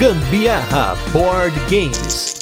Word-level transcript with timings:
Gambiarra 0.00 0.96
Board 1.12 1.54
Games. 1.68 2.34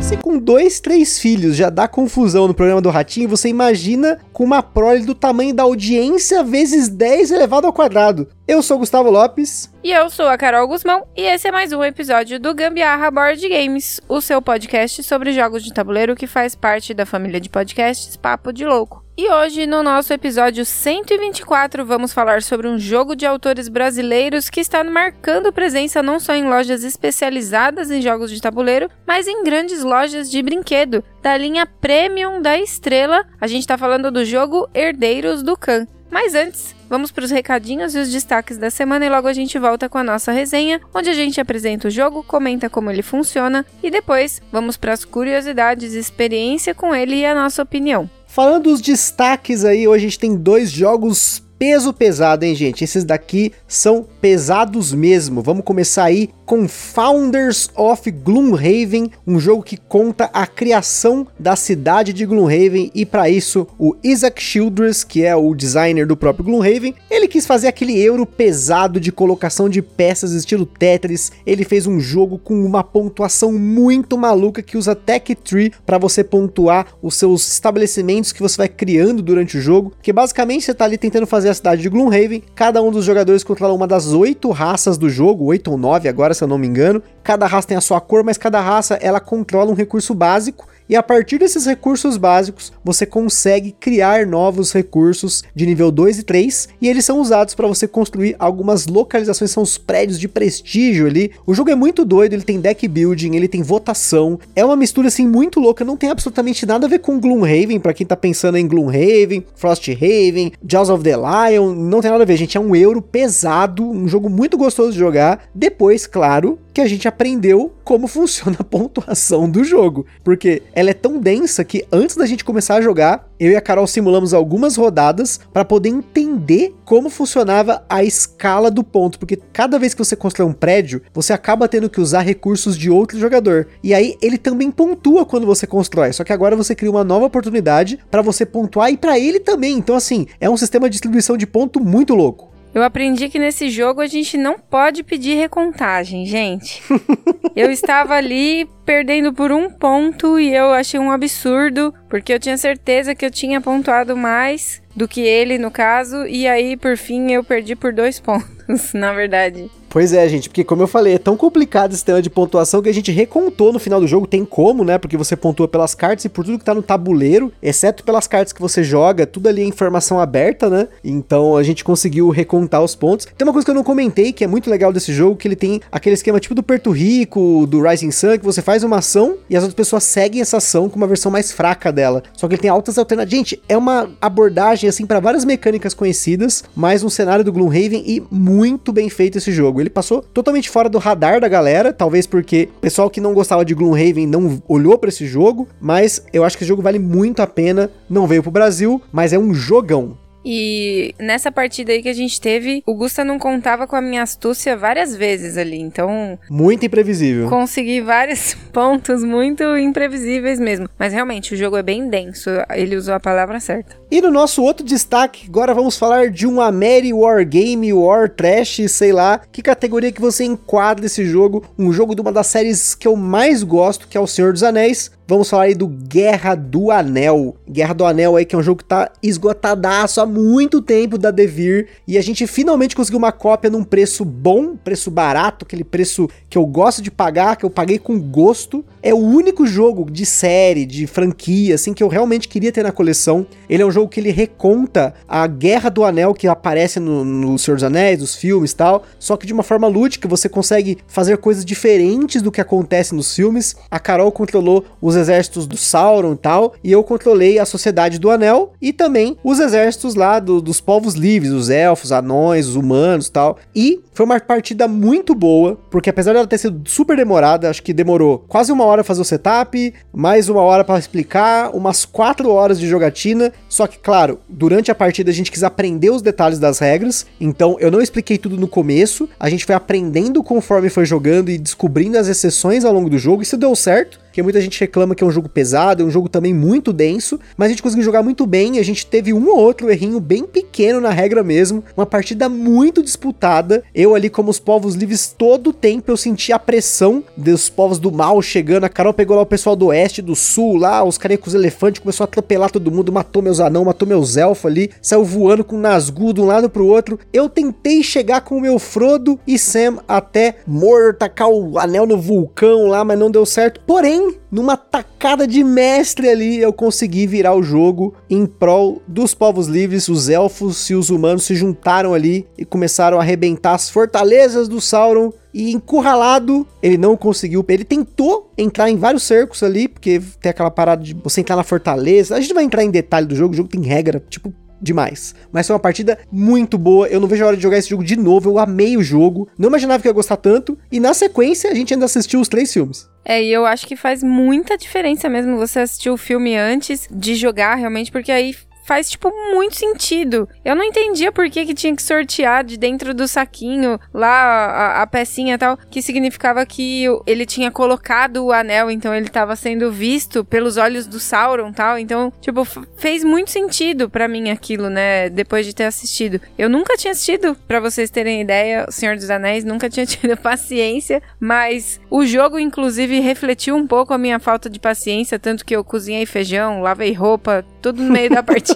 Se 0.00 0.16
com 0.16 0.38
dois, 0.38 0.78
três 0.78 1.18
filhos 1.18 1.56
já 1.56 1.70
dá 1.70 1.88
confusão 1.88 2.46
no 2.46 2.54
programa 2.54 2.80
do 2.80 2.88
Ratinho, 2.88 3.28
você 3.28 3.48
imagina 3.48 4.20
com 4.32 4.44
uma 4.44 4.62
prole 4.62 5.04
do 5.04 5.12
tamanho 5.12 5.52
da 5.52 5.64
audiência 5.64 6.44
vezes 6.44 6.88
10 6.88 7.32
elevado 7.32 7.66
ao 7.66 7.72
quadrado. 7.72 8.28
Eu 8.48 8.62
sou 8.62 8.78
Gustavo 8.78 9.10
Lopes. 9.10 9.68
E 9.82 9.90
eu 9.90 10.08
sou 10.08 10.28
a 10.28 10.38
Carol 10.38 10.68
Guzmão, 10.68 11.04
e 11.16 11.22
esse 11.22 11.48
é 11.48 11.50
mais 11.50 11.72
um 11.72 11.82
episódio 11.82 12.38
do 12.38 12.54
Gambiarra 12.54 13.10
Board 13.10 13.48
Games, 13.48 14.00
o 14.08 14.20
seu 14.20 14.40
podcast 14.40 15.02
sobre 15.02 15.32
jogos 15.32 15.64
de 15.64 15.74
tabuleiro 15.74 16.14
que 16.14 16.28
faz 16.28 16.54
parte 16.54 16.94
da 16.94 17.04
família 17.04 17.40
de 17.40 17.48
podcasts 17.48 18.16
Papo 18.16 18.52
de 18.52 18.64
Louco. 18.64 19.04
E 19.18 19.28
hoje, 19.32 19.66
no 19.66 19.82
nosso 19.82 20.12
episódio 20.12 20.64
124, 20.64 21.84
vamos 21.84 22.12
falar 22.12 22.40
sobre 22.40 22.68
um 22.68 22.78
jogo 22.78 23.16
de 23.16 23.26
autores 23.26 23.68
brasileiros 23.68 24.48
que 24.48 24.60
está 24.60 24.84
marcando 24.84 25.52
presença 25.52 26.00
não 26.00 26.20
só 26.20 26.32
em 26.32 26.48
lojas 26.48 26.84
especializadas 26.84 27.90
em 27.90 28.00
jogos 28.00 28.30
de 28.30 28.40
tabuleiro, 28.40 28.88
mas 29.04 29.26
em 29.26 29.42
grandes 29.42 29.82
lojas 29.82 30.30
de 30.30 30.40
brinquedo, 30.40 31.02
da 31.20 31.36
linha 31.36 31.66
Premium 31.66 32.40
da 32.40 32.56
Estrela. 32.56 33.26
A 33.40 33.48
gente 33.48 33.62
está 33.62 33.76
falando 33.76 34.08
do 34.12 34.24
jogo 34.24 34.68
Herdeiros 34.72 35.42
do 35.42 35.56
Khan. 35.56 35.86
Mas 36.10 36.34
antes, 36.34 36.74
vamos 36.88 37.10
para 37.10 37.24
os 37.24 37.30
recadinhos 37.30 37.94
e 37.94 37.98
os 37.98 38.10
destaques 38.10 38.58
da 38.58 38.70
semana 38.70 39.04
e 39.04 39.10
logo 39.10 39.28
a 39.28 39.32
gente 39.32 39.58
volta 39.58 39.88
com 39.88 39.98
a 39.98 40.04
nossa 40.04 40.32
resenha, 40.32 40.80
onde 40.94 41.10
a 41.10 41.14
gente 41.14 41.40
apresenta 41.40 41.88
o 41.88 41.90
jogo, 41.90 42.22
comenta 42.22 42.70
como 42.70 42.90
ele 42.90 43.02
funciona 43.02 43.66
e 43.82 43.90
depois 43.90 44.40
vamos 44.50 44.76
para 44.76 44.92
as 44.92 45.04
curiosidades, 45.04 45.94
experiência 45.94 46.74
com 46.74 46.94
ele 46.94 47.16
e 47.16 47.26
a 47.26 47.34
nossa 47.34 47.62
opinião. 47.62 48.08
Falando 48.26 48.64
dos 48.64 48.80
destaques 48.80 49.64
aí, 49.64 49.88
hoje 49.88 50.06
a 50.06 50.08
gente 50.08 50.18
tem 50.18 50.36
dois 50.36 50.70
jogos 50.70 51.42
peso 51.58 51.92
pesado, 51.92 52.44
hein, 52.44 52.54
gente? 52.54 52.84
Esses 52.84 53.04
daqui 53.04 53.52
são 53.66 54.06
pesados 54.20 54.92
mesmo. 54.92 55.42
Vamos 55.42 55.64
começar 55.64 56.04
aí 56.04 56.30
com 56.44 56.68
Founders 56.68 57.68
of 57.74 58.08
Gloomhaven, 58.10 59.10
um 59.26 59.40
jogo 59.40 59.62
que 59.62 59.76
conta 59.76 60.30
a 60.32 60.46
criação 60.46 61.26
da 61.38 61.56
cidade 61.56 62.12
de 62.12 62.24
Gloomhaven 62.24 62.90
e 62.94 63.04
para 63.04 63.28
isso 63.28 63.66
o 63.78 63.96
Isaac 64.02 64.40
Childress, 64.40 65.04
que 65.04 65.24
é 65.24 65.34
o 65.34 65.54
designer 65.54 66.06
do 66.06 66.16
próprio 66.16 66.44
Gloomhaven, 66.44 66.94
ele 67.16 67.28
quis 67.28 67.46
fazer 67.46 67.68
aquele 67.68 67.98
euro 67.98 68.26
pesado 68.26 69.00
de 69.00 69.10
colocação 69.10 69.68
de 69.68 69.80
peças 69.80 70.32
estilo 70.32 70.66
Tetris. 70.66 71.32
Ele 71.46 71.64
fez 71.64 71.86
um 71.86 71.98
jogo 71.98 72.38
com 72.38 72.64
uma 72.64 72.84
pontuação 72.84 73.52
muito 73.52 74.18
maluca 74.18 74.62
que 74.62 74.76
usa 74.76 74.94
Tech 74.94 75.34
Tree 75.34 75.72
para 75.84 75.98
você 75.98 76.22
pontuar 76.22 76.86
os 77.00 77.14
seus 77.14 77.50
estabelecimentos 77.52 78.32
que 78.32 78.42
você 78.42 78.56
vai 78.56 78.68
criando 78.68 79.22
durante 79.22 79.56
o 79.56 79.60
jogo, 79.60 79.92
que 80.02 80.12
basicamente 80.12 80.64
você 80.64 80.74
tá 80.74 80.84
ali 80.84 80.98
tentando 80.98 81.26
fazer 81.26 81.48
a 81.48 81.54
cidade 81.54 81.82
de 81.82 81.88
Gloomhaven. 81.88 82.42
Cada 82.54 82.82
um 82.82 82.90
dos 82.90 83.04
jogadores 83.04 83.42
controla 83.42 83.72
uma 83.72 83.86
das 83.86 84.08
oito 84.08 84.50
raças 84.50 84.98
do 84.98 85.08
jogo, 85.08 85.46
oito 85.46 85.70
ou 85.70 85.78
nove 85.78 86.08
agora 86.08 86.34
se 86.34 86.44
eu 86.44 86.48
não 86.48 86.58
me 86.58 86.66
engano. 86.66 87.02
Cada 87.22 87.46
raça 87.46 87.68
tem 87.68 87.76
a 87.76 87.80
sua 87.80 88.00
cor, 88.00 88.22
mas 88.22 88.36
cada 88.36 88.60
raça 88.60 88.94
ela 89.00 89.20
controla 89.20 89.70
um 89.70 89.74
recurso 89.74 90.14
básico 90.14 90.66
e 90.88 90.96
a 90.96 91.02
partir 91.02 91.38
desses 91.38 91.66
recursos 91.66 92.16
básicos, 92.16 92.72
você 92.84 93.04
consegue 93.04 93.72
criar 93.72 94.26
novos 94.26 94.72
recursos 94.72 95.42
de 95.54 95.66
nível 95.66 95.90
2 95.90 96.20
e 96.20 96.22
3, 96.22 96.68
e 96.80 96.88
eles 96.88 97.04
são 97.04 97.20
usados 97.20 97.54
para 97.54 97.66
você 97.66 97.88
construir 97.88 98.36
algumas 98.38 98.86
localizações, 98.86 99.50
são 99.50 99.62
os 99.62 99.78
prédios 99.78 100.18
de 100.18 100.28
prestígio 100.28 101.06
ali. 101.06 101.32
O 101.46 101.54
jogo 101.54 101.70
é 101.70 101.74
muito 101.74 102.04
doido, 102.04 102.34
ele 102.34 102.42
tem 102.42 102.60
deck 102.60 102.86
building, 102.86 103.34
ele 103.34 103.48
tem 103.48 103.62
votação, 103.62 104.38
é 104.54 104.64
uma 104.64 104.76
mistura 104.76 105.08
assim 105.08 105.26
muito 105.26 105.60
louca, 105.60 105.84
não 105.84 105.96
tem 105.96 106.10
absolutamente 106.10 106.64
nada 106.66 106.86
a 106.86 106.90
ver 106.90 107.00
com 107.00 107.20
Gloomhaven, 107.20 107.80
para 107.80 107.94
quem 107.94 108.06
tá 108.06 108.16
pensando 108.16 108.58
em 108.58 108.66
Gloomhaven, 108.66 109.44
Frosthaven, 109.54 110.52
Jaws 110.66 110.90
of 110.90 111.02
the 111.02 111.16
Lion, 111.16 111.74
não 111.74 112.00
tem 112.00 112.10
nada 112.10 112.22
a 112.22 112.26
ver, 112.26 112.36
gente, 112.36 112.56
é 112.56 112.60
um 112.60 112.74
euro 112.74 113.02
pesado, 113.02 113.88
um 113.88 114.06
jogo 114.06 114.28
muito 114.28 114.56
gostoso 114.56 114.92
de 114.92 114.98
jogar. 114.98 115.48
Depois, 115.54 116.06
claro, 116.06 116.58
que 116.76 116.80
a 116.82 116.86
gente 116.86 117.08
aprendeu 117.08 117.72
como 117.82 118.06
funciona 118.06 118.58
a 118.60 118.64
pontuação 118.64 119.48
do 119.48 119.64
jogo, 119.64 120.04
porque 120.22 120.62
ela 120.74 120.90
é 120.90 120.92
tão 120.92 121.18
densa 121.18 121.64
que 121.64 121.86
antes 121.90 122.16
da 122.16 122.26
gente 122.26 122.44
começar 122.44 122.74
a 122.74 122.82
jogar, 122.82 123.30
eu 123.40 123.50
e 123.50 123.56
a 123.56 123.62
Carol 123.62 123.86
simulamos 123.86 124.34
algumas 124.34 124.76
rodadas 124.76 125.40
para 125.54 125.64
poder 125.64 125.88
entender 125.88 126.74
como 126.84 127.08
funcionava 127.08 127.82
a 127.88 128.04
escala 128.04 128.70
do 128.70 128.84
ponto, 128.84 129.18
porque 129.18 129.38
cada 129.54 129.78
vez 129.78 129.94
que 129.94 130.04
você 130.04 130.14
constrói 130.14 130.46
um 130.46 130.52
prédio, 130.52 131.00
você 131.14 131.32
acaba 131.32 131.66
tendo 131.66 131.88
que 131.88 132.00
usar 132.00 132.20
recursos 132.20 132.76
de 132.76 132.90
outro 132.90 133.18
jogador. 133.18 133.68
E 133.82 133.94
aí 133.94 134.14
ele 134.20 134.36
também 134.36 134.70
pontua 134.70 135.24
quando 135.24 135.46
você 135.46 135.66
constrói, 135.66 136.12
só 136.12 136.24
que 136.24 136.32
agora 136.32 136.54
você 136.56 136.74
cria 136.74 136.90
uma 136.90 137.04
nova 137.04 137.24
oportunidade 137.24 137.98
para 138.10 138.20
você 138.20 138.44
pontuar 138.44 138.90
e 138.90 138.98
para 138.98 139.18
ele 139.18 139.40
também. 139.40 139.78
Então 139.78 139.96
assim, 139.96 140.26
é 140.38 140.50
um 140.50 140.58
sistema 140.58 140.90
de 140.90 140.92
distribuição 140.92 141.38
de 141.38 141.46
ponto 141.46 141.80
muito 141.80 142.14
louco. 142.14 142.55
Eu 142.76 142.82
aprendi 142.82 143.30
que 143.30 143.38
nesse 143.38 143.70
jogo 143.70 144.02
a 144.02 144.06
gente 144.06 144.36
não 144.36 144.58
pode 144.58 145.02
pedir 145.02 145.32
recontagem, 145.32 146.26
gente. 146.26 146.82
eu 147.56 147.70
estava 147.70 148.12
ali 148.12 148.68
perdendo 148.84 149.32
por 149.32 149.50
um 149.50 149.70
ponto 149.70 150.38
e 150.38 150.54
eu 150.54 150.74
achei 150.74 151.00
um 151.00 151.10
absurdo, 151.10 151.94
porque 152.06 152.34
eu 152.34 152.38
tinha 152.38 152.58
certeza 152.58 153.14
que 153.14 153.24
eu 153.24 153.30
tinha 153.30 153.62
pontuado 153.62 154.14
mais 154.14 154.82
do 154.94 155.08
que 155.08 155.22
ele, 155.22 155.56
no 155.56 155.70
caso, 155.70 156.26
e 156.26 156.46
aí 156.46 156.76
por 156.76 156.98
fim 156.98 157.32
eu 157.32 157.42
perdi 157.42 157.74
por 157.74 157.94
dois 157.94 158.20
pontos, 158.20 158.92
na 158.92 159.14
verdade. 159.14 159.70
Pois 159.96 160.12
é, 160.12 160.28
gente, 160.28 160.50
porque 160.50 160.62
como 160.62 160.82
eu 160.82 160.86
falei, 160.86 161.14
é 161.14 161.18
tão 161.18 161.38
complicado 161.38 161.92
esse 161.92 162.00
sistema 162.00 162.20
de 162.20 162.28
pontuação 162.28 162.82
que 162.82 162.88
a 162.90 162.92
gente 162.92 163.10
recontou 163.10 163.72
no 163.72 163.78
final 163.78 163.98
do 163.98 164.06
jogo. 164.06 164.26
Tem 164.26 164.44
como, 164.44 164.84
né? 164.84 164.98
Porque 164.98 165.16
você 165.16 165.34
pontua 165.34 165.66
pelas 165.66 165.94
cartas 165.94 166.26
e 166.26 166.28
por 166.28 166.44
tudo 166.44 166.58
que 166.58 166.64
tá 166.66 166.74
no 166.74 166.82
tabuleiro, 166.82 167.50
exceto 167.62 168.04
pelas 168.04 168.26
cartas 168.26 168.52
que 168.52 168.60
você 168.60 168.84
joga, 168.84 169.26
tudo 169.26 169.48
ali 169.48 169.62
é 169.62 169.64
informação 169.64 170.20
aberta, 170.20 170.68
né? 170.68 170.86
Então 171.02 171.56
a 171.56 171.62
gente 171.62 171.82
conseguiu 171.82 172.28
recontar 172.28 172.84
os 172.84 172.94
pontos. 172.94 173.26
Tem 173.38 173.46
uma 173.46 173.54
coisa 173.54 173.64
que 173.64 173.70
eu 173.70 173.74
não 173.74 173.82
comentei 173.82 174.34
que 174.34 174.44
é 174.44 174.46
muito 174.46 174.68
legal 174.68 174.92
desse 174.92 175.14
jogo, 175.14 175.34
que 175.34 175.48
ele 175.48 175.56
tem 175.56 175.80
aquele 175.90 176.12
esquema 176.12 176.38
tipo 176.38 176.54
do 176.54 176.62
Perto 176.62 176.90
Rico, 176.90 177.66
do 177.66 177.80
Rising 177.80 178.10
Sun, 178.10 178.36
que 178.36 178.44
você 178.44 178.60
faz 178.60 178.84
uma 178.84 178.98
ação 178.98 179.38
e 179.48 179.56
as 179.56 179.62
outras 179.62 179.74
pessoas 179.76 180.04
seguem 180.04 180.42
essa 180.42 180.58
ação 180.58 180.90
com 180.90 180.96
uma 180.96 181.06
versão 181.06 181.32
mais 181.32 181.52
fraca 181.52 181.90
dela. 181.90 182.22
Só 182.34 182.46
que 182.46 182.52
ele 182.52 182.60
tem 182.60 182.70
altas 182.70 182.98
alternativas. 182.98 183.38
Gente, 183.38 183.62
é 183.66 183.78
uma 183.78 184.10
abordagem 184.20 184.90
assim 184.90 185.06
para 185.06 185.20
várias 185.20 185.42
mecânicas 185.42 185.94
conhecidas, 185.94 186.64
mas 186.76 187.02
um 187.02 187.08
cenário 187.08 187.42
do 187.42 187.50
Gloomhaven 187.50 188.02
e 188.06 188.22
muito 188.30 188.92
bem 188.92 189.08
feito 189.08 189.38
esse 189.38 189.50
jogo. 189.50 189.85
Ele 189.85 189.85
passou 189.90 190.22
totalmente 190.22 190.70
fora 190.70 190.88
do 190.88 190.98
radar 190.98 191.40
da 191.40 191.48
galera, 191.48 191.92
talvez 191.92 192.26
porque 192.26 192.68
o 192.76 192.80
pessoal 192.80 193.10
que 193.10 193.20
não 193.20 193.34
gostava 193.34 193.64
de 193.64 193.74
Gloomhaven 193.74 194.26
não 194.26 194.62
olhou 194.68 194.98
para 194.98 195.08
esse 195.08 195.26
jogo, 195.26 195.68
mas 195.80 196.24
eu 196.32 196.44
acho 196.44 196.56
que 196.56 196.64
esse 196.64 196.68
jogo 196.68 196.82
vale 196.82 196.98
muito 196.98 197.40
a 197.40 197.46
pena. 197.46 197.90
Não 198.08 198.26
veio 198.26 198.42
pro 198.42 198.50
Brasil, 198.50 199.00
mas 199.12 199.32
é 199.32 199.38
um 199.38 199.52
jogão. 199.54 200.16
E 200.48 201.12
nessa 201.18 201.50
partida 201.50 201.90
aí 201.90 202.00
que 202.00 202.08
a 202.08 202.14
gente 202.14 202.40
teve, 202.40 202.80
o 202.86 202.94
Gusta 202.94 203.24
não 203.24 203.36
contava 203.36 203.84
com 203.84 203.96
a 203.96 204.00
minha 204.00 204.22
astúcia 204.22 204.76
várias 204.76 205.16
vezes 205.16 205.56
ali. 205.56 205.80
Então. 205.80 206.38
Muito 206.48 206.86
imprevisível. 206.86 207.48
Consegui 207.48 208.00
vários 208.00 208.54
pontos 208.72 209.24
muito 209.24 209.76
imprevisíveis 209.76 210.60
mesmo. 210.60 210.88
Mas 210.96 211.12
realmente, 211.12 211.52
o 211.52 211.56
jogo 211.56 211.76
é 211.76 211.82
bem 211.82 212.08
denso. 212.08 212.48
Ele 212.72 212.94
usou 212.94 213.14
a 213.14 213.18
palavra 213.18 213.58
certa. 213.58 213.96
E 214.08 214.20
no 214.20 214.30
nosso 214.30 214.62
outro 214.62 214.86
destaque, 214.86 215.46
agora 215.48 215.74
vamos 215.74 215.98
falar 215.98 216.30
de 216.30 216.46
um 216.46 216.60
Ameri 216.60 217.12
War 217.12 217.44
Game, 217.44 217.92
War 217.92 218.30
Trash, 218.30 218.82
sei 218.88 219.12
lá, 219.12 219.40
que 219.50 219.60
categoria 219.60 220.12
que 220.12 220.20
você 220.20 220.44
enquadra 220.44 221.06
esse 221.06 221.24
jogo, 221.24 221.64
um 221.76 221.92
jogo 221.92 222.14
de 222.14 222.20
uma 222.20 222.30
das 222.30 222.46
séries 222.46 222.94
que 222.94 223.08
eu 223.08 223.16
mais 223.16 223.64
gosto, 223.64 224.06
que 224.06 224.16
é 224.16 224.20
o 224.20 224.28
Senhor 224.28 224.52
dos 224.52 224.62
Anéis. 224.62 225.10
Vamos 225.28 225.50
falar 225.50 225.64
aí 225.64 225.74
do 225.74 225.88
Guerra 225.88 226.54
do 226.54 226.92
Anel. 226.92 227.56
Guerra 227.68 227.92
do 227.94 228.04
Anel 228.04 228.36
aí, 228.36 228.44
que 228.44 228.54
é 228.54 228.58
um 228.58 228.62
jogo 228.62 228.78
que 228.78 228.84
tá 228.84 229.10
esgotadaço 229.20 230.20
há 230.20 230.26
muito 230.26 230.80
tempo 230.80 231.18
da 231.18 231.32
Devir. 231.32 231.88
E 232.06 232.16
a 232.16 232.22
gente 232.22 232.46
finalmente 232.46 232.94
conseguiu 232.94 233.18
uma 233.18 233.32
cópia 233.32 233.68
num 233.68 233.82
preço 233.82 234.24
bom, 234.24 234.76
preço 234.76 235.10
barato, 235.10 235.64
aquele 235.64 235.82
preço 235.82 236.28
que 236.48 236.56
eu 236.56 236.64
gosto 236.64 237.02
de 237.02 237.10
pagar, 237.10 237.56
que 237.56 237.64
eu 237.64 237.70
paguei 237.70 237.98
com 237.98 238.20
gosto. 238.20 238.84
É 239.06 239.14
o 239.14 239.18
único 239.18 239.64
jogo 239.64 240.10
de 240.10 240.26
série, 240.26 240.84
de 240.84 241.06
franquia, 241.06 241.76
assim, 241.76 241.94
que 241.94 242.02
eu 242.02 242.08
realmente 242.08 242.48
queria 242.48 242.72
ter 242.72 242.82
na 242.82 242.90
coleção. 242.90 243.46
Ele 243.70 243.80
é 243.80 243.86
um 243.86 243.90
jogo 243.92 244.08
que 244.08 244.18
ele 244.18 244.32
reconta 244.32 245.14
a 245.28 245.46
Guerra 245.46 245.88
do 245.88 246.04
Anel 246.04 246.34
que 246.34 246.48
aparece 246.48 246.98
no, 246.98 247.24
no 247.24 247.56
Senhor 247.56 247.76
dos 247.76 247.84
Anéis, 247.84 248.18
dos 248.18 248.34
filmes 248.34 248.72
e 248.72 248.74
tal, 248.74 249.04
só 249.16 249.36
que 249.36 249.46
de 249.46 249.52
uma 249.52 249.62
forma 249.62 249.86
lúdica, 249.86 250.26
você 250.26 250.48
consegue 250.48 250.98
fazer 251.06 251.36
coisas 251.36 251.64
diferentes 251.64 252.42
do 252.42 252.50
que 252.50 252.60
acontece 252.60 253.14
nos 253.14 253.32
filmes. 253.32 253.76
A 253.88 254.00
Carol 254.00 254.32
controlou 254.32 254.84
os 255.00 255.14
exércitos 255.14 255.68
do 255.68 255.76
Sauron 255.76 256.32
e 256.32 256.38
tal, 256.38 256.74
e 256.82 256.90
eu 256.90 257.04
controlei 257.04 257.60
a 257.60 257.64
Sociedade 257.64 258.18
do 258.18 258.28
Anel 258.28 258.72
e 258.82 258.92
também 258.92 259.38
os 259.44 259.60
exércitos 259.60 260.16
lá 260.16 260.40
do, 260.40 260.60
dos 260.60 260.80
povos 260.80 261.14
livres, 261.14 261.52
os 261.52 261.70
elfos, 261.70 262.10
anões, 262.10 262.66
os 262.66 262.74
humanos 262.74 263.28
e 263.28 263.30
tal. 263.30 263.56
E 263.72 264.00
foi 264.12 264.26
uma 264.26 264.40
partida 264.40 264.88
muito 264.88 265.32
boa, 265.32 265.78
porque 265.92 266.10
apesar 266.10 266.32
dela 266.32 266.46
ter 266.48 266.58
sido 266.58 266.90
super 266.90 267.16
demorada, 267.16 267.70
acho 267.70 267.84
que 267.84 267.92
demorou 267.92 268.44
quase 268.48 268.72
uma 268.72 268.84
hora 268.84 268.95
fazer 269.04 269.20
o 269.20 269.24
setup, 269.24 269.94
mais 270.12 270.48
uma 270.48 270.62
hora 270.62 270.84
para 270.84 270.98
explicar, 270.98 271.70
umas 271.74 272.04
quatro 272.04 272.50
horas 272.50 272.78
de 272.78 272.88
jogatina. 272.88 273.52
Só 273.68 273.86
que, 273.86 273.98
claro, 273.98 274.40
durante 274.48 274.90
a 274.90 274.94
partida 274.94 275.30
a 275.30 275.34
gente 275.34 275.50
quis 275.50 275.62
aprender 275.62 276.10
os 276.10 276.22
detalhes 276.22 276.58
das 276.58 276.78
regras, 276.78 277.26
então 277.40 277.76
eu 277.80 277.90
não 277.90 278.00
expliquei 278.00 278.38
tudo 278.38 278.56
no 278.56 278.68
começo, 278.68 279.28
a 279.38 279.48
gente 279.48 279.64
foi 279.64 279.74
aprendendo 279.74 280.42
conforme 280.42 280.88
foi 280.88 281.06
jogando 281.06 281.50
e 281.50 281.58
descobrindo 281.58 282.18
as 282.18 282.28
exceções 282.28 282.84
ao 282.84 282.92
longo 282.92 283.10
do 283.10 283.18
jogo, 283.18 283.42
isso 283.42 283.56
deu 283.56 283.74
certo. 283.74 284.25
Porque 284.36 284.42
muita 284.42 284.60
gente 284.60 284.78
reclama 284.78 285.14
que 285.14 285.24
é 285.24 285.26
um 285.26 285.30
jogo 285.30 285.48
pesado, 285.48 286.02
é 286.02 286.04
um 286.04 286.10
jogo 286.10 286.28
também 286.28 286.52
muito 286.52 286.92
denso, 286.92 287.40
mas 287.56 287.66
a 287.66 287.68
gente 287.70 287.82
conseguiu 287.82 288.04
jogar 288.04 288.22
muito 288.22 288.44
bem, 288.44 288.78
a 288.78 288.82
gente 288.82 289.06
teve 289.06 289.32
um 289.32 289.48
ou 289.48 289.56
outro 289.56 289.90
errinho 289.90 290.20
bem 290.20 290.44
pequeno 290.44 291.00
na 291.00 291.08
regra 291.08 291.42
mesmo, 291.42 291.82
uma 291.96 292.04
partida 292.04 292.46
muito 292.46 293.02
disputada. 293.02 293.82
Eu 293.94 294.14
ali 294.14 294.28
como 294.28 294.50
os 294.50 294.58
povos 294.58 294.94
livres 294.94 295.34
todo 295.38 295.70
o 295.70 295.72
tempo 295.72 296.10
eu 296.10 296.18
senti 296.18 296.52
a 296.52 296.58
pressão 296.58 297.24
dos 297.34 297.70
povos 297.70 297.98
do 297.98 298.12
mal 298.12 298.42
chegando. 298.42 298.84
A 298.84 298.90
Carol 298.90 299.14
pegou 299.14 299.34
lá 299.34 299.40
o 299.40 299.46
pessoal 299.46 299.74
do 299.74 299.86
oeste, 299.86 300.20
do 300.20 300.36
sul, 300.36 300.76
lá, 300.76 301.02
os 301.02 301.16
caras 301.16 301.38
com 301.38 301.48
os 301.48 301.54
elefantes, 301.54 302.02
começou 302.02 302.22
a 302.24 302.26
atropelar 302.26 302.70
todo 302.70 302.90
mundo, 302.90 303.10
matou 303.10 303.40
meus 303.40 303.58
anão, 303.58 303.86
matou 303.86 304.06
meus 304.06 304.36
elfos 304.36 304.66
ali, 304.70 304.90
saiu 305.00 305.24
voando 305.24 305.64
com 305.64 305.78
Nazgûl 305.78 306.34
de 306.34 306.42
um 306.42 306.46
lado 306.46 306.68
pro 306.68 306.84
outro. 306.84 307.18
Eu 307.32 307.48
tentei 307.48 308.02
chegar 308.02 308.42
com 308.42 308.58
o 308.58 308.60
meu 308.60 308.78
Frodo 308.78 309.40
e 309.46 309.58
Sam 309.58 309.96
até 310.06 310.56
Mordor, 310.66 311.14
tacar 311.14 311.48
o 311.48 311.78
anel 311.78 312.06
no 312.06 312.18
vulcão 312.18 312.88
lá, 312.88 313.02
mas 313.02 313.18
não 313.18 313.30
deu 313.30 313.46
certo. 313.46 313.80
Porém, 313.86 314.25
numa 314.50 314.76
tacada 314.76 315.46
de 315.46 315.62
mestre 315.62 316.28
ali, 316.28 316.58
eu 316.58 316.72
consegui 316.72 317.26
virar 317.26 317.54
o 317.54 317.62
jogo 317.62 318.14
em 318.28 318.46
prol 318.46 319.02
dos 319.06 319.34
povos 319.34 319.66
livres. 319.66 320.08
Os 320.08 320.28
elfos 320.28 320.88
e 320.90 320.94
os 320.94 321.10
humanos 321.10 321.44
se 321.44 321.54
juntaram 321.54 322.14
ali 322.14 322.46
e 322.56 322.64
começaram 322.64 323.18
a 323.18 323.20
arrebentar 323.20 323.74
as 323.74 323.90
fortalezas 323.90 324.68
do 324.68 324.80
Sauron. 324.80 325.32
E 325.52 325.72
encurralado, 325.72 326.66
ele 326.82 326.98
não 326.98 327.16
conseguiu. 327.16 327.64
Ele 327.66 327.84
tentou 327.84 328.52
entrar 328.58 328.90
em 328.90 328.96
vários 328.96 329.22
cercos 329.22 329.62
ali, 329.62 329.88
porque 329.88 330.20
tem 330.40 330.50
aquela 330.50 330.70
parada 330.70 331.02
de 331.02 331.14
você 331.14 331.40
entrar 331.40 331.56
na 331.56 331.64
fortaleza. 331.64 332.36
A 332.36 332.40
gente 332.40 332.52
vai 332.52 332.62
entrar 332.62 332.84
em 332.84 332.90
detalhe 332.90 333.26
do 333.26 333.34
jogo, 333.34 333.54
o 333.54 333.56
jogo 333.56 333.68
tem 333.70 333.80
regra, 333.80 334.22
tipo, 334.28 334.52
demais. 334.80 335.34
Mas 335.50 335.66
foi 335.66 335.74
uma 335.74 335.80
partida 335.80 336.18
muito 336.30 336.76
boa. 336.76 337.08
Eu 337.08 337.20
não 337.20 337.28
vejo 337.28 337.42
a 337.42 337.46
hora 337.48 337.56
de 337.56 337.62
jogar 337.62 337.78
esse 337.78 337.88
jogo 337.88 338.04
de 338.04 338.16
novo. 338.16 338.50
Eu 338.50 338.58
amei 338.58 338.96
o 338.96 339.02
jogo. 339.02 339.48
Não 339.58 339.68
imaginava 339.68 340.02
que 340.02 340.08
ia 340.08 340.12
gostar 340.12 340.36
tanto. 340.36 340.78
E 340.90 341.00
na 341.00 341.14
sequência, 341.14 341.70
a 341.70 341.74
gente 341.74 341.94
ainda 341.94 342.06
assistiu 342.06 342.40
os 342.40 342.48
três 342.48 342.72
filmes. 342.72 343.08
É, 343.28 343.42
e 343.42 343.52
eu 343.52 343.66
acho 343.66 343.88
que 343.88 343.96
faz 343.96 344.22
muita 344.22 344.78
diferença 344.78 345.28
mesmo 345.28 345.56
você 345.56 345.80
assistir 345.80 346.10
o 346.10 346.16
filme 346.16 346.56
antes 346.56 347.08
de 347.10 347.34
jogar, 347.34 347.74
realmente, 347.74 348.12
porque 348.12 348.30
aí 348.30 348.54
faz, 348.86 349.10
tipo, 349.10 349.30
muito 349.52 349.76
sentido. 349.76 350.48
Eu 350.64 350.76
não 350.76 350.84
entendia 350.84 351.32
por 351.32 351.50
que, 351.50 351.66
que 351.66 351.74
tinha 351.74 351.94
que 351.94 352.02
sortear 352.02 352.64
de 352.64 352.76
dentro 352.76 353.12
do 353.12 353.26
saquinho 353.26 353.98
lá 354.14 354.28
a, 354.28 355.02
a 355.02 355.06
pecinha 355.06 355.56
e 355.56 355.58
tal, 355.58 355.76
que 355.90 356.00
significava 356.00 356.64
que 356.64 357.04
ele 357.26 357.44
tinha 357.44 357.70
colocado 357.70 358.44
o 358.44 358.52
anel, 358.52 358.88
então 358.90 359.12
ele 359.12 359.26
estava 359.26 359.56
sendo 359.56 359.90
visto 359.90 360.44
pelos 360.44 360.76
olhos 360.76 361.06
do 361.06 361.18
Sauron 361.18 361.72
tal. 361.72 361.98
Então, 361.98 362.32
tipo, 362.40 362.64
fez 362.96 363.24
muito 363.24 363.50
sentido 363.50 364.08
para 364.08 364.28
mim 364.28 364.50
aquilo, 364.50 364.88
né? 364.88 365.28
Depois 365.28 365.66
de 365.66 365.74
ter 365.74 365.84
assistido. 365.84 366.40
Eu 366.56 366.68
nunca 366.68 366.96
tinha 366.96 367.10
assistido, 367.10 367.56
para 367.66 367.80
vocês 367.80 368.08
terem 368.08 368.40
ideia, 368.40 368.86
O 368.88 368.92
Senhor 368.92 369.16
dos 369.16 369.30
Anéis, 369.30 369.64
nunca 369.64 369.90
tinha 369.90 370.06
tido 370.06 370.36
paciência, 370.36 371.20
mas 371.40 372.00
o 372.08 372.24
jogo, 372.24 372.56
inclusive, 372.56 373.18
refletiu 373.18 373.74
um 373.74 373.86
pouco 373.86 374.14
a 374.14 374.18
minha 374.18 374.38
falta 374.38 374.70
de 374.70 374.78
paciência, 374.78 375.40
tanto 375.40 375.64
que 375.64 375.74
eu 375.74 375.82
cozinhei 375.82 376.24
feijão, 376.24 376.80
lavei 376.80 377.12
roupa, 377.12 377.64
tudo 377.82 378.00
no 378.00 378.12
meio 378.12 378.30
da 378.30 378.42
partida. 378.42 378.75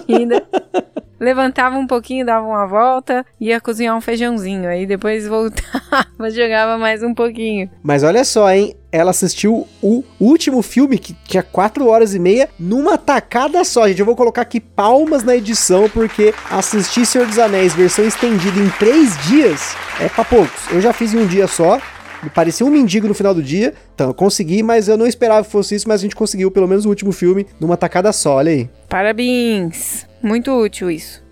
Levantava 1.19 1.77
um 1.77 1.85
pouquinho, 1.85 2.25
dava 2.25 2.47
uma 2.47 2.65
volta, 2.65 3.23
ia 3.39 3.61
cozinhar 3.61 3.95
um 3.95 4.01
feijãozinho. 4.01 4.67
Aí 4.67 4.87
depois 4.87 5.27
voltava, 5.27 6.29
jogava 6.33 6.79
mais 6.79 7.03
um 7.03 7.13
pouquinho. 7.13 7.69
Mas 7.83 8.01
olha 8.01 8.23
só, 8.25 8.51
hein? 8.51 8.75
Ela 8.91 9.11
assistiu 9.11 9.67
o 9.81 10.03
último 10.19 10.63
filme, 10.63 10.97
que 10.97 11.15
tinha 11.25 11.43
4 11.43 11.87
horas 11.87 12.15
e 12.15 12.19
meia, 12.19 12.49
numa 12.59 12.97
tacada 12.97 13.63
só. 13.63 13.87
Gente, 13.87 13.99
eu 13.99 14.05
vou 14.05 14.15
colocar 14.15 14.41
aqui 14.41 14.59
palmas 14.59 15.23
na 15.23 15.35
edição, 15.35 15.87
porque 15.89 16.33
assistir 16.49 17.05
Senhor 17.05 17.27
dos 17.27 17.37
Anéis, 17.37 17.73
versão 17.75 18.03
estendida 18.03 18.59
em 18.59 18.69
3 18.71 19.17
dias, 19.27 19.75
é 19.99 20.09
pra 20.09 20.25
poucos. 20.25 20.69
Eu 20.71 20.81
já 20.81 20.91
fiz 20.91 21.13
em 21.13 21.19
um 21.19 21.27
dia 21.27 21.47
só, 21.47 21.79
me 22.23 22.29
parecia 22.29 22.65
um 22.65 22.69
mendigo 22.69 23.07
no 23.07 23.13
final 23.13 23.33
do 23.33 23.41
dia. 23.41 23.73
Então, 23.93 24.07
eu 24.07 24.13
consegui, 24.13 24.61
mas 24.63 24.87
eu 24.87 24.97
não 24.97 25.07
esperava 25.07 25.45
que 25.45 25.51
fosse 25.51 25.75
isso, 25.75 25.87
mas 25.87 26.01
a 26.01 26.03
gente 26.03 26.15
conseguiu 26.15 26.51
pelo 26.51 26.67
menos 26.67 26.85
o 26.85 26.89
último 26.89 27.11
filme 27.11 27.45
numa 27.59 27.77
tacada 27.77 28.11
só, 28.11 28.35
olha 28.35 28.51
aí. 28.51 28.69
Parabéns! 28.87 30.05
Muito 30.21 30.51
útil 30.51 30.91
isso. 30.91 31.23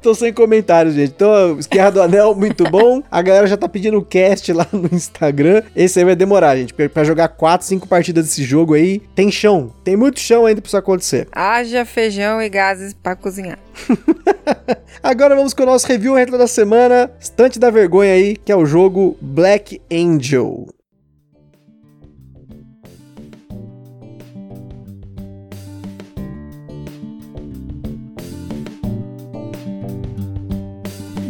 Tô 0.00 0.14
sem 0.14 0.32
comentários, 0.32 0.94
gente. 0.94 1.10
Então, 1.10 1.58
Esquerra 1.58 1.90
do 1.90 2.02
Anel, 2.02 2.34
muito 2.34 2.64
bom. 2.64 3.02
A 3.10 3.20
galera 3.20 3.46
já 3.46 3.56
tá 3.56 3.68
pedindo 3.68 4.00
cast 4.02 4.52
lá 4.52 4.66
no 4.72 4.88
Instagram. 4.92 5.62
Esse 5.74 5.98
aí 5.98 6.04
vai 6.04 6.14
demorar, 6.16 6.56
gente. 6.56 6.72
Pra 6.72 7.04
jogar 7.04 7.28
4, 7.28 7.66
5 7.66 7.88
partidas 7.88 8.26
desse 8.26 8.44
jogo 8.44 8.74
aí, 8.74 9.00
tem 9.14 9.30
chão. 9.30 9.72
Tem 9.82 9.96
muito 9.96 10.20
chão 10.20 10.46
ainda 10.46 10.60
pra 10.60 10.68
isso 10.68 10.76
acontecer. 10.76 11.28
Haja 11.32 11.84
feijão 11.84 12.40
e 12.40 12.48
gases 12.48 12.94
pra 12.94 13.16
cozinhar. 13.16 13.58
Agora 15.02 15.34
vamos 15.34 15.54
com 15.54 15.62
o 15.62 15.66
nosso 15.66 15.86
review 15.86 16.14
retro 16.14 16.38
da 16.38 16.46
semana. 16.46 17.10
Estante 17.20 17.58
da 17.58 17.70
vergonha 17.70 18.12
aí, 18.12 18.36
que 18.36 18.52
é 18.52 18.56
o 18.56 18.66
jogo 18.66 19.16
Black 19.20 19.80
Angel. 19.92 20.66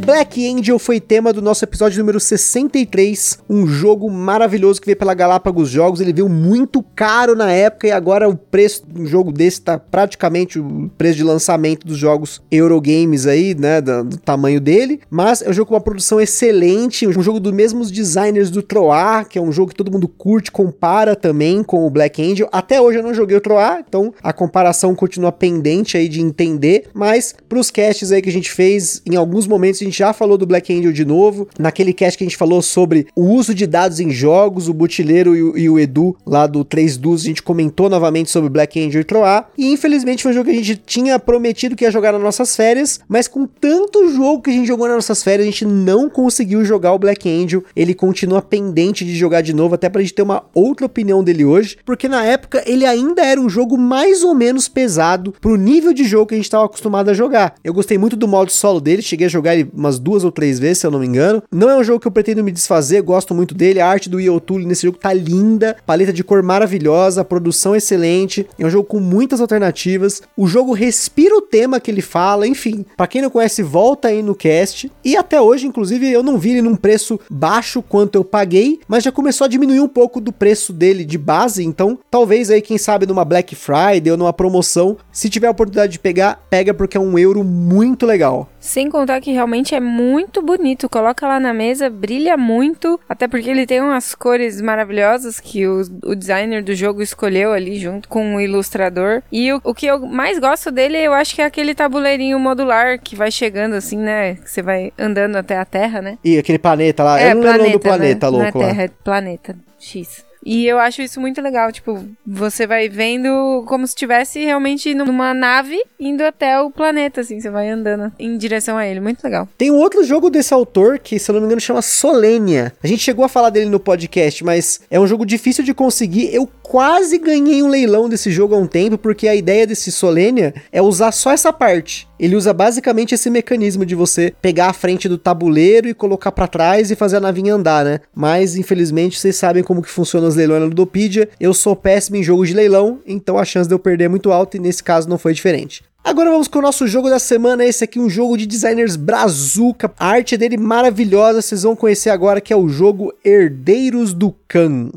Black 0.08 0.42
Angel 0.50 0.78
foi 0.78 1.00
tema 1.00 1.34
do 1.34 1.42
nosso 1.42 1.62
episódio 1.66 1.98
número 1.98 2.18
63, 2.18 3.40
um 3.46 3.66
jogo 3.66 4.10
maravilhoso 4.10 4.80
que 4.80 4.86
veio 4.86 4.96
pela 4.96 5.12
Galápagos 5.12 5.68
Jogos. 5.68 6.00
Ele 6.00 6.14
veio 6.14 6.30
muito 6.30 6.82
caro 6.82 7.36
na 7.36 7.52
época 7.52 7.86
e 7.86 7.90
agora 7.90 8.26
o 8.26 8.34
preço 8.34 8.84
de 8.88 9.02
um 9.02 9.06
jogo 9.06 9.30
desse 9.30 9.60
tá 9.60 9.78
praticamente 9.78 10.58
o 10.58 10.90
preço 10.96 11.18
de 11.18 11.24
lançamento 11.24 11.86
dos 11.86 11.98
jogos 11.98 12.40
Eurogames 12.50 13.26
aí, 13.26 13.54
né, 13.54 13.82
do, 13.82 14.02
do 14.02 14.16
tamanho 14.16 14.62
dele. 14.62 14.98
Mas 15.10 15.42
é 15.42 15.50
um 15.50 15.52
jogo 15.52 15.68
com 15.68 15.74
uma 15.74 15.80
produção 15.82 16.18
excelente, 16.18 17.06
um 17.06 17.22
jogo 17.22 17.38
dos 17.38 17.52
mesmos 17.52 17.90
designers 17.90 18.48
do 18.48 18.62
Troar, 18.62 19.28
que 19.28 19.38
é 19.38 19.42
um 19.42 19.52
jogo 19.52 19.72
que 19.72 19.76
todo 19.76 19.92
mundo 19.92 20.08
curte, 20.08 20.50
compara 20.50 21.14
também 21.14 21.62
com 21.62 21.86
o 21.86 21.90
Black 21.90 22.22
Angel. 22.22 22.48
Até 22.50 22.80
hoje 22.80 22.96
eu 22.96 23.02
não 23.02 23.12
joguei 23.12 23.36
o 23.36 23.42
Troar, 23.42 23.84
então 23.86 24.14
a 24.22 24.32
comparação 24.32 24.94
continua 24.94 25.32
pendente 25.32 25.98
aí 25.98 26.08
de 26.08 26.22
entender, 26.22 26.88
mas 26.94 27.34
pros 27.46 27.70
casts 27.70 28.10
aí 28.10 28.22
que 28.22 28.30
a 28.30 28.32
gente 28.32 28.50
fez, 28.50 29.02
em 29.04 29.14
alguns 29.14 29.46
momentos 29.46 29.82
a 29.82 29.84
gente 29.84 29.97
já 29.98 30.12
falou 30.12 30.38
do 30.38 30.46
Black 30.46 30.72
Angel 30.72 30.92
de 30.92 31.04
novo. 31.04 31.48
Naquele 31.58 31.92
cast 31.92 32.16
que 32.16 32.24
a 32.24 32.26
gente 32.26 32.36
falou 32.36 32.62
sobre 32.62 33.08
o 33.16 33.24
uso 33.24 33.52
de 33.52 33.66
dados 33.66 33.98
em 33.98 34.10
jogos, 34.10 34.68
o 34.68 34.74
Butileiro 34.74 35.34
e 35.34 35.42
o, 35.42 35.58
e 35.58 35.68
o 35.68 35.78
Edu 35.78 36.16
lá 36.24 36.46
do 36.46 36.64
3 36.64 36.96
Dus, 36.96 37.22
a 37.22 37.26
gente 37.26 37.42
comentou 37.42 37.90
novamente 37.90 38.30
sobre 38.30 38.48
Black 38.48 38.80
Angel 38.80 39.00
e 39.00 39.04
Troar. 39.04 39.50
E 39.58 39.72
infelizmente 39.72 40.22
foi 40.22 40.30
um 40.30 40.34
jogo 40.34 40.50
que 40.50 40.56
a 40.56 40.62
gente 40.62 40.76
tinha 40.76 41.18
prometido 41.18 41.74
que 41.74 41.84
ia 41.84 41.90
jogar 41.90 42.12
nas 42.12 42.22
nossas 42.22 42.54
férias, 42.54 43.00
mas 43.08 43.26
com 43.26 43.46
tanto 43.46 44.08
jogo 44.10 44.42
que 44.42 44.50
a 44.50 44.52
gente 44.52 44.66
jogou 44.66 44.86
nas 44.86 44.96
nossas 44.96 45.22
férias, 45.22 45.48
a 45.48 45.50
gente 45.50 45.64
não 45.64 46.08
conseguiu 46.08 46.64
jogar 46.64 46.92
o 46.92 46.98
Black 46.98 47.28
Angel. 47.28 47.64
Ele 47.74 47.94
continua 47.94 48.40
pendente 48.40 49.04
de 49.04 49.16
jogar 49.16 49.40
de 49.40 49.52
novo, 49.52 49.74
até 49.74 49.88
pra 49.88 50.00
gente 50.00 50.14
ter 50.14 50.22
uma 50.22 50.44
outra 50.54 50.86
opinião 50.86 51.24
dele 51.24 51.44
hoje, 51.44 51.76
porque 51.84 52.08
na 52.08 52.24
época 52.24 52.62
ele 52.66 52.86
ainda 52.86 53.22
era 53.22 53.40
um 53.40 53.48
jogo 53.48 53.76
mais 53.76 54.22
ou 54.22 54.34
menos 54.34 54.68
pesado 54.68 55.34
pro 55.40 55.56
nível 55.56 55.92
de 55.92 56.04
jogo 56.04 56.26
que 56.26 56.34
a 56.34 56.38
gente 56.38 56.46
estava 56.46 56.66
acostumado 56.66 57.10
a 57.10 57.14
jogar. 57.14 57.54
Eu 57.64 57.74
gostei 57.74 57.98
muito 57.98 58.16
do 58.16 58.28
modo 58.28 58.50
solo 58.50 58.80
dele, 58.80 59.02
cheguei 59.02 59.26
a 59.26 59.30
jogar 59.30 59.56
ele 59.56 59.70
umas 59.88 59.98
duas 59.98 60.22
ou 60.22 60.30
três 60.30 60.58
vezes, 60.58 60.78
se 60.78 60.86
eu 60.86 60.90
não 60.90 61.00
me 61.00 61.06
engano. 61.06 61.42
Não 61.50 61.68
é 61.68 61.76
um 61.76 61.82
jogo 61.82 61.98
que 61.98 62.06
eu 62.06 62.12
pretendo 62.12 62.44
me 62.44 62.52
desfazer, 62.52 63.02
gosto 63.02 63.34
muito 63.34 63.54
dele. 63.54 63.80
A 63.80 63.88
arte 63.88 64.08
do 64.08 64.20
Yotuli 64.20 64.66
nesse 64.66 64.86
jogo 64.86 64.98
tá 64.98 65.12
linda, 65.12 65.76
paleta 65.86 66.12
de 66.12 66.22
cor 66.22 66.42
maravilhosa, 66.42 67.24
produção 67.24 67.74
excelente. 67.74 68.46
É 68.58 68.66
um 68.66 68.70
jogo 68.70 68.86
com 68.86 69.00
muitas 69.00 69.40
alternativas. 69.40 70.22
O 70.36 70.46
jogo 70.46 70.72
respira 70.72 71.36
o 71.36 71.40
tema 71.40 71.80
que 71.80 71.90
ele 71.90 72.02
fala, 72.02 72.46
enfim. 72.46 72.84
Para 72.96 73.06
quem 73.06 73.22
não 73.22 73.30
conhece, 73.30 73.62
volta 73.62 74.08
aí 74.08 74.22
no 74.22 74.34
cast. 74.34 74.90
E 75.04 75.16
até 75.16 75.40
hoje, 75.40 75.66
inclusive, 75.66 76.10
eu 76.10 76.22
não 76.22 76.38
vi 76.38 76.50
ele 76.50 76.62
num 76.62 76.76
preço 76.76 77.18
baixo 77.30 77.82
quanto 77.82 78.16
eu 78.16 78.24
paguei, 78.24 78.80
mas 78.86 79.04
já 79.04 79.10
começou 79.10 79.44
a 79.44 79.48
diminuir 79.48 79.80
um 79.80 79.88
pouco 79.88 80.20
do 80.20 80.32
preço 80.32 80.72
dele 80.72 81.04
de 81.04 81.16
base. 81.16 81.64
Então, 81.64 81.98
talvez 82.10 82.50
aí, 82.50 82.60
quem 82.60 82.78
sabe, 82.78 83.06
numa 83.06 83.24
Black 83.24 83.54
Friday 83.54 84.10
ou 84.10 84.18
numa 84.18 84.32
promoção, 84.32 84.96
se 85.10 85.28
tiver 85.28 85.46
a 85.46 85.52
oportunidade 85.52 85.92
de 85.92 85.98
pegar, 85.98 86.46
pega 86.50 86.74
porque 86.74 86.96
é 86.96 87.00
um 87.00 87.18
euro 87.18 87.42
muito 87.42 88.04
legal. 88.04 88.48
Sem 88.60 88.90
contar 88.90 89.20
que 89.20 89.32
realmente 89.32 89.74
é 89.74 89.80
muito 89.80 90.42
bonito. 90.42 90.88
Coloca 90.88 91.26
lá 91.26 91.38
na 91.38 91.54
mesa, 91.54 91.88
brilha 91.88 92.36
muito. 92.36 93.00
Até 93.08 93.28
porque 93.28 93.50
ele 93.50 93.66
tem 93.66 93.80
umas 93.80 94.14
cores 94.14 94.60
maravilhosas 94.60 95.40
que 95.40 95.66
o, 95.66 95.82
o 96.04 96.14
designer 96.14 96.62
do 96.62 96.74
jogo 96.74 97.02
escolheu 97.02 97.52
ali 97.52 97.78
junto 97.78 98.08
com 98.08 98.36
o 98.36 98.40
ilustrador. 98.40 99.22
E 99.30 99.52
o, 99.52 99.60
o 99.64 99.74
que 99.74 99.86
eu 99.86 100.00
mais 100.06 100.38
gosto 100.38 100.70
dele, 100.70 100.98
eu 100.98 101.12
acho 101.12 101.34
que 101.34 101.42
é 101.42 101.44
aquele 101.44 101.74
tabuleirinho 101.74 102.38
modular 102.38 103.00
que 103.00 103.14
vai 103.16 103.30
chegando 103.30 103.74
assim, 103.74 103.98
né? 103.98 104.34
Que 104.34 104.50
você 104.50 104.62
vai 104.62 104.92
andando 104.98 105.36
até 105.36 105.56
a 105.56 105.64
Terra, 105.64 106.02
né? 106.02 106.18
E 106.24 106.38
aquele 106.38 106.58
planeta 106.58 107.04
lá. 107.04 107.20
É, 107.20 107.30
eu 107.30 107.36
não 107.36 107.42
planeta, 107.42 107.62
lembro 107.62 107.78
do 107.78 107.82
planeta 107.82 108.30
né? 108.30 108.38
louco 108.38 108.58
é 108.58 108.66
Terra, 108.66 108.78
lá. 108.78 108.82
É 108.82 108.88
planeta 108.88 109.56
X. 109.78 110.27
E 110.44 110.66
eu 110.66 110.78
acho 110.78 111.02
isso 111.02 111.20
muito 111.20 111.40
legal, 111.40 111.70
tipo, 111.72 112.04
você 112.26 112.66
vai 112.66 112.88
vendo 112.88 113.64
como 113.66 113.86
se 113.86 113.92
estivesse 113.92 114.44
realmente 114.44 114.94
numa 114.94 115.34
nave 115.34 115.78
indo 115.98 116.22
até 116.22 116.60
o 116.60 116.70
planeta, 116.70 117.20
assim, 117.20 117.40
você 117.40 117.50
vai 117.50 117.68
andando 117.68 118.12
em 118.18 118.36
direção 118.36 118.76
a 118.76 118.86
ele, 118.86 119.00
muito 119.00 119.22
legal. 119.22 119.48
Tem 119.58 119.70
um 119.70 119.76
outro 119.76 120.02
jogo 120.04 120.30
desse 120.30 120.54
autor 120.54 120.98
que, 120.98 121.18
se 121.18 121.30
eu 121.30 121.34
não 121.34 121.40
me 121.40 121.46
engano, 121.46 121.60
chama 121.60 121.82
Solenia. 121.82 122.72
A 122.82 122.86
gente 122.86 123.02
chegou 123.02 123.24
a 123.24 123.28
falar 123.28 123.50
dele 123.50 123.68
no 123.68 123.80
podcast, 123.80 124.42
mas 124.44 124.80
é 124.90 124.98
um 124.98 125.06
jogo 125.06 125.26
difícil 125.26 125.64
de 125.64 125.74
conseguir. 125.74 126.34
Eu 126.34 126.48
quase 126.62 127.18
ganhei 127.18 127.62
um 127.62 127.68
leilão 127.68 128.08
desse 128.08 128.30
jogo 128.30 128.54
há 128.54 128.58
um 128.58 128.66
tempo, 128.66 128.96
porque 128.96 129.28
a 129.28 129.34
ideia 129.34 129.66
desse 129.66 129.92
Solenia 129.92 130.54
é 130.72 130.80
usar 130.80 131.12
só 131.12 131.30
essa 131.30 131.52
parte. 131.52 132.07
Ele 132.18 132.36
usa 132.36 132.52
basicamente 132.52 133.14
esse 133.14 133.30
mecanismo 133.30 133.86
de 133.86 133.94
você 133.94 134.34
pegar 134.42 134.68
a 134.68 134.72
frente 134.72 135.08
do 135.08 135.18
tabuleiro 135.18 135.88
e 135.88 135.94
colocar 135.94 136.32
para 136.32 136.46
trás 136.46 136.90
e 136.90 136.96
fazer 136.96 137.16
a 137.16 137.20
navinha 137.20 137.54
andar, 137.54 137.84
né? 137.84 138.00
Mas 138.14 138.56
infelizmente 138.56 139.18
vocês 139.18 139.36
sabem 139.36 139.62
como 139.62 139.82
que 139.82 139.90
funciona 139.90 140.26
os 140.26 140.36
leilões 140.36 140.60
na 140.60 140.66
Ludopedia. 140.66 141.28
Eu 141.38 141.54
sou 141.54 141.76
péssimo 141.76 142.16
em 142.16 142.22
jogos 142.22 142.48
de 142.48 142.54
leilão, 142.54 143.00
então 143.06 143.38
a 143.38 143.44
chance 143.44 143.68
de 143.68 143.74
eu 143.74 143.78
perder 143.78 144.04
é 144.04 144.08
muito 144.08 144.32
alta 144.32 144.56
e 144.56 144.60
nesse 144.60 144.82
caso 144.82 145.08
não 145.08 145.18
foi 145.18 145.32
diferente. 145.32 145.84
Agora 146.02 146.30
vamos 146.30 146.48
com 146.48 146.60
o 146.60 146.62
nosso 146.62 146.86
jogo 146.86 147.10
da 147.10 147.18
semana, 147.18 147.64
esse 147.64 147.84
aqui 147.84 147.98
um 147.98 148.08
jogo 148.08 148.38
de 148.38 148.46
designers 148.46 148.96
brazuca, 148.96 149.92
a 149.98 150.06
arte 150.06 150.36
dele 150.36 150.56
maravilhosa, 150.56 151.42
vocês 151.42 151.64
vão 151.64 151.76
conhecer 151.76 152.08
agora 152.08 152.40
que 152.40 152.52
é 152.52 152.56
o 152.56 152.68
jogo 152.68 153.12
Herdeiros 153.22 154.14
do 154.14 154.34
Khan. 154.48 154.90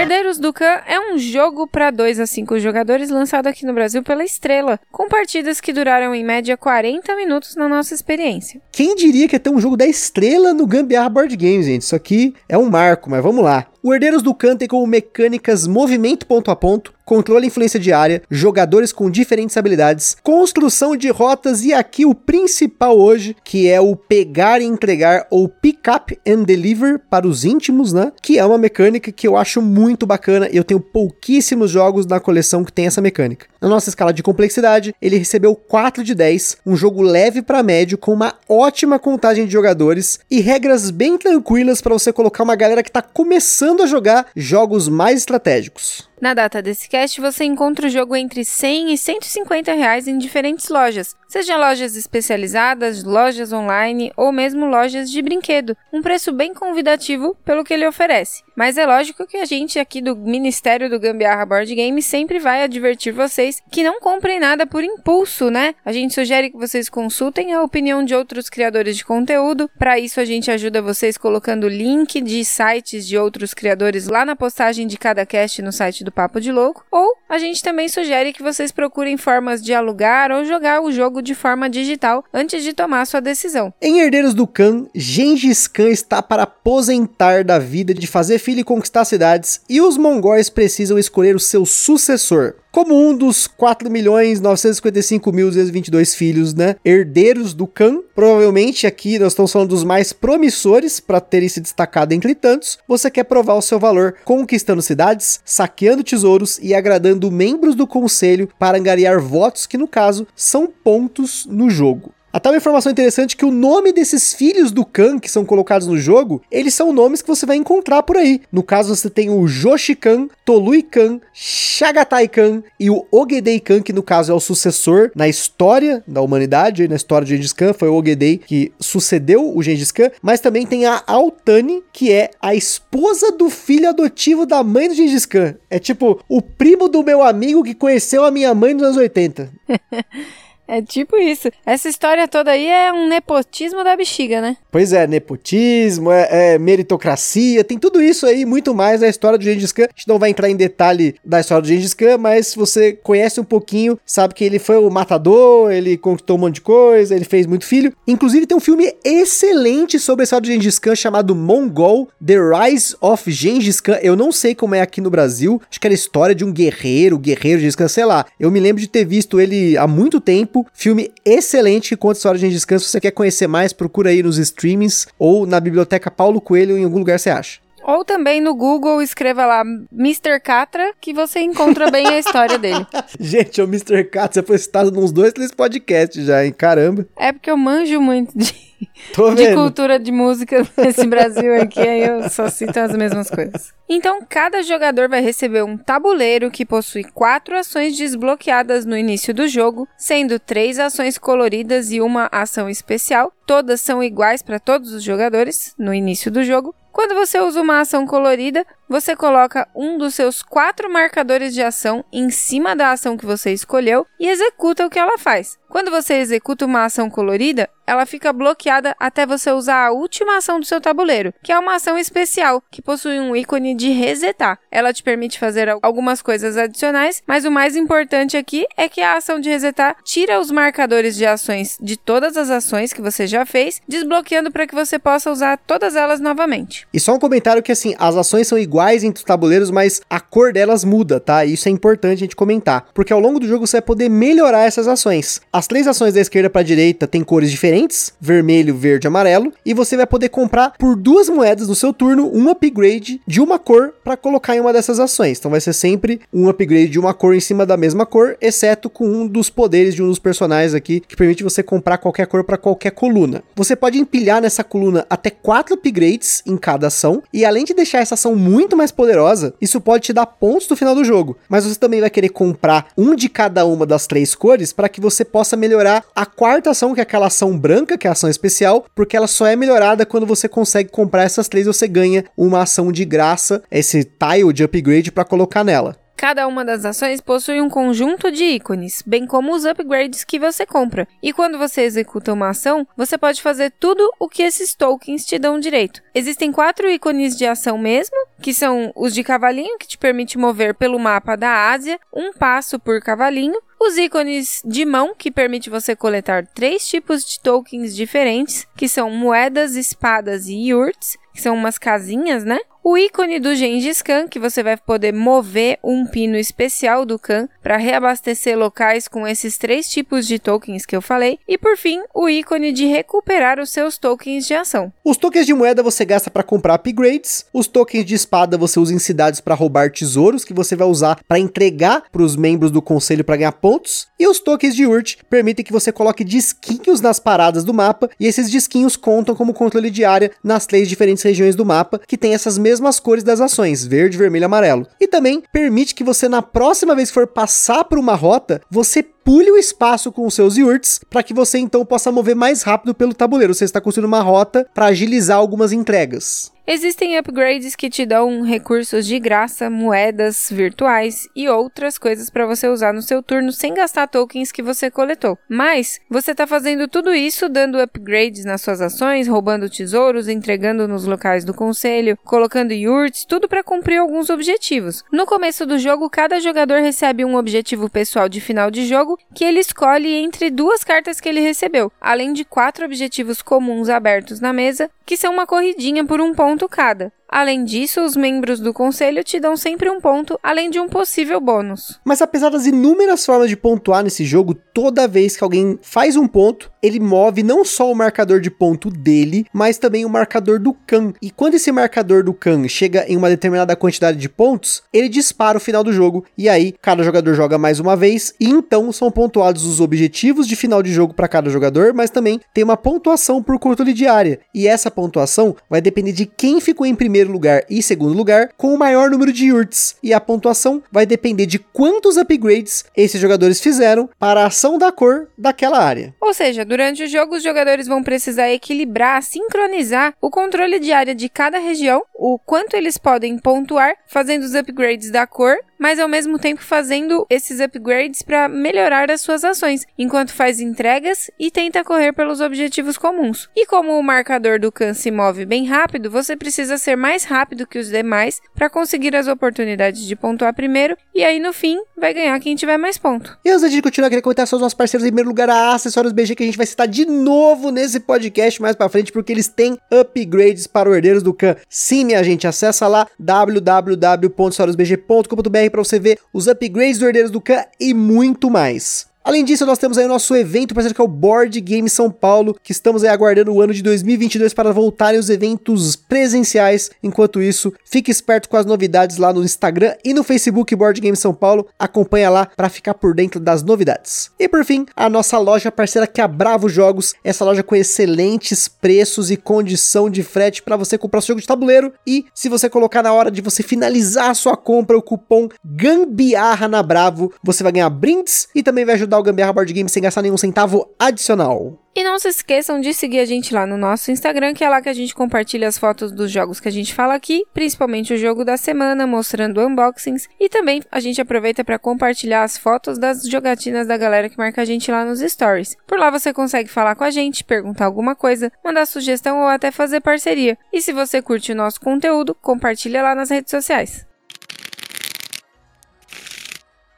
Herdeiros 0.00 0.38
do 0.38 0.50
Khan 0.50 0.80
é 0.86 0.98
um 0.98 1.18
jogo 1.18 1.66
para 1.66 1.90
2 1.90 2.20
a 2.20 2.26
5 2.26 2.58
jogadores 2.58 3.10
lançado 3.10 3.48
aqui 3.48 3.66
no 3.66 3.74
Brasil 3.74 4.02
pela 4.02 4.24
Estrela, 4.24 4.80
com 4.90 5.06
partidas 5.08 5.60
que 5.60 5.74
duraram 5.74 6.14
em 6.14 6.24
média 6.24 6.56
40 6.56 7.14
minutos 7.16 7.54
na 7.54 7.68
nossa 7.68 7.92
experiência. 7.92 8.62
Quem 8.72 8.94
diria 8.94 9.28
que 9.28 9.36
ia 9.36 9.40
ter 9.40 9.50
um 9.50 9.60
jogo 9.60 9.76
da 9.76 9.86
Estrela 9.86 10.54
no 10.54 10.66
Gambiarra 10.66 11.10
Board 11.10 11.36
Games, 11.36 11.66
gente? 11.66 11.82
Isso 11.82 11.94
aqui 11.94 12.34
é 12.48 12.56
um 12.56 12.70
marco, 12.70 13.10
mas 13.10 13.22
vamos 13.22 13.44
lá. 13.44 13.66
O 13.82 13.94
Herdeiros 13.94 14.22
do 14.22 14.34
Khan 14.34 14.56
tem 14.56 14.68
como 14.68 14.86
mecânicas 14.86 15.66
movimento 15.66 16.26
ponto 16.26 16.50
a 16.50 16.56
ponto, 16.56 16.92
controle 17.02 17.46
e 17.46 17.48
influência 17.48 17.80
de 17.80 17.92
área, 17.92 18.22
jogadores 18.30 18.92
com 18.92 19.10
diferentes 19.10 19.56
habilidades, 19.56 20.18
construção 20.22 20.94
de 20.94 21.08
rotas 21.08 21.64
e 21.64 21.72
aqui 21.72 22.04
o 22.04 22.14
principal 22.14 22.96
hoje, 22.96 23.34
que 23.42 23.68
é 23.68 23.80
o 23.80 23.96
pegar 23.96 24.60
e 24.60 24.66
entregar 24.66 25.26
ou 25.30 25.48
pick 25.48 25.88
up 25.88 26.16
and 26.28 26.42
deliver 26.42 27.00
para 27.10 27.26
os 27.26 27.44
íntimos, 27.44 27.92
né? 27.92 28.12
Que 28.22 28.38
é 28.38 28.44
uma 28.44 28.58
mecânica 28.58 29.10
que 29.10 29.26
eu 29.26 29.36
acho 29.36 29.62
muito 29.62 30.06
bacana 30.06 30.48
e 30.52 30.56
eu 30.56 30.62
tenho 30.62 30.78
pouquíssimos 30.78 31.70
jogos 31.70 32.04
na 32.04 32.20
coleção 32.20 32.62
que 32.62 32.72
tem 32.72 32.86
essa 32.86 33.00
mecânica. 33.00 33.46
Na 33.60 33.68
nossa 33.68 33.88
escala 33.88 34.12
de 34.12 34.22
complexidade, 34.22 34.94
ele 35.00 35.16
recebeu 35.16 35.56
4 35.56 36.04
de 36.04 36.14
10, 36.14 36.58
um 36.66 36.76
jogo 36.76 37.02
leve 37.02 37.40
para 37.40 37.62
médio 37.62 37.96
com 37.98 38.12
uma 38.12 38.34
ótima 38.46 38.98
contagem 38.98 39.46
de 39.46 39.52
jogadores 39.52 40.20
e 40.30 40.40
regras 40.40 40.90
bem 40.90 41.16
tranquilas 41.16 41.80
para 41.80 41.94
você 41.94 42.12
colocar 42.12 42.44
uma 42.44 42.54
galera 42.54 42.82
que 42.82 42.90
está 42.90 43.02
começando 43.02 43.69
a 43.78 43.86
jogar 43.86 44.26
jogos 44.34 44.88
mais 44.88 45.18
estratégicos. 45.20 46.09
Na 46.20 46.34
data 46.34 46.60
desse 46.60 46.86
cast, 46.86 47.18
você 47.18 47.44
encontra 47.44 47.86
o 47.86 47.90
jogo 47.90 48.14
entre 48.14 48.44
100 48.44 48.92
e 48.92 48.98
150 48.98 49.72
reais 49.72 50.06
em 50.06 50.18
diferentes 50.18 50.68
lojas, 50.68 51.16
seja 51.26 51.56
lojas 51.56 51.96
especializadas, 51.96 53.02
lojas 53.02 53.54
online 53.54 54.12
ou 54.14 54.30
mesmo 54.30 54.66
lojas 54.66 55.10
de 55.10 55.22
brinquedo. 55.22 55.74
Um 55.90 56.02
preço 56.02 56.30
bem 56.30 56.52
convidativo 56.52 57.34
pelo 57.42 57.64
que 57.64 57.72
ele 57.72 57.86
oferece. 57.86 58.42
Mas 58.54 58.76
é 58.76 58.84
lógico 58.84 59.26
que 59.26 59.38
a 59.38 59.46
gente 59.46 59.78
aqui 59.78 60.02
do 60.02 60.14
Ministério 60.14 60.90
do 60.90 61.00
Gambiarra 61.00 61.46
Board 61.46 61.74
Game 61.74 62.02
sempre 62.02 62.38
vai 62.38 62.62
advertir 62.62 63.14
vocês 63.14 63.62
que 63.70 63.82
não 63.82 63.98
comprem 64.00 64.38
nada 64.38 64.66
por 64.66 64.84
impulso, 64.84 65.50
né? 65.50 65.74
A 65.82 65.92
gente 65.92 66.12
sugere 66.12 66.50
que 66.50 66.58
vocês 66.58 66.90
consultem 66.90 67.54
a 67.54 67.62
opinião 67.62 68.04
de 68.04 68.14
outros 68.14 68.50
criadores 68.50 68.98
de 68.98 69.04
conteúdo. 69.06 69.70
Para 69.78 69.98
isso, 69.98 70.20
a 70.20 70.26
gente 70.26 70.50
ajuda 70.50 70.82
vocês 70.82 71.16
colocando 71.16 71.66
link 71.66 72.20
de 72.20 72.44
sites 72.44 73.06
de 73.06 73.16
outros 73.16 73.54
criadores 73.54 74.08
lá 74.08 74.26
na 74.26 74.36
postagem 74.36 74.86
de 74.86 74.98
cada 74.98 75.24
cast 75.24 75.62
no 75.62 75.72
site 75.72 76.04
do 76.04 76.09
do 76.10 76.12
Papo 76.12 76.40
de 76.40 76.50
Louco, 76.50 76.84
ou 76.90 77.16
a 77.28 77.38
gente 77.38 77.62
também 77.62 77.88
sugere 77.88 78.32
que 78.32 78.42
vocês 78.42 78.72
procurem 78.72 79.16
formas 79.16 79.62
de 79.62 79.72
alugar 79.72 80.32
ou 80.32 80.44
jogar 80.44 80.82
o 80.82 80.90
jogo 80.90 81.22
de 81.22 81.34
forma 81.34 81.70
digital 81.70 82.24
antes 82.34 82.62
de 82.64 82.72
tomar 82.72 83.06
sua 83.06 83.20
decisão. 83.20 83.72
Em 83.80 84.00
Herdeiros 84.00 84.34
do 84.34 84.46
Khan, 84.46 84.86
Gengis 84.94 85.68
Khan 85.68 85.88
está 85.88 86.20
para 86.20 86.42
aposentar 86.42 87.44
da 87.44 87.58
vida 87.58 87.94
de 87.94 88.06
fazer 88.06 88.38
filho 88.38 88.60
e 88.60 88.64
conquistar 88.64 89.04
cidades, 89.04 89.60
e 89.68 89.80
os 89.80 89.96
mongóis 89.96 90.50
precisam 90.50 90.98
escolher 90.98 91.36
o 91.36 91.40
seu 91.40 91.64
sucessor 91.64 92.54
como 92.70 92.94
um 92.94 93.16
dos 93.16 93.48
4.955.222 93.48 96.14
filhos, 96.14 96.52
né, 96.54 96.76
herdeiros 96.84 97.54
do 97.54 97.66
Khan. 97.66 98.02
Provavelmente 98.14 98.86
aqui 98.86 99.18
nós 99.18 99.32
estamos 99.32 99.50
falando 99.52 99.70
dos 99.70 99.84
mais 99.84 100.12
promissores 100.12 101.00
para 101.00 101.18
terem 101.20 101.48
se 101.48 101.60
destacado 101.60 102.12
entre 102.12 102.34
tantos. 102.34 102.78
Você 102.86 103.10
quer 103.10 103.24
provar 103.24 103.54
o 103.54 103.62
seu 103.62 103.78
valor 103.78 104.16
conquistando 104.24 104.82
cidades, 104.82 105.40
saqueando 105.44 106.04
tesouros 106.04 106.58
e 106.62 106.74
agradando 106.74 107.30
membros 107.30 107.74
do 107.74 107.86
conselho 107.86 108.50
para 108.58 108.76
angariar 108.78 109.20
votos 109.20 109.66
que 109.66 109.78
no 109.78 109.88
caso 109.88 110.26
são 110.34 110.66
pontos 110.66 111.46
no 111.46 111.70
jogo. 111.70 112.12
Até 112.32 112.48
uma 112.48 112.56
informação 112.56 112.92
interessante 112.92 113.36
que 113.36 113.44
o 113.44 113.50
nome 113.50 113.92
desses 113.92 114.32
filhos 114.32 114.70
do 114.70 114.84
Khan 114.84 115.18
que 115.18 115.28
são 115.28 115.44
colocados 115.44 115.88
no 115.88 115.98
jogo, 115.98 116.40
eles 116.48 116.74
são 116.74 116.92
nomes 116.92 117.20
que 117.20 117.28
você 117.28 117.44
vai 117.44 117.56
encontrar 117.56 118.04
por 118.04 118.16
aí. 118.16 118.40
No 118.52 118.62
caso, 118.62 118.94
você 118.94 119.10
tem 119.10 119.30
o 119.30 119.48
Joshi 119.48 119.96
Khan, 119.96 120.28
Tolui 120.44 120.82
Khan, 120.82 121.20
Chagatai 121.34 122.28
Khan 122.28 122.62
e 122.78 122.88
o 122.88 123.04
Ogedei 123.10 123.58
Khan, 123.58 123.82
que 123.82 123.92
no 123.92 124.02
caso 124.02 124.30
é 124.30 124.34
o 124.34 124.38
sucessor 124.38 125.10
na 125.14 125.28
história 125.28 126.04
da 126.06 126.20
humanidade, 126.20 126.86
na 126.86 126.94
história 126.94 127.26
de 127.26 127.34
Gengis 127.34 127.52
Khan, 127.52 127.72
foi 127.72 127.88
o 127.88 127.94
Ogedei 127.94 128.38
que 128.38 128.72
sucedeu 128.78 129.56
o 129.56 129.60
Gengis 129.60 129.90
Khan, 129.90 130.10
mas 130.22 130.38
também 130.38 130.64
tem 130.64 130.86
a 130.86 131.02
Altani, 131.08 131.82
que 131.92 132.12
é 132.12 132.30
a 132.40 132.54
esposa 132.54 133.32
do 133.32 133.50
filho 133.50 133.88
adotivo 133.88 134.46
da 134.46 134.62
mãe 134.62 134.88
do 134.88 134.94
Gengis 134.94 135.26
Khan. 135.26 135.56
É 135.68 135.80
tipo 135.80 136.20
o 136.28 136.40
primo 136.40 136.88
do 136.88 137.02
meu 137.02 137.24
amigo 137.24 137.64
que 137.64 137.74
conheceu 137.74 138.24
a 138.24 138.30
minha 138.30 138.54
mãe 138.54 138.72
nos 138.72 138.84
anos 138.84 138.96
80. 138.96 139.50
É 140.72 140.80
tipo 140.80 141.16
isso. 141.16 141.50
Essa 141.66 141.88
história 141.88 142.28
toda 142.28 142.52
aí 142.52 142.68
é 142.68 142.92
um 142.92 143.08
nepotismo 143.08 143.82
da 143.82 143.96
bexiga, 143.96 144.40
né? 144.40 144.56
Pois 144.70 144.92
é, 144.92 145.04
nepotismo, 145.04 146.12
é, 146.12 146.28
é 146.30 146.58
meritocracia, 146.60 147.64
tem 147.64 147.76
tudo 147.76 148.00
isso 148.00 148.24
aí, 148.24 148.46
muito 148.46 148.72
mais 148.72 149.00
na 149.00 149.08
história 149.08 149.36
do 149.36 149.42
Gengis 149.42 149.72
Khan. 149.72 149.86
A 149.86 149.88
gente 149.96 150.06
não 150.06 150.16
vai 150.16 150.30
entrar 150.30 150.48
em 150.48 150.54
detalhe 150.54 151.16
da 151.24 151.40
história 151.40 151.62
do 151.62 151.66
Gengis 151.66 151.92
Khan, 151.92 152.18
mas 152.18 152.46
se 152.46 152.56
você 152.56 152.92
conhece 152.92 153.40
um 153.40 153.44
pouquinho, 153.44 153.98
sabe 154.06 154.32
que 154.32 154.44
ele 154.44 154.60
foi 154.60 154.76
o 154.76 154.88
matador, 154.88 155.72
ele 155.72 155.96
conquistou 155.96 156.36
um 156.36 156.40
monte 156.42 156.54
de 156.54 156.60
coisa, 156.60 157.16
ele 157.16 157.24
fez 157.24 157.46
muito 157.46 157.66
filho. 157.66 157.92
Inclusive 158.06 158.46
tem 158.46 158.56
um 158.56 158.60
filme 158.60 158.94
excelente 159.04 159.98
sobre 159.98 160.22
a 160.22 160.24
história 160.24 160.42
do 160.42 160.52
Gengis 160.52 160.78
Khan 160.78 160.94
chamado 160.94 161.34
Mongol, 161.34 162.08
The 162.24 162.36
Rise 162.36 162.94
of 163.00 163.28
Gengis 163.28 163.80
Khan. 163.80 163.98
Eu 164.02 164.14
não 164.14 164.30
sei 164.30 164.54
como 164.54 164.76
é 164.76 164.80
aqui 164.80 165.00
no 165.00 165.10
Brasil, 165.10 165.60
acho 165.68 165.80
que 165.80 165.86
era 165.88 165.94
a 165.94 165.96
história 165.96 166.32
de 166.32 166.44
um 166.44 166.52
guerreiro, 166.52 167.18
guerreiro 167.18 167.58
Gengis 167.58 167.74
Khan, 167.74 167.88
sei 167.88 168.04
lá. 168.04 168.24
Eu 168.38 168.52
me 168.52 168.60
lembro 168.60 168.80
de 168.80 168.86
ter 168.86 169.04
visto 169.04 169.40
ele 169.40 169.76
há 169.76 169.88
muito 169.88 170.20
tempo, 170.20 170.59
Filme 170.72 171.10
excelente 171.24 171.90
que 171.90 171.96
conta 171.96 172.16
história 172.16 172.38
de 172.38 172.46
Gengis 172.46 172.64
Khan. 172.64 172.78
Se 172.78 172.86
você 172.86 173.00
quer 173.00 173.10
conhecer 173.10 173.46
mais, 173.46 173.72
procura 173.72 174.10
aí 174.10 174.22
nos 174.22 174.38
streamings 174.38 175.06
ou 175.18 175.46
na 175.46 175.60
biblioteca 175.60 176.10
Paulo 176.10 176.40
Coelho, 176.40 176.78
em 176.78 176.84
algum 176.84 176.98
lugar 176.98 177.18
você 177.18 177.30
acha. 177.30 177.60
Ou 177.82 178.04
também 178.04 178.40
no 178.40 178.54
Google 178.54 179.00
escreva 179.00 179.46
lá 179.46 179.62
Mr. 179.92 180.38
Catra, 180.42 180.92
que 181.00 181.12
você 181.12 181.40
encontra 181.40 181.90
bem 181.90 182.06
a 182.06 182.18
história 182.18 182.58
dele. 182.58 182.86
Gente, 183.18 183.60
o 183.60 183.64
Mr. 183.64 184.04
Catra, 184.04 184.42
foi 184.42 184.58
citado 184.58 184.90
nos 184.90 185.12
dois, 185.12 185.32
três 185.32 185.50
podcasts 185.50 186.24
já, 186.24 186.44
hein? 186.44 186.52
Caramba. 186.52 187.06
É 187.16 187.32
porque 187.32 187.50
eu 187.50 187.56
manjo 187.56 188.00
muito 188.00 188.36
de 188.36 188.69
Tô 189.12 189.34
de 189.34 189.54
cultura 189.54 189.98
de 189.98 190.12
música 190.12 190.66
nesse 190.76 191.06
Brasil 191.06 191.54
aqui, 191.60 191.80
aí 191.80 192.04
eu 192.04 192.28
só 192.28 192.48
cito 192.48 192.78
as 192.78 192.94
mesmas 192.94 193.30
coisas. 193.30 193.72
Então, 193.88 194.20
cada 194.28 194.62
jogador 194.62 195.08
vai 195.08 195.20
receber 195.20 195.62
um 195.62 195.76
tabuleiro 195.76 196.50
que 196.50 196.64
possui 196.64 197.04
quatro 197.04 197.56
ações 197.56 197.96
desbloqueadas 197.96 198.84
no 198.84 198.96
início 198.96 199.34
do 199.34 199.48
jogo, 199.48 199.88
sendo 199.96 200.38
três 200.38 200.78
ações 200.78 201.18
coloridas 201.18 201.90
e 201.90 202.00
uma 202.00 202.28
ação 202.30 202.68
especial. 202.68 203.32
Todas 203.46 203.80
são 203.80 204.02
iguais 204.02 204.42
para 204.42 204.60
todos 204.60 204.92
os 204.92 205.02
jogadores 205.02 205.74
no 205.78 205.92
início 205.92 206.30
do 206.30 206.44
jogo. 206.44 206.74
Quando 206.92 207.14
você 207.14 207.38
usa 207.40 207.60
uma 207.60 207.80
ação 207.80 208.04
colorida, 208.04 208.66
você 208.88 209.14
coloca 209.14 209.68
um 209.74 209.96
dos 209.96 210.14
seus 210.14 210.42
quatro 210.42 210.92
marcadores 210.92 211.54
de 211.54 211.62
ação 211.62 212.04
em 212.12 212.30
cima 212.30 212.74
da 212.74 212.90
ação 212.90 213.16
que 213.16 213.24
você 213.24 213.52
escolheu 213.52 214.04
e 214.18 214.28
executa 214.28 214.84
o 214.84 214.90
que 214.90 214.98
ela 214.98 215.16
faz. 215.16 215.56
Quando 215.68 215.90
você 215.90 216.14
executa 216.14 216.66
uma 216.66 216.84
ação 216.84 217.08
colorida, 217.08 217.70
ela 217.90 218.06
fica 218.06 218.32
bloqueada 218.32 218.94
até 219.00 219.26
você 219.26 219.50
usar 219.50 219.86
a 219.86 219.90
última 219.90 220.36
ação 220.36 220.60
do 220.60 220.64
seu 220.64 220.80
tabuleiro, 220.80 221.34
que 221.42 221.50
é 221.50 221.58
uma 221.58 221.74
ação 221.74 221.98
especial 221.98 222.62
que 222.70 222.80
possui 222.80 223.18
um 223.18 223.34
ícone 223.34 223.74
de 223.74 223.90
resetar. 223.90 224.60
Ela 224.70 224.92
te 224.92 225.02
permite 225.02 225.40
fazer 225.40 225.68
algumas 225.82 226.22
coisas 226.22 226.56
adicionais, 226.56 227.20
mas 227.26 227.44
o 227.44 227.50
mais 227.50 227.74
importante 227.74 228.36
aqui 228.36 228.64
é 228.76 228.88
que 228.88 229.00
a 229.00 229.16
ação 229.16 229.40
de 229.40 229.50
resetar 229.50 229.96
tira 230.04 230.38
os 230.38 230.52
marcadores 230.52 231.16
de 231.16 231.26
ações 231.26 231.78
de 231.80 231.96
todas 231.96 232.36
as 232.36 232.48
ações 232.48 232.92
que 232.92 233.02
você 233.02 233.26
já 233.26 233.44
fez, 233.44 233.82
desbloqueando 233.88 234.52
para 234.52 234.68
que 234.68 234.74
você 234.74 234.96
possa 234.96 235.28
usar 235.28 235.58
todas 235.58 235.96
elas 235.96 236.20
novamente. 236.20 236.86
E 236.94 237.00
só 237.00 237.14
um 237.14 237.18
comentário 237.18 237.60
que 237.60 237.72
assim, 237.72 237.96
as 237.98 238.14
ações 238.14 238.46
são 238.46 238.56
iguais 238.56 239.02
entre 239.02 239.18
os 239.18 239.24
tabuleiros, 239.24 239.72
mas 239.72 240.00
a 240.08 240.20
cor 240.20 240.52
delas 240.52 240.84
muda, 240.84 241.18
tá? 241.18 241.44
Isso 241.44 241.68
é 241.68 241.72
importante 241.72 242.18
a 242.18 242.20
gente 242.20 242.36
comentar, 242.36 242.86
porque 242.94 243.12
ao 243.12 243.18
longo 243.18 243.40
do 243.40 243.48
jogo 243.48 243.66
você 243.66 243.78
vai 243.78 243.82
poder 243.82 244.08
melhorar 244.08 244.62
essas 244.62 244.86
ações. 244.86 245.40
As 245.52 245.66
três 245.66 245.88
ações 245.88 246.14
da 246.14 246.20
esquerda 246.20 246.48
para 246.48 246.60
a 246.60 246.64
direita 246.64 247.08
têm 247.08 247.24
cores 247.24 247.50
diferentes 247.50 247.79
diferentes, 247.80 248.12
vermelho, 248.20 248.74
verde, 248.74 249.06
amarelo, 249.06 249.52
e 249.64 249.72
você 249.72 249.96
vai 249.96 250.06
poder 250.06 250.28
comprar 250.28 250.74
por 250.78 250.96
duas 250.96 251.28
moedas 251.28 251.68
no 251.68 251.74
seu 251.74 251.92
turno 251.92 252.30
um 252.32 252.48
upgrade 252.50 253.20
de 253.26 253.40
uma 253.40 253.58
cor 253.58 253.94
para 254.04 254.16
colocar 254.16 254.56
em 254.56 254.60
uma 254.60 254.72
dessas 254.72 255.00
ações. 255.00 255.38
Então 255.38 255.50
vai 255.50 255.60
ser 255.60 255.72
sempre 255.72 256.20
um 256.32 256.48
upgrade 256.48 256.88
de 256.88 256.98
uma 256.98 257.14
cor 257.14 257.34
em 257.34 257.40
cima 257.40 257.64
da 257.64 257.76
mesma 257.76 258.04
cor, 258.04 258.36
exceto 258.40 258.90
com 258.90 259.06
um 259.06 259.26
dos 259.26 259.48
poderes 259.48 259.94
de 259.94 260.02
um 260.02 260.08
dos 260.08 260.18
personagens 260.18 260.74
aqui 260.74 261.00
que 261.00 261.16
permite 261.16 261.42
você 261.42 261.62
comprar 261.62 261.98
qualquer 261.98 262.26
cor 262.26 262.44
para 262.44 262.58
qualquer 262.58 262.90
coluna. 262.90 263.42
Você 263.54 263.74
pode 263.74 263.98
empilhar 263.98 264.40
nessa 264.40 264.64
coluna 264.64 265.06
até 265.08 265.30
quatro 265.30 265.74
upgrades 265.74 266.42
em 266.46 266.56
cada 266.56 266.88
ação, 266.88 267.22
e 267.32 267.44
além 267.44 267.64
de 267.64 267.74
deixar 267.74 268.00
essa 268.00 268.14
ação 268.14 268.34
muito 268.34 268.76
mais 268.76 268.90
poderosa, 268.90 269.54
isso 269.60 269.80
pode 269.80 270.04
te 270.04 270.12
dar 270.12 270.26
pontos 270.26 270.68
no 270.68 270.76
final 270.76 270.94
do 270.94 271.04
jogo. 271.04 271.36
Mas 271.48 271.64
você 271.64 271.78
também 271.78 272.00
vai 272.00 272.10
querer 272.10 272.30
comprar 272.30 272.88
um 272.96 273.14
de 273.14 273.28
cada 273.28 273.64
uma 273.64 273.86
das 273.86 274.06
três 274.06 274.34
cores 274.34 274.72
para 274.72 274.88
que 274.88 275.00
você 275.00 275.24
possa 275.24 275.56
melhorar 275.56 276.04
a 276.14 276.26
quarta 276.26 276.70
ação, 276.70 276.94
que 276.94 277.00
é 277.00 277.02
aquela 277.02 277.26
ação 277.26 277.56
branca, 277.56 277.69
que 277.98 278.06
é 278.06 278.10
a 278.10 278.12
ação 278.12 278.28
especial, 278.28 278.84
porque 278.94 279.16
ela 279.16 279.26
só 279.26 279.46
é 279.46 279.56
melhorada 279.56 280.04
quando 280.04 280.26
você 280.26 280.48
consegue 280.48 280.90
comprar 280.90 281.22
essas 281.22 281.48
três, 281.48 281.66
você 281.66 281.86
ganha 281.86 282.24
uma 282.36 282.62
ação 282.62 282.90
de 282.90 283.04
graça, 283.04 283.62
esse 283.70 284.04
tile 284.04 284.52
de 284.52 284.64
upgrade 284.64 285.12
para 285.12 285.24
colocar 285.24 285.64
nela. 285.64 285.96
Cada 286.20 286.46
uma 286.46 286.66
das 286.66 286.84
ações 286.84 287.18
possui 287.18 287.62
um 287.62 287.70
conjunto 287.70 288.30
de 288.30 288.44
ícones, 288.44 289.02
bem 289.06 289.26
como 289.26 289.54
os 289.54 289.64
upgrades 289.64 290.22
que 290.22 290.38
você 290.38 290.66
compra. 290.66 291.08
E 291.22 291.32
quando 291.32 291.56
você 291.56 291.80
executa 291.80 292.34
uma 292.34 292.50
ação, 292.50 292.86
você 292.94 293.16
pode 293.16 293.40
fazer 293.40 293.72
tudo 293.80 294.06
o 294.18 294.28
que 294.28 294.42
esses 294.42 294.74
tokens 294.74 295.24
te 295.24 295.38
dão 295.38 295.58
direito. 295.58 296.02
Existem 296.14 296.52
quatro 296.52 296.90
ícones 296.90 297.38
de 297.38 297.46
ação 297.46 297.78
mesmo, 297.78 298.14
que 298.42 298.52
são 298.52 298.92
os 298.94 299.14
de 299.14 299.24
cavalinho, 299.24 299.78
que 299.78 299.88
te 299.88 299.96
permite 299.96 300.36
mover 300.36 300.74
pelo 300.74 300.98
mapa 300.98 301.36
da 301.36 301.70
Ásia, 301.70 301.98
um 302.14 302.34
passo 302.34 302.78
por 302.78 303.00
cavalinho, 303.00 303.58
os 303.80 303.96
ícones 303.96 304.60
de 304.62 304.84
mão, 304.84 305.14
que 305.16 305.30
permite 305.30 305.70
você 305.70 305.96
coletar 305.96 306.46
três 306.46 306.86
tipos 306.86 307.24
de 307.24 307.40
tokens 307.40 307.96
diferentes, 307.96 308.68
que 308.76 308.90
são 308.90 309.10
moedas, 309.10 309.74
espadas 309.74 310.48
e 310.48 310.68
yurts, 310.68 311.16
que 311.32 311.40
são 311.40 311.54
umas 311.56 311.78
casinhas, 311.78 312.44
né? 312.44 312.58
O 312.82 312.96
ícone 312.96 313.38
do 313.38 313.54
Gengis 313.54 314.00
Khan, 314.00 314.26
que 314.26 314.38
você 314.38 314.62
vai 314.62 314.74
poder 314.74 315.12
mover 315.12 315.78
um 315.84 316.06
pino 316.06 316.34
especial 316.38 317.04
do 317.04 317.18
Khan 317.18 317.46
para 317.62 317.76
reabastecer 317.76 318.58
locais 318.58 319.06
com 319.06 319.26
esses 319.26 319.58
três 319.58 319.86
tipos 319.86 320.26
de 320.26 320.38
tokens 320.38 320.86
que 320.86 320.96
eu 320.96 321.02
falei. 321.02 321.38
E 321.46 321.58
por 321.58 321.76
fim, 321.76 322.00
o 322.14 322.26
ícone 322.26 322.72
de 322.72 322.86
recuperar 322.86 323.60
os 323.60 323.68
seus 323.68 323.98
tokens 323.98 324.46
de 324.46 324.54
ação. 324.54 324.90
Os 325.04 325.18
tokens 325.18 325.44
de 325.44 325.52
moeda 325.52 325.82
você 325.82 326.06
gasta 326.06 326.30
para 326.30 326.42
comprar 326.42 326.76
upgrades, 326.76 327.44
os 327.52 327.66
tokens 327.66 328.02
de 328.06 328.14
espada 328.14 328.56
você 328.56 328.80
usa 328.80 328.94
em 328.94 328.98
cidades 328.98 329.42
para 329.42 329.54
roubar 329.54 329.92
tesouros 329.92 330.42
que 330.42 330.54
você 330.54 330.74
vai 330.74 330.88
usar 330.88 331.20
para 331.28 331.38
entregar 331.38 332.04
para 332.10 332.22
os 332.22 332.34
membros 332.34 332.70
do 332.70 332.80
conselho 332.80 333.24
para 333.24 333.36
ganhar 333.36 333.52
pontos, 333.52 334.08
e 334.18 334.26
os 334.26 334.40
tokens 334.40 334.74
de 334.74 334.86
Urt 334.86 335.16
permitem 335.28 335.62
que 335.62 335.72
você 335.72 335.92
coloque 335.92 336.24
disquinhos 336.24 337.02
nas 337.02 337.20
paradas 337.20 337.62
do 337.62 337.74
mapa, 337.74 338.08
e 338.18 338.26
esses 338.26 338.50
disquinhos 338.50 338.96
contam 338.96 339.36
como 339.36 339.52
controle 339.52 339.90
de 339.90 340.02
área 340.02 340.30
nas 340.42 340.64
três 340.64 340.88
diferentes 340.88 341.22
regiões 341.22 341.54
do 341.54 341.66
mapa 341.66 342.00
que 342.06 342.16
tem 342.16 342.32
essas 342.32 342.56
mesmas 342.56 342.69
cores 343.00 343.24
das 343.24 343.40
ações, 343.40 343.84
verde, 343.84 344.16
vermelho 344.16 344.42
e 344.42 344.44
amarelo. 344.44 344.86
E 345.00 345.08
também 345.08 345.42
permite 345.52 345.94
que 345.94 346.04
você, 346.04 346.28
na 346.28 346.42
próxima 346.42 346.94
vez 346.94 347.08
que 347.08 347.14
for 347.14 347.26
passar 347.26 347.84
por 347.84 347.98
uma 347.98 348.14
rota, 348.14 348.60
você 348.70 349.02
pule 349.30 349.48
o 349.48 349.56
espaço 349.56 350.10
com 350.10 350.26
os 350.26 350.34
seus 350.34 350.56
yurts 350.56 350.98
para 351.08 351.22
que 351.22 351.32
você 351.32 351.56
então 351.56 351.86
possa 351.86 352.10
mover 352.10 352.34
mais 352.34 352.64
rápido 352.64 352.92
pelo 352.92 353.14
tabuleiro. 353.14 353.54
Você 353.54 353.64
está 353.64 353.80
construindo 353.80 354.08
uma 354.08 354.22
rota 354.22 354.68
para 354.74 354.86
agilizar 354.86 355.38
algumas 355.38 355.70
entregas. 355.70 356.50
Existem 356.72 357.18
upgrades 357.18 357.74
que 357.74 357.90
te 357.90 358.06
dão 358.06 358.42
recursos 358.42 359.04
de 359.04 359.18
graça, 359.18 359.68
moedas 359.68 360.48
virtuais 360.52 361.28
e 361.34 361.48
outras 361.48 361.98
coisas 361.98 362.30
para 362.30 362.46
você 362.46 362.68
usar 362.68 362.92
no 362.92 363.02
seu 363.02 363.20
turno 363.22 363.50
sem 363.50 363.74
gastar 363.74 364.06
tokens 364.06 364.52
que 364.52 364.62
você 364.62 364.88
coletou. 364.88 365.36
Mas 365.48 365.98
você 366.08 366.30
está 366.30 366.46
fazendo 366.46 366.86
tudo 366.86 367.12
isso 367.12 367.48
dando 367.48 367.80
upgrades 367.80 368.44
nas 368.44 368.60
suas 368.60 368.80
ações, 368.80 369.26
roubando 369.26 369.68
tesouros, 369.68 370.28
entregando 370.28 370.86
nos 370.86 371.06
locais 371.06 371.44
do 371.44 371.52
conselho, 371.52 372.16
colocando 372.24 372.72
yurts, 372.72 373.24
tudo 373.24 373.48
para 373.48 373.64
cumprir 373.64 373.96
alguns 373.96 374.30
objetivos. 374.30 375.02
No 375.10 375.26
começo 375.26 375.66
do 375.66 375.76
jogo, 375.76 376.08
cada 376.08 376.38
jogador 376.38 376.80
recebe 376.80 377.24
um 377.24 377.34
objetivo 377.34 377.90
pessoal 377.90 378.28
de 378.28 378.40
final 378.40 378.70
de 378.70 378.86
jogo 378.86 379.18
que 379.34 379.44
ele 379.44 379.60
escolhe 379.60 380.14
entre 380.14 380.50
duas 380.50 380.82
cartas 380.82 381.20
que 381.20 381.28
ele 381.28 381.40
recebeu, 381.40 381.92
além 382.00 382.32
de 382.32 382.44
quatro 382.44 382.84
objetivos 382.84 383.42
comuns 383.42 383.88
abertos 383.88 384.40
na 384.40 384.52
mesa, 384.52 384.90
que 385.06 385.16
são 385.16 385.32
uma 385.32 385.46
corridinha 385.46 386.04
por 386.04 386.20
um 386.20 386.34
ponto 386.34 386.68
cada. 386.68 387.12
Além 387.30 387.64
disso, 387.64 388.04
os 388.04 388.16
membros 388.16 388.58
do 388.58 388.74
conselho 388.74 389.22
te 389.22 389.38
dão 389.38 389.56
sempre 389.56 389.88
um 389.88 390.00
ponto, 390.00 390.38
além 390.42 390.68
de 390.68 390.80
um 390.80 390.88
possível 390.88 391.40
bônus. 391.40 392.00
Mas 392.04 392.20
apesar 392.20 392.50
das 392.50 392.66
inúmeras 392.66 393.24
formas 393.24 393.48
de 393.48 393.56
pontuar 393.56 394.02
nesse 394.02 394.24
jogo, 394.24 394.52
toda 394.52 395.06
vez 395.06 395.36
que 395.36 395.44
alguém 395.44 395.78
faz 395.80 396.16
um 396.16 396.26
ponto, 396.26 396.70
ele 396.82 396.98
move 396.98 397.44
não 397.44 397.64
só 397.64 397.90
o 397.90 397.94
marcador 397.94 398.40
de 398.40 398.50
ponto 398.50 398.90
dele, 398.90 399.46
mas 399.52 399.78
também 399.78 400.04
o 400.04 400.10
marcador 400.10 400.58
do 400.58 400.72
Khan. 400.72 401.12
E 401.22 401.30
quando 401.30 401.54
esse 401.54 401.70
marcador 401.70 402.24
do 402.24 402.34
Khan 402.34 402.66
chega 402.66 403.04
em 403.06 403.16
uma 403.16 403.28
determinada 403.28 403.76
quantidade 403.76 404.18
de 404.18 404.28
pontos, 404.28 404.82
ele 404.92 405.08
dispara 405.08 405.56
o 405.56 405.60
final 405.60 405.84
do 405.84 405.92
jogo. 405.92 406.24
E 406.36 406.48
aí, 406.48 406.74
cada 406.82 407.04
jogador 407.04 407.34
joga 407.34 407.56
mais 407.56 407.78
uma 407.78 407.94
vez, 407.94 408.34
e 408.40 408.48
então 408.48 408.90
são 408.90 409.08
pontuados 409.08 409.64
os 409.64 409.80
objetivos 409.80 410.48
de 410.48 410.56
final 410.56 410.82
de 410.82 410.92
jogo 410.92 411.14
para 411.14 411.28
cada 411.28 411.48
jogador, 411.48 411.94
mas 411.94 412.10
também 412.10 412.40
tem 412.52 412.64
uma 412.64 412.76
pontuação 412.76 413.40
por 413.40 413.56
controle 413.60 413.92
de 413.92 414.06
área. 414.06 414.40
E 414.52 414.66
essa 414.66 414.90
pontuação 414.90 415.54
vai 415.68 415.80
depender 415.80 416.12
de 416.12 416.26
quem 416.26 416.60
ficou 416.60 416.86
em 416.86 416.94
primeiro 416.94 417.19
primeiro 417.20 417.32
lugar 417.32 417.64
e 417.68 417.82
segundo 417.82 418.16
lugar 418.16 418.50
com 418.56 418.74
o 418.74 418.78
maior 418.78 419.10
número 419.10 419.32
de 419.32 419.46
yurts, 419.46 419.96
e 420.02 420.12
a 420.12 420.20
pontuação 420.20 420.82
vai 420.90 421.04
depender 421.04 421.46
de 421.46 421.58
quantos 421.58 422.16
upgrades 422.16 422.84
esses 422.96 423.20
jogadores 423.20 423.60
fizeram 423.60 424.08
para 424.18 424.42
a 424.42 424.46
ação 424.46 424.78
da 424.78 424.90
cor 424.90 425.28
daquela 425.36 425.78
área. 425.78 426.14
Ou 426.20 426.32
seja, 426.32 426.64
durante 426.64 427.02
o 427.02 427.08
jogo 427.08 427.36
os 427.36 427.42
jogadores 427.42 427.86
vão 427.86 428.02
precisar 428.02 428.50
equilibrar, 428.50 429.22
sincronizar 429.22 430.14
o 430.20 430.30
controle 430.30 430.78
de 430.78 430.92
área 430.92 431.14
de 431.14 431.28
cada 431.28 431.58
região, 431.58 432.02
o 432.14 432.38
quanto 432.38 432.74
eles 432.74 432.96
podem 432.96 433.38
pontuar 433.38 433.94
fazendo 434.06 434.44
os 434.44 434.54
upgrades 434.54 435.10
da 435.10 435.26
cor 435.26 435.56
mas 435.80 435.98
ao 435.98 436.06
mesmo 436.06 436.38
tempo 436.38 436.62
fazendo 436.62 437.26
esses 437.30 437.58
upgrades 437.58 438.20
para 438.20 438.46
melhorar 438.48 439.10
as 439.10 439.22
suas 439.22 439.42
ações, 439.42 439.86
enquanto 439.98 440.34
faz 440.34 440.60
entregas 440.60 441.30
e 441.40 441.50
tenta 441.50 441.82
correr 441.82 442.12
pelos 442.12 442.42
objetivos 442.42 442.98
comuns. 442.98 443.48
E 443.56 443.64
como 443.64 443.98
o 443.98 444.02
marcador 444.02 444.60
do 444.60 444.70
Khan 444.70 444.92
se 444.92 445.10
move 445.10 445.46
bem 445.46 445.64
rápido, 445.64 446.10
você 446.10 446.36
precisa 446.36 446.76
ser 446.76 446.96
mais 446.96 447.24
rápido 447.24 447.66
que 447.66 447.78
os 447.78 447.88
demais 447.88 448.42
para 448.54 448.68
conseguir 448.68 449.16
as 449.16 449.26
oportunidades 449.26 450.04
de 450.04 450.14
pontuar 450.14 450.54
primeiro, 450.54 450.94
e 451.14 451.24
aí 451.24 451.40
no 451.40 451.54
fim 451.54 451.78
vai 451.96 452.12
ganhar 452.12 452.38
quem 452.40 452.54
tiver 452.54 452.76
mais 452.76 452.98
ponto. 452.98 453.38
E 453.42 453.48
antes 453.48 453.70
de 453.70 453.80
continuar, 453.80 454.10
queria 454.10 454.22
comentar 454.22 454.46
só 454.46 454.56
os 454.56 454.62
nossos 454.62 454.76
parceiros 454.76 455.06
em 455.06 455.08
primeiro 455.08 455.30
lugar, 455.30 455.48
a 455.48 455.74
Acessórios 455.74 456.12
BG, 456.12 456.34
que 456.34 456.42
a 456.42 456.46
gente 456.46 456.58
vai 456.58 456.66
citar 456.66 456.86
de 456.86 457.06
novo 457.06 457.70
nesse 457.70 458.00
podcast 458.00 458.60
mais 458.60 458.76
para 458.76 458.90
frente, 458.90 459.10
porque 459.10 459.32
eles 459.32 459.48
têm 459.48 459.78
upgrades 459.90 460.66
para 460.66 460.90
os 460.90 460.96
herdeiros 460.96 461.22
do 461.22 461.32
Khan. 461.32 461.56
Sim, 461.68 462.04
minha 462.04 462.22
gente, 462.22 462.46
acessa 462.46 462.86
lá 462.86 463.06
www.acessoriosbg.com.br 463.18 465.69
para 465.70 465.82
você 465.82 465.98
ver 465.98 466.18
os 466.32 466.46
upgrades 466.46 466.98
do 466.98 467.06
Herdeiros 467.06 467.30
do 467.30 467.40
Khan 467.40 467.64
e 467.78 467.94
muito 467.94 468.50
mais. 468.50 469.09
Além 469.30 469.44
disso, 469.44 469.64
nós 469.64 469.78
temos 469.78 469.96
aí 469.96 470.06
o 470.06 470.08
nosso 470.08 470.34
evento 470.34 470.74
parceiro 470.74 470.92
que 470.92 471.00
é 471.00 471.04
o 471.04 471.06
Board 471.06 471.60
Game 471.60 471.88
São 471.88 472.10
Paulo, 472.10 472.56
que 472.64 472.72
estamos 472.72 473.04
aí 473.04 473.10
aguardando 473.10 473.52
o 473.52 473.62
ano 473.62 473.72
de 473.72 473.80
2022 473.80 474.52
para 474.52 474.72
voltarem 474.72 475.20
os 475.20 475.30
eventos 475.30 475.94
presenciais. 475.94 476.90
Enquanto 477.00 477.40
isso, 477.40 477.72
fique 477.84 478.10
esperto 478.10 478.48
com 478.48 478.56
as 478.56 478.66
novidades 478.66 479.18
lá 479.18 479.32
no 479.32 479.44
Instagram 479.44 479.94
e 480.04 480.12
no 480.12 480.24
Facebook 480.24 480.74
Board 480.74 481.00
Game 481.00 481.16
São 481.16 481.32
Paulo. 481.32 481.68
Acompanha 481.78 482.28
lá 482.28 482.44
para 482.44 482.68
ficar 482.68 482.94
por 482.94 483.14
dentro 483.14 483.38
das 483.38 483.62
novidades. 483.62 484.32
E 484.36 484.48
por 484.48 484.64
fim, 484.64 484.84
a 484.96 485.08
nossa 485.08 485.38
loja 485.38 485.70
parceira 485.70 486.08
que 486.08 486.20
é 486.20 486.24
a 486.24 486.26
Bravo 486.26 486.68
Jogos, 486.68 487.14
essa 487.22 487.44
loja 487.44 487.62
com 487.62 487.76
excelentes 487.76 488.66
preços 488.66 489.30
e 489.30 489.36
condição 489.36 490.10
de 490.10 490.24
frete 490.24 490.60
para 490.60 490.76
você 490.76 490.98
comprar 490.98 491.20
seu 491.20 491.34
jogo 491.34 491.40
de 491.40 491.46
tabuleiro 491.46 491.92
e 492.04 492.26
se 492.34 492.48
você 492.48 492.68
colocar 492.68 493.00
na 493.00 493.12
hora 493.12 493.30
de 493.30 493.40
você 493.40 493.62
finalizar 493.62 494.30
a 494.30 494.34
sua 494.34 494.56
compra 494.56 494.98
o 494.98 495.02
cupom 495.02 495.48
GAMBIARRA 495.64 496.66
na 496.66 496.82
Bravo, 496.82 497.32
você 497.40 497.62
vai 497.62 497.70
ganhar 497.70 497.90
brindes 497.90 498.48
e 498.52 498.60
também 498.60 498.84
vai 498.84 498.96
ajudar 498.96 499.19
o 499.20 499.22
Gambiarra 499.22 499.52
Board 499.52 499.72
Game 499.72 499.88
sem 499.88 500.02
gastar 500.02 500.22
nenhum 500.22 500.36
centavo 500.36 500.88
adicional. 500.98 501.78
E 501.94 502.04
não 502.04 502.18
se 502.20 502.28
esqueçam 502.28 502.80
de 502.80 502.94
seguir 502.94 503.18
a 503.18 503.24
gente 503.24 503.52
lá 503.52 503.66
no 503.66 503.76
nosso 503.76 504.12
Instagram, 504.12 504.54
que 504.54 504.62
é 504.62 504.68
lá 504.68 504.80
que 504.80 504.88
a 504.88 504.92
gente 504.92 505.14
compartilha 505.14 505.66
as 505.66 505.76
fotos 505.76 506.12
dos 506.12 506.30
jogos 506.30 506.60
que 506.60 506.68
a 506.68 506.72
gente 506.72 506.94
fala 506.94 507.14
aqui, 507.14 507.44
principalmente 507.52 508.14
o 508.14 508.16
jogo 508.16 508.44
da 508.44 508.56
semana, 508.56 509.06
mostrando 509.06 509.60
unboxings. 509.60 510.28
E 510.38 510.48
também 510.48 510.82
a 510.90 511.00
gente 511.00 511.20
aproveita 511.20 511.64
para 511.64 511.78
compartilhar 511.78 512.44
as 512.44 512.56
fotos 512.56 512.96
das 512.96 513.24
jogatinas 513.24 513.88
da 513.88 513.96
galera 513.96 514.28
que 514.28 514.38
marca 514.38 514.62
a 514.62 514.64
gente 514.64 514.90
lá 514.90 515.04
nos 515.04 515.20
stories. 515.20 515.76
Por 515.86 515.98
lá 515.98 516.10
você 516.10 516.32
consegue 516.32 516.70
falar 516.70 516.94
com 516.94 517.04
a 517.04 517.10
gente, 517.10 517.42
perguntar 517.42 517.86
alguma 517.86 518.14
coisa, 518.14 518.52
mandar 518.64 518.86
sugestão 518.86 519.40
ou 519.40 519.48
até 519.48 519.70
fazer 519.70 520.00
parceria. 520.00 520.56
E 520.72 520.80
se 520.80 520.92
você 520.92 521.20
curte 521.20 521.52
o 521.52 521.56
nosso 521.56 521.80
conteúdo, 521.80 522.36
compartilha 522.36 523.02
lá 523.02 523.14
nas 523.16 523.30
redes 523.30 523.50
sociais. 523.50 524.09